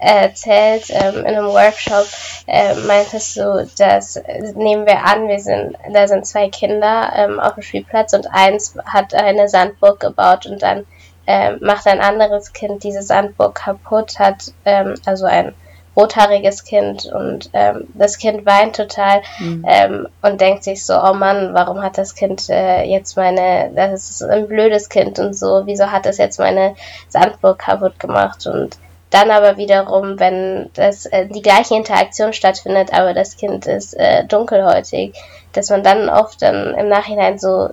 erzählt 0.00 0.90
ähm, 0.90 1.20
in 1.20 1.26
einem 1.26 1.46
Workshop, 1.46 2.06
äh, 2.46 2.74
meintest 2.86 3.36
du, 3.36 3.68
dass 3.78 4.20
nehmen 4.54 4.86
wir 4.86 5.04
an, 5.04 5.28
wir 5.28 5.40
sind, 5.40 5.76
da 5.92 6.06
sind 6.08 6.26
zwei 6.26 6.48
Kinder 6.48 7.12
ähm, 7.14 7.40
auf 7.40 7.54
dem 7.54 7.62
Spielplatz 7.62 8.12
und 8.12 8.26
eins 8.32 8.74
hat 8.84 9.14
eine 9.14 9.48
Sandburg 9.48 10.00
gebaut 10.00 10.46
und 10.46 10.62
dann 10.62 10.86
äh, 11.26 11.56
macht 11.56 11.86
ein 11.86 12.00
anderes 12.00 12.52
Kind 12.52 12.82
diese 12.84 13.02
Sandburg 13.02 13.54
kaputt, 13.56 14.18
hat 14.18 14.52
ähm, 14.64 14.94
also 15.04 15.26
ein 15.26 15.54
rothaariges 15.98 16.64
Kind 16.64 17.06
und 17.06 17.50
ähm, 17.52 17.88
das 17.94 18.18
Kind 18.18 18.46
weint 18.46 18.76
total 18.76 19.22
mhm. 19.40 19.64
ähm, 19.66 20.08
und 20.22 20.40
denkt 20.40 20.62
sich 20.62 20.86
so, 20.86 20.94
oh 20.94 21.14
Mann, 21.14 21.54
warum 21.54 21.82
hat 21.82 21.98
das 21.98 22.14
Kind 22.14 22.48
äh, 22.48 22.84
jetzt 22.84 23.16
meine, 23.16 23.72
das 23.74 24.10
ist 24.10 24.22
ein 24.22 24.46
blödes 24.46 24.88
Kind 24.88 25.18
und 25.18 25.36
so, 25.36 25.62
wieso 25.64 25.90
hat 25.90 26.06
das 26.06 26.18
jetzt 26.18 26.38
meine 26.38 26.76
Sandburg 27.08 27.58
kaputt 27.58 27.98
gemacht 27.98 28.46
und 28.46 28.78
dann 29.10 29.30
aber 29.30 29.56
wiederum, 29.56 30.20
wenn 30.20 30.70
das, 30.74 31.06
äh, 31.06 31.26
die 31.26 31.42
gleiche 31.42 31.74
Interaktion 31.74 32.32
stattfindet, 32.32 32.92
aber 32.92 33.14
das 33.14 33.36
Kind 33.36 33.66
ist 33.66 33.94
äh, 33.94 34.24
dunkelhäutig, 34.24 35.14
dass 35.52 35.70
man 35.70 35.82
dann 35.82 36.08
oft 36.08 36.42
dann 36.42 36.74
im 36.74 36.88
Nachhinein 36.88 37.38
so, 37.38 37.70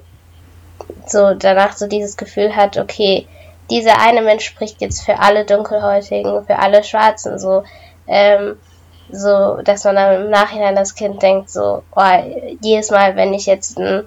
so 1.06 1.34
danach 1.34 1.74
so 1.74 1.88
dieses 1.88 2.18
Gefühl 2.18 2.56
hat, 2.56 2.78
okay, 2.78 3.28
dieser 3.70 4.00
eine 4.00 4.22
Mensch 4.22 4.46
spricht 4.46 4.82
jetzt 4.82 5.02
für 5.02 5.20
alle 5.20 5.46
Dunkelhäutigen, 5.46 6.46
für 6.46 6.58
alle 6.58 6.84
Schwarzen, 6.84 7.38
so, 7.40 7.64
ähm, 8.08 8.58
so, 9.12 9.62
dass 9.64 9.84
man 9.84 9.96
dann 9.96 10.24
im 10.24 10.30
Nachhinein 10.30 10.76
das 10.76 10.96
Kind 10.96 11.22
denkt, 11.22 11.50
so, 11.50 11.84
oh, 11.96 12.02
jedes 12.62 12.92
Mal, 12.92 13.16
wenn 13.16 13.34
ich 13.34 13.46
jetzt 13.46 13.78
ein 13.78 14.06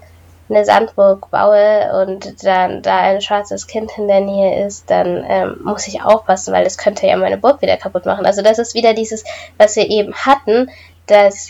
eine 0.51 0.65
Sandburg 0.65 1.31
baue 1.31 2.03
und 2.03 2.45
dann 2.45 2.83
da 2.83 2.97
ein 2.97 3.21
schwarzes 3.21 3.67
Kind 3.67 3.93
in 3.99 4.09
der 4.09 4.21
Nähe 4.21 4.67
ist, 4.67 4.91
dann 4.91 5.25
ähm, 5.29 5.61
muss 5.63 5.87
ich 5.87 6.03
aufpassen, 6.03 6.55
weil 6.55 6.67
es 6.67 6.79
könnte 6.79 7.07
ja 7.07 7.17
meine 7.17 7.37
Burg 7.37 7.61
wieder 7.61 7.77
kaputt 7.77 8.07
machen. 8.07 8.25
Also 8.25 8.43
das 8.43 8.59
ist 8.59 8.75
wieder 8.75 8.95
dieses, 8.95 9.25
was 9.59 9.77
wir 9.77 9.89
eben 9.89 10.15
hatten, 10.15 10.71
dass 11.07 11.49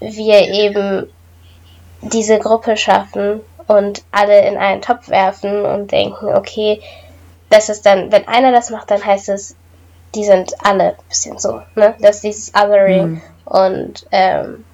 wir 0.00 0.48
eben 0.48 1.08
diese 2.00 2.38
Gruppe 2.38 2.76
schaffen 2.76 3.40
und 3.66 4.02
alle 4.12 4.46
in 4.46 4.56
einen 4.56 4.82
Topf 4.82 5.08
werfen 5.08 5.64
und 5.64 5.92
denken, 5.92 6.34
okay, 6.34 6.80
das 7.50 7.68
ist 7.68 7.84
dann, 7.84 8.12
wenn 8.12 8.28
einer 8.28 8.52
das 8.52 8.70
macht, 8.70 8.90
dann 8.90 9.04
heißt 9.04 9.28
es, 9.28 9.56
die 10.16 10.24
sind 10.24 10.52
alle 10.64 10.90
ein 10.90 11.08
bisschen 11.08 11.38
so, 11.38 11.60
ne? 11.74 11.94
Das 12.00 12.16
ist 12.16 12.24
dieses 12.24 12.52
Othering 12.54 13.06
mhm. 13.06 13.22
und 13.44 14.06
ähm, 14.10 14.64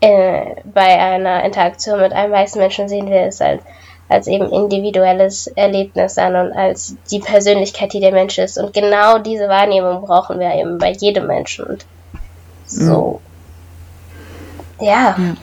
äh, 0.00 0.56
bei 0.64 0.98
einer 0.98 1.44
Interaktion 1.44 2.00
mit 2.00 2.12
einem 2.12 2.32
weißen 2.32 2.60
Menschen 2.60 2.88
sehen 2.88 3.08
wir 3.08 3.22
es 3.22 3.40
als, 3.40 3.62
als 4.08 4.26
eben 4.26 4.50
individuelles 4.50 5.46
Erlebnis 5.46 6.18
an 6.18 6.34
und 6.36 6.52
als 6.52 6.96
die 7.10 7.20
Persönlichkeit, 7.20 7.92
die 7.92 8.00
der 8.00 8.12
Mensch 8.12 8.38
ist. 8.38 8.58
Und 8.58 8.72
genau 8.72 9.18
diese 9.18 9.48
Wahrnehmung 9.48 10.02
brauchen 10.02 10.40
wir 10.40 10.54
eben 10.54 10.78
bei 10.78 10.92
jedem 10.92 11.26
Menschen. 11.26 11.66
Und 11.66 11.86
so. 12.66 13.20
Mhm. 14.78 14.86
ja. 14.86 15.16
ja. 15.18 15.36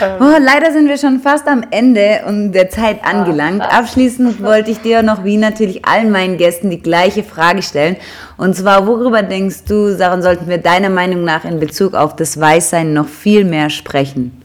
Oh, 0.00 0.36
leider 0.40 0.72
sind 0.72 0.88
wir 0.88 0.98
schon 0.98 1.20
fast 1.20 1.48
am 1.48 1.64
Ende 1.70 2.22
und 2.26 2.52
der 2.52 2.70
Zeit 2.70 3.00
ah, 3.02 3.10
angelangt. 3.10 3.62
Abschließend 3.62 4.42
wollte 4.42 4.70
ich 4.70 4.80
dir 4.80 5.02
noch 5.02 5.24
wie 5.24 5.36
natürlich 5.36 5.84
allen 5.84 6.10
meinen 6.10 6.36
Gästen 6.36 6.70
die 6.70 6.80
gleiche 6.80 7.24
Frage 7.24 7.62
stellen. 7.62 7.96
Und 8.36 8.54
zwar, 8.54 8.86
worüber 8.86 9.22
denkst 9.22 9.64
du, 9.66 9.96
Sachen 9.96 10.22
sollten 10.22 10.48
wir 10.48 10.58
deiner 10.58 10.90
Meinung 10.90 11.24
nach 11.24 11.44
in 11.44 11.58
Bezug 11.58 11.94
auf 11.94 12.14
das 12.16 12.38
Weißsein 12.38 12.92
noch 12.92 13.08
viel 13.08 13.44
mehr 13.44 13.70
sprechen? 13.70 14.42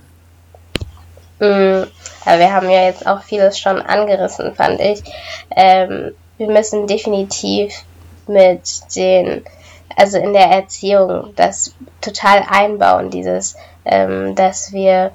Ja, 1.39 2.39
wir 2.39 2.53
haben 2.53 2.69
ja 2.69 2.85
jetzt 2.85 3.05
auch 3.05 3.21
vieles 3.21 3.59
schon 3.59 3.81
angerissen, 3.81 4.55
fand 4.55 4.79
ich. 4.79 5.03
Ähm, 5.55 6.13
wir 6.37 6.47
müssen 6.47 6.87
definitiv 6.87 7.73
mit 8.27 8.61
den, 8.95 9.43
also 9.95 10.17
in 10.17 10.33
der 10.33 10.47
Erziehung, 10.47 11.33
das 11.35 11.75
total 11.99 12.43
einbauen, 12.49 13.09
dieses, 13.09 13.57
ähm, 13.85 14.35
dass 14.35 14.71
wir 14.71 15.11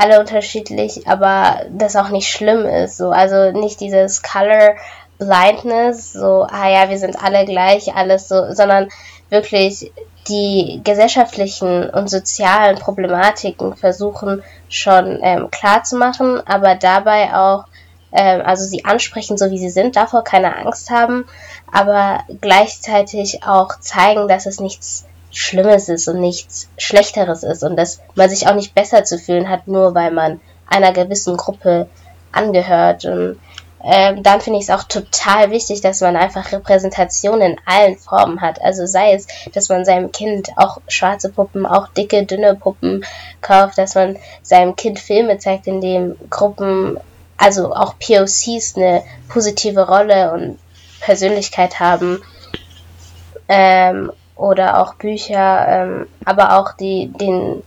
alle 0.00 0.18
unterschiedlich, 0.18 1.06
aber 1.06 1.62
das 1.70 1.94
auch 1.96 2.08
nicht 2.08 2.28
schlimm 2.28 2.64
ist. 2.64 2.96
So, 2.96 3.10
also 3.10 3.52
nicht 3.52 3.80
dieses 3.80 4.22
Color 4.22 4.74
Blindness, 5.18 6.14
so, 6.14 6.46
ah 6.50 6.68
ja, 6.70 6.88
wir 6.88 6.98
sind 6.98 7.22
alle 7.22 7.44
gleich, 7.44 7.94
alles 7.94 8.28
so, 8.28 8.52
sondern 8.54 8.88
wirklich 9.28 9.92
die 10.28 10.80
gesellschaftlichen 10.82 11.90
und 11.90 12.08
sozialen 12.08 12.78
Problematiken 12.78 13.76
versuchen 13.76 14.42
schon 14.68 15.18
ähm, 15.22 15.50
klar 15.50 15.84
zu 15.84 15.96
machen, 15.96 16.40
aber 16.46 16.74
dabei 16.74 17.34
auch, 17.34 17.64
ähm, 18.12 18.42
also 18.44 18.64
sie 18.64 18.84
ansprechen, 18.86 19.36
so 19.36 19.50
wie 19.50 19.58
sie 19.58 19.70
sind, 19.70 19.96
davor 19.96 20.24
keine 20.24 20.56
Angst 20.56 20.90
haben, 20.90 21.26
aber 21.70 22.20
gleichzeitig 22.40 23.42
auch 23.46 23.78
zeigen, 23.80 24.28
dass 24.28 24.46
es 24.46 24.60
nichts 24.60 25.04
Schlimmes 25.30 25.88
ist 25.88 26.08
und 26.08 26.20
nichts 26.20 26.68
Schlechteres 26.76 27.42
ist 27.42 27.62
und 27.62 27.76
dass 27.76 28.00
man 28.14 28.28
sich 28.28 28.48
auch 28.48 28.54
nicht 28.54 28.74
besser 28.74 29.04
zu 29.04 29.18
fühlen 29.18 29.48
hat, 29.48 29.68
nur 29.68 29.94
weil 29.94 30.10
man 30.10 30.40
einer 30.66 30.92
gewissen 30.92 31.36
Gruppe 31.36 31.88
angehört. 32.32 33.04
Und 33.04 33.38
ähm, 33.82 34.22
dann 34.22 34.40
finde 34.40 34.58
ich 34.58 34.68
es 34.68 34.70
auch 34.70 34.84
total 34.84 35.50
wichtig, 35.50 35.80
dass 35.80 36.00
man 36.00 36.16
einfach 36.16 36.52
Repräsentation 36.52 37.40
in 37.40 37.56
allen 37.64 37.96
Formen 37.96 38.40
hat. 38.40 38.60
Also 38.62 38.86
sei 38.86 39.14
es, 39.14 39.26
dass 39.52 39.68
man 39.68 39.84
seinem 39.84 40.12
Kind 40.12 40.50
auch 40.56 40.78
schwarze 40.88 41.30
Puppen, 41.30 41.64
auch 41.66 41.88
dicke, 41.88 42.24
dünne 42.26 42.54
Puppen 42.54 43.04
kauft, 43.40 43.78
dass 43.78 43.94
man 43.94 44.18
seinem 44.42 44.76
Kind 44.76 44.98
Filme 44.98 45.38
zeigt, 45.38 45.66
in 45.66 45.80
denen 45.80 46.16
Gruppen, 46.28 46.98
also 47.36 47.74
auch 47.74 47.94
POCs 47.98 48.76
eine 48.76 49.02
positive 49.28 49.86
Rolle 49.86 50.32
und 50.32 50.58
Persönlichkeit 51.00 51.80
haben. 51.80 52.22
Ähm, 53.48 54.12
oder 54.40 54.80
auch 54.80 54.94
Bücher, 54.94 55.66
ähm, 55.68 56.06
aber 56.24 56.58
auch 56.58 56.72
die, 56.72 57.08
den, 57.08 57.62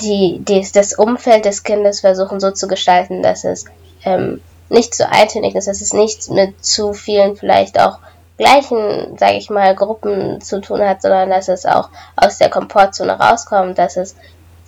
die, 0.00 0.38
die, 0.40 0.66
das 0.72 0.94
Umfeld 0.94 1.44
des 1.44 1.62
Kindes 1.62 2.00
versuchen 2.00 2.40
so 2.40 2.50
zu 2.50 2.68
gestalten, 2.68 3.22
dass 3.22 3.44
es 3.44 3.64
ähm, 4.04 4.40
nicht 4.68 4.94
zu 4.94 5.08
eintönig 5.10 5.54
ist, 5.54 5.66
dass 5.66 5.80
es 5.80 5.92
nicht 5.92 6.30
mit 6.30 6.64
zu 6.64 6.92
vielen 6.92 7.36
vielleicht 7.36 7.80
auch 7.80 7.98
gleichen, 8.36 9.16
sage 9.18 9.36
ich 9.36 9.50
mal, 9.50 9.74
Gruppen 9.74 10.40
zu 10.40 10.60
tun 10.60 10.80
hat, 10.80 11.02
sondern 11.02 11.30
dass 11.30 11.48
es 11.48 11.66
auch 11.66 11.88
aus 12.16 12.38
der 12.38 12.50
Komfortzone 12.50 13.18
rauskommt, 13.18 13.78
dass 13.78 13.96
es 13.96 14.14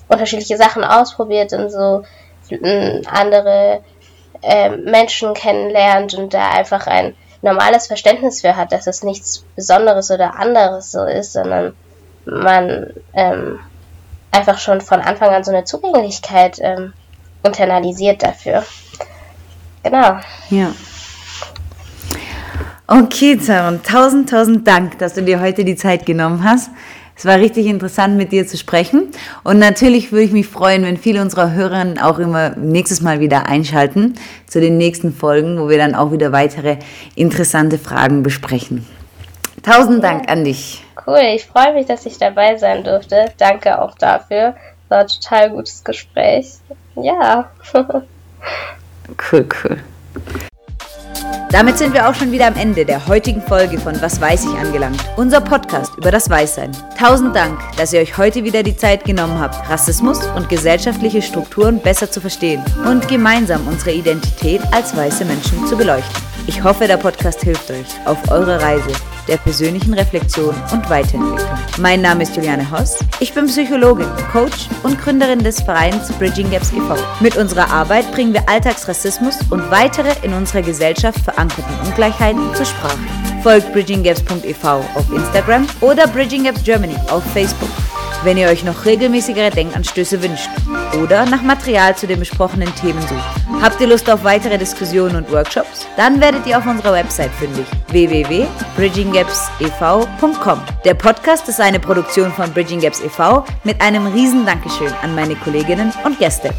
unterschiedliche 0.09 0.57
Sachen 0.57 0.83
ausprobiert 0.83 1.53
und 1.53 1.71
so 1.71 2.03
andere 3.07 3.81
äh, 4.43 4.71
Menschen 4.71 5.35
kennenlernt 5.35 6.15
und 6.15 6.35
da 6.35 6.51
einfach 6.51 6.87
ein 6.87 7.15
normales 7.43 7.87
Verständnis 7.87 8.41
für 8.43 8.57
hat, 8.57 8.73
dass 8.73 8.87
es 8.87 9.03
nichts 9.03 9.45
Besonderes 9.57 10.11
oder 10.11 10.39
anderes 10.39 10.93
so 10.93 11.05
ist, 11.05 11.33
sondern 11.33 11.75
man 12.25 12.93
ähm, 13.15 13.59
einfach 14.31 14.59
schon 14.59 14.81
von 14.81 15.01
Anfang 15.01 15.31
an 15.31 15.45
so 15.45 15.51
eine 15.51 15.65
Zugänglichkeit 15.65 16.59
ähm, 16.61 16.93
internalisiert 17.43 18.23
dafür. 18.23 18.65
Genau. 19.83 20.19
Ja. 20.51 20.73
Okay, 22.87 23.39
Zaron, 23.39 23.83
tausend, 23.83 24.29
tausend 24.29 24.67
Dank, 24.67 24.99
dass 24.99 25.15
du 25.15 25.23
dir 25.23 25.41
heute 25.41 25.65
die 25.65 25.77
Zeit 25.77 26.05
genommen 26.05 26.43
hast. 26.45 26.71
Es 27.21 27.27
war 27.27 27.37
richtig 27.37 27.67
interessant, 27.67 28.17
mit 28.17 28.33
dir 28.33 28.47
zu 28.47 28.57
sprechen. 28.57 29.11
Und 29.45 29.59
natürlich 29.59 30.11
würde 30.11 30.25
ich 30.25 30.33
mich 30.33 30.47
freuen, 30.47 30.85
wenn 30.85 30.97
viele 30.97 31.21
unserer 31.21 31.53
Hörerinnen 31.53 31.99
auch 31.99 32.19
immer 32.19 32.57
nächstes 32.57 33.03
Mal 33.03 33.21
wieder 33.21 33.47
einschalten 33.47 34.15
zu 34.47 34.59
den 34.59 34.79
nächsten 34.79 35.13
Folgen, 35.13 35.61
wo 35.61 35.69
wir 35.69 35.77
dann 35.77 35.95
auch 35.95 36.13
wieder 36.13 36.33
weitere 36.33 36.79
interessante 37.17 37.77
Fragen 37.77 38.23
besprechen. 38.23 38.87
Tausend 39.63 40.03
Dank 40.03 40.31
an 40.31 40.45
dich. 40.45 40.83
Cool, 41.07 41.21
ich 41.35 41.45
freue 41.45 41.75
mich, 41.75 41.85
dass 41.85 42.07
ich 42.07 42.17
dabei 42.17 42.57
sein 42.57 42.85
durfte. 42.85 43.27
Danke 43.37 43.83
auch 43.83 43.99
dafür. 43.99 44.55
War 44.89 45.01
ein 45.01 45.07
total 45.07 45.51
gutes 45.51 45.85
Gespräch. 45.85 46.55
Ja. 46.97 47.51
cool, 49.31 49.47
cool. 49.63 49.77
Damit 51.53 51.79
sind 51.79 51.95
wir 51.95 52.09
auch 52.09 52.15
schon 52.15 52.31
wieder 52.31 52.47
am 52.47 52.55
Ende 52.55 52.85
der 52.85 53.09
heutigen 53.09 53.43
Folge 53.43 53.77
von 53.77 54.01
Was 54.01 54.21
weiß 54.21 54.45
ich 54.45 54.57
angelangt. 54.57 55.05
Unser 55.17 55.41
Podcast 55.41 55.97
über 55.97 56.13
das 56.13 56.31
Weißsein. 56.31 56.71
Tausend 56.97 57.35
Dank, 57.35 57.59
dass 57.77 57.93
ihr 57.93 58.01
euch 58.01 58.17
heute 58.17 58.45
wieder 58.45 58.63
die 58.63 58.77
Zeit 58.77 59.05
genommen 59.05 59.41
habt, 59.41 59.69
Rassismus 59.69 60.25
und 60.37 60.49
gesellschaftliche 60.49 61.23
Strukturen 61.23 61.81
besser 61.81 62.09
zu 62.09 62.21
verstehen 62.21 62.63
und 62.87 63.09
gemeinsam 63.09 63.67
unsere 63.67 63.93
Identität 63.93 64.61
als 64.71 64.97
weiße 64.97 65.25
Menschen 65.25 65.67
zu 65.67 65.77
beleuchten. 65.77 66.23
Ich 66.47 66.63
hoffe, 66.63 66.87
der 66.87 66.97
Podcast 66.99 67.43
hilft 67.43 67.69
euch 67.71 67.87
auf 68.07 68.31
eurer 68.31 68.63
Reise 68.63 68.93
der 69.29 69.37
persönlichen 69.37 69.95
Reflexion 69.95 70.55
und 70.73 70.91
Weiterentwicklung. 70.91 71.49
Mein 71.79 72.03
Name 72.03 72.25
ist 72.25 72.35
Juliane 72.35 72.69
Hoss. 72.71 72.99
Ich 73.21 73.33
bin 73.33 73.47
Psychologin, 73.47 74.09
Coach 74.33 74.69
und 74.83 75.01
Gründerin 75.01 75.39
des 75.39 75.63
Vereins 75.63 76.11
Bridging 76.15 76.51
Gaps 76.51 76.73
e.V. 76.73 76.97
Mit 77.21 77.37
unserer 77.37 77.71
Arbeit 77.71 78.11
bringen 78.13 78.33
wir 78.33 78.49
Alltagsrassismus 78.49 79.39
und 79.51 79.71
weitere 79.71 80.11
in 80.23 80.33
unserer 80.33 80.63
Gesellschaft 80.63 81.25
verankerten 81.41 81.75
Ungleichheiten 81.87 82.55
zur 82.55 82.67
Sprache. 82.67 82.99
Folgt 83.43 83.73
bridginggaps.ev 83.73 84.65
auf 84.65 85.11
Instagram 85.11 85.67
oder 85.81 86.07
Bridging 86.09 86.45
Gaps 86.45 86.63
Germany 86.63 86.97
auf 87.11 87.25
Facebook 87.33 87.71
wenn 88.23 88.37
ihr 88.37 88.49
euch 88.49 88.65
noch 88.65 88.85
regelmäßigere 88.85 89.51
Denkanstöße 89.51 90.23
wünscht 90.23 90.51
oder 91.03 91.25
nach 91.25 91.41
Material 91.41 91.97
zu 91.97 92.07
den 92.07 92.19
besprochenen 92.19 92.69
Themen 92.75 93.01
sucht. 93.01 93.25
Habt 93.63 93.81
ihr 93.81 93.87
Lust 93.87 94.11
auf 94.11 94.25
weitere 94.25 94.59
Diskussionen 94.59 95.17
und 95.17 95.33
Workshops? 95.33 95.87
Dann 95.97 96.21
werdet 96.21 96.47
ihr 96.47 96.59
auf 96.59 96.67
unserer 96.67 96.93
Website 96.93 97.31
fündig 97.33 97.65
www.bridginggapsev.com. 97.89 100.61
Der 100.85 100.95
Podcast 100.95 101.49
ist 101.49 101.63
eine 101.63 101.81
Produktion 101.81 102.31
von 102.33 102.53
Bridging 102.53 102.81
Gaps 102.81 103.01
e.V. 103.01 103.47
mit 103.65 103.81
einem 103.81 104.07
riesen 104.09 104.45
Dankeschön 104.45 104.93
an 105.03 105.15
meine 105.15 105.37
Kolleginnen 105.37 105.91
und 106.05 106.19
Gäste. 106.19 106.51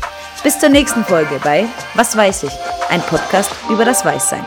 Bis 0.44 0.60
zur 0.60 0.70
nächsten 0.70 1.06
Folge 1.06 1.40
bei 1.44 1.66
Was 1.94 2.18
weiß 2.18 2.42
ich? 2.44 2.54
Ein 2.90 3.02
Podcast 3.02 3.52
über 3.70 3.86
das 3.86 4.04
Weißsein. 4.04 4.44